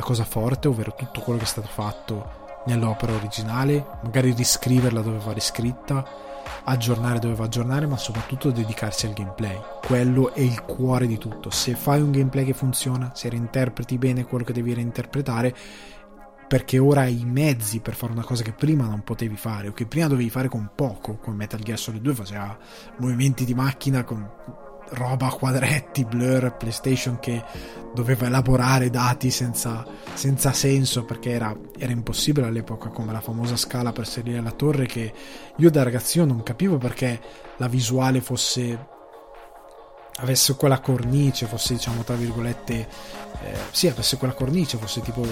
cosa 0.00 0.24
forte, 0.24 0.68
ovvero 0.68 0.94
tutto 0.94 1.20
quello 1.20 1.38
che 1.38 1.44
è 1.44 1.48
stato 1.48 1.68
fatto 1.68 2.38
nell'opera 2.66 3.14
originale, 3.14 3.84
magari 4.02 4.32
riscriverla 4.32 5.00
dove 5.00 5.18
va 5.18 5.32
riscritta, 5.32 6.04
aggiornare 6.64 7.18
dove 7.18 7.34
va 7.34 7.44
aggiornare, 7.44 7.86
ma 7.86 7.96
soprattutto 7.96 8.50
dedicarsi 8.50 9.06
al 9.06 9.14
gameplay. 9.14 9.58
Quello 9.84 10.32
è 10.32 10.40
il 10.40 10.62
cuore 10.64 11.06
di 11.06 11.18
tutto. 11.18 11.50
Se 11.50 11.74
fai 11.74 12.00
un 12.00 12.10
gameplay 12.10 12.44
che 12.44 12.52
funziona, 12.52 13.12
se 13.14 13.28
reinterpreti 13.28 13.98
bene 13.98 14.24
quello 14.24 14.44
che 14.44 14.52
devi 14.52 14.74
reinterpretare, 14.74 15.54
perché 16.50 16.78
ora 16.78 17.02
hai 17.02 17.20
i 17.20 17.24
mezzi 17.24 17.78
per 17.78 17.94
fare 17.94 18.10
una 18.10 18.24
cosa 18.24 18.42
che 18.42 18.50
prima 18.50 18.84
non 18.84 19.04
potevi 19.04 19.36
fare 19.36 19.68
o 19.68 19.72
che 19.72 19.86
prima 19.86 20.08
dovevi 20.08 20.30
fare 20.30 20.48
con 20.48 20.72
poco, 20.74 21.16
con 21.18 21.36
Metal 21.36 21.60
Gear 21.60 21.78
Solid 21.78 22.02
2 22.02 22.12
faceva 22.12 22.58
movimenti 22.96 23.44
di 23.44 23.54
macchina 23.54 24.02
con 24.02 24.28
roba 24.88 25.28
a 25.28 25.32
quadretti, 25.32 26.04
blur, 26.04 26.56
PlayStation 26.56 27.20
che 27.20 27.40
doveva 27.94 28.26
elaborare 28.26 28.90
dati 28.90 29.30
senza, 29.30 29.86
senza 30.14 30.50
senso 30.50 31.04
perché 31.04 31.30
era, 31.30 31.56
era, 31.78 31.92
impossibile 31.92 32.48
all'epoca 32.48 32.88
come 32.88 33.12
la 33.12 33.20
famosa 33.20 33.56
scala 33.56 33.92
per 33.92 34.08
salire 34.08 34.40
la 34.40 34.50
torre 34.50 34.86
che 34.86 35.12
io 35.56 35.70
da 35.70 35.84
ragazzino 35.84 36.24
non 36.24 36.42
capivo 36.42 36.78
perché 36.78 37.20
la 37.58 37.68
visuale 37.68 38.20
fosse 38.20 38.98
avesse 40.20 40.54
quella 40.54 40.80
cornice, 40.80 41.46
fosse 41.46 41.74
diciamo 41.74 42.02
tra 42.02 42.14
virgolette, 42.14 42.88
eh, 43.42 43.58
sì, 43.70 43.88
avesse 43.88 44.16
quella 44.16 44.34
cornice, 44.34 44.78
fosse 44.78 45.00
tipo 45.00 45.26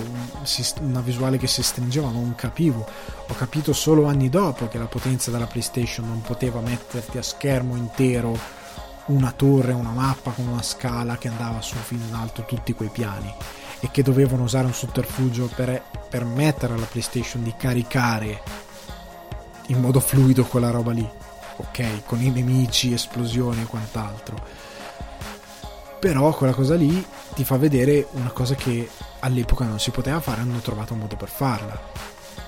una 0.81 1.01
visuale 1.01 1.39
che 1.39 1.47
si 1.47 1.63
stringeva, 1.63 2.11
non 2.11 2.35
capivo. 2.35 2.87
Ho 3.29 3.35
capito 3.35 3.73
solo 3.73 4.07
anni 4.07 4.29
dopo 4.29 4.69
che 4.69 4.79
la 4.79 4.87
potenza 4.87 5.31
della 5.31 5.47
PlayStation 5.47 6.07
non 6.07 6.23
poteva 6.23 6.61
metterti 6.61 7.19
a 7.19 7.23
schermo 7.23 7.77
intero 7.77 8.37
una 9.07 9.33
torre, 9.33 9.73
una 9.73 9.91
mappa 9.91 10.33
con 10.33 10.47
una 10.47 10.63
scala 10.63 11.17
che 11.17 11.29
andava 11.29 11.61
su 11.61 11.77
fino 11.77 12.05
in 12.05 12.15
alto 12.15 12.45
tutti 12.45 12.75
quei 12.75 12.91
piani 12.91 13.33
e 13.81 13.91
che 13.91 14.03
dovevano 14.03 14.43
usare 14.43 14.67
un 14.67 14.75
sotterfugio 14.75 15.51
per 15.55 15.83
permettere 16.09 16.75
alla 16.75 16.87
PlayStation 16.87 17.43
di 17.43 17.55
caricare 17.57 18.43
in 19.69 19.81
modo 19.81 20.01
fluido 20.01 20.45
quella 20.45 20.71
roba 20.71 20.93
lì, 20.93 21.09
ok? 21.57 22.05
Con 22.05 22.23
i 22.23 22.31
nemici, 22.31 22.93
esplosioni 22.93 23.63
e 23.63 23.67
quant'altro. 23.67 24.58
Però 26.01 26.33
quella 26.33 26.55
cosa 26.55 26.77
lì 26.77 27.05
ti 27.35 27.45
fa 27.45 27.57
vedere 27.57 28.07
una 28.13 28.31
cosa 28.31 28.55
che 28.55 28.89
all'epoca 29.21 29.65
non 29.65 29.81
si 29.81 29.91
poteva 29.91 30.21
fare, 30.21 30.43
hanno 30.43 30.59
trovato 30.61 30.93
un 30.93 31.01
modo 31.01 31.17
per 31.17 31.29
farla, 31.29 31.81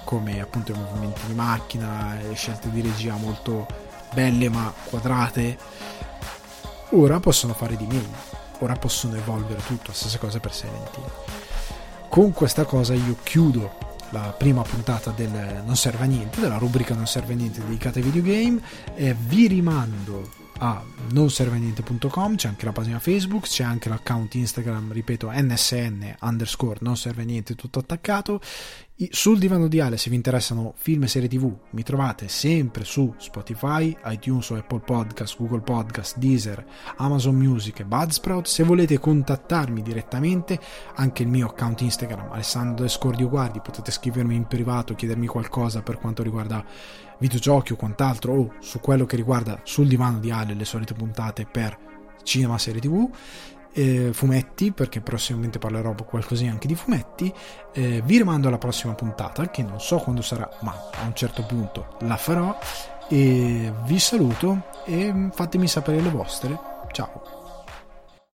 come 0.04 0.40
appunto 0.40 0.72
i 0.72 0.76
movimenti 0.76 1.20
di 1.26 1.34
macchina, 1.34 2.16
le 2.20 2.34
scelte 2.34 2.70
di 2.70 2.80
regia 2.80 3.14
molto 3.16 3.66
belle 4.14 4.48
ma 4.48 4.72
quadrate. 4.84 5.58
Ora 6.90 7.18
possono 7.18 7.54
fare 7.54 7.76
di 7.76 7.86
meglio, 7.86 8.38
ora 8.58 8.74
possono 8.74 9.16
evolvere 9.16 9.60
tutto, 9.66 9.92
stessa 9.92 10.18
cosa 10.18 10.38
per 10.38 10.54
Silent 10.54 10.96
Hill. 10.96 11.10
Con 12.08 12.32
questa 12.32 12.64
cosa 12.64 12.94
io 12.94 13.16
chiudo 13.22 13.88
la 14.10 14.34
prima 14.36 14.62
puntata 14.62 15.10
del 15.10 15.62
Non 15.64 15.76
serve 15.76 16.04
a 16.04 16.06
niente, 16.06 16.40
della 16.40 16.58
rubrica 16.58 16.94
Non 16.94 17.06
serve 17.06 17.32
a 17.32 17.36
niente 17.36 17.60
dedicata 17.60 17.98
ai 17.98 18.04
videogame 18.04 18.60
e 18.94 19.14
vi 19.14 19.46
rimando 19.46 20.28
a 20.62 20.82
nonserveniente.com, 21.12 22.36
c'è 22.36 22.48
anche 22.48 22.66
la 22.66 22.72
pagina 22.72 22.98
Facebook, 22.98 23.46
c'è 23.46 23.64
anche 23.64 23.88
l'account 23.88 24.34
Instagram, 24.34 24.92
ripeto, 24.92 25.30
nsn 25.32 26.16
underscore 26.20 26.78
non 26.82 26.98
serve 26.98 27.24
niente 27.24 27.54
tutto 27.54 27.78
attaccato. 27.78 28.40
Sul 29.08 29.38
divano 29.38 29.66
di 29.66 29.80
Ale, 29.80 29.96
se 29.96 30.10
vi 30.10 30.16
interessano 30.16 30.74
film 30.76 31.04
e 31.04 31.08
serie 31.08 31.28
tv, 31.28 31.50
mi 31.70 31.82
trovate 31.82 32.28
sempre 32.28 32.84
su 32.84 33.14
Spotify, 33.16 33.96
iTunes 34.04 34.50
Apple 34.50 34.80
Podcast, 34.80 35.38
Google 35.38 35.60
Podcast, 35.60 36.18
Deezer, 36.18 36.62
Amazon 36.96 37.34
Music 37.36 37.80
e 37.80 37.86
Budsprout. 37.86 38.46
Se 38.46 38.62
volete 38.62 38.98
contattarmi 38.98 39.80
direttamente, 39.80 40.60
anche 40.96 41.22
il 41.22 41.30
mio 41.30 41.46
account 41.46 41.80
Instagram, 41.80 42.30
Alessandro 42.30 42.84
Escordio 42.84 43.30
Guardi, 43.30 43.62
potete 43.62 43.90
scrivermi 43.90 44.34
in 44.34 44.46
privato, 44.46 44.94
chiedermi 44.94 45.26
qualcosa 45.26 45.80
per 45.80 45.96
quanto 45.96 46.22
riguarda 46.22 46.62
videogiochi 47.20 47.72
o 47.72 47.76
quant'altro, 47.76 48.32
o 48.34 48.54
su 48.58 48.80
quello 48.80 49.06
che 49.06 49.14
riguarda 49.14 49.60
sul 49.62 49.86
divano 49.86 50.18
di 50.18 50.32
Ale 50.32 50.54
le 50.54 50.64
solite 50.64 50.94
puntate 50.94 51.46
per 51.46 51.78
cinema, 52.24 52.58
serie 52.58 52.80
tv 52.80 53.08
eh, 53.72 54.10
fumetti, 54.12 54.72
perché 54.72 55.00
prossimamente 55.00 55.58
parlerò 55.58 55.94
qualcosina 55.94 56.50
anche 56.50 56.66
di 56.66 56.74
fumetti. 56.74 57.32
Eh, 57.72 58.02
vi 58.04 58.18
rimando 58.18 58.48
alla 58.48 58.58
prossima 58.58 58.94
puntata, 58.94 59.50
che 59.50 59.62
non 59.62 59.80
so 59.80 59.98
quando 59.98 60.22
sarà, 60.22 60.48
ma 60.60 60.72
a 60.72 61.06
un 61.06 61.14
certo 61.14 61.44
punto 61.44 61.96
la 62.00 62.16
farò. 62.16 62.58
E 63.08 63.72
vi 63.84 63.98
saluto 63.98 64.62
e 64.84 65.28
fatemi 65.32 65.66
sapere 65.66 66.00
le 66.00 66.10
vostre. 66.10 66.58
Ciao! 66.92 67.39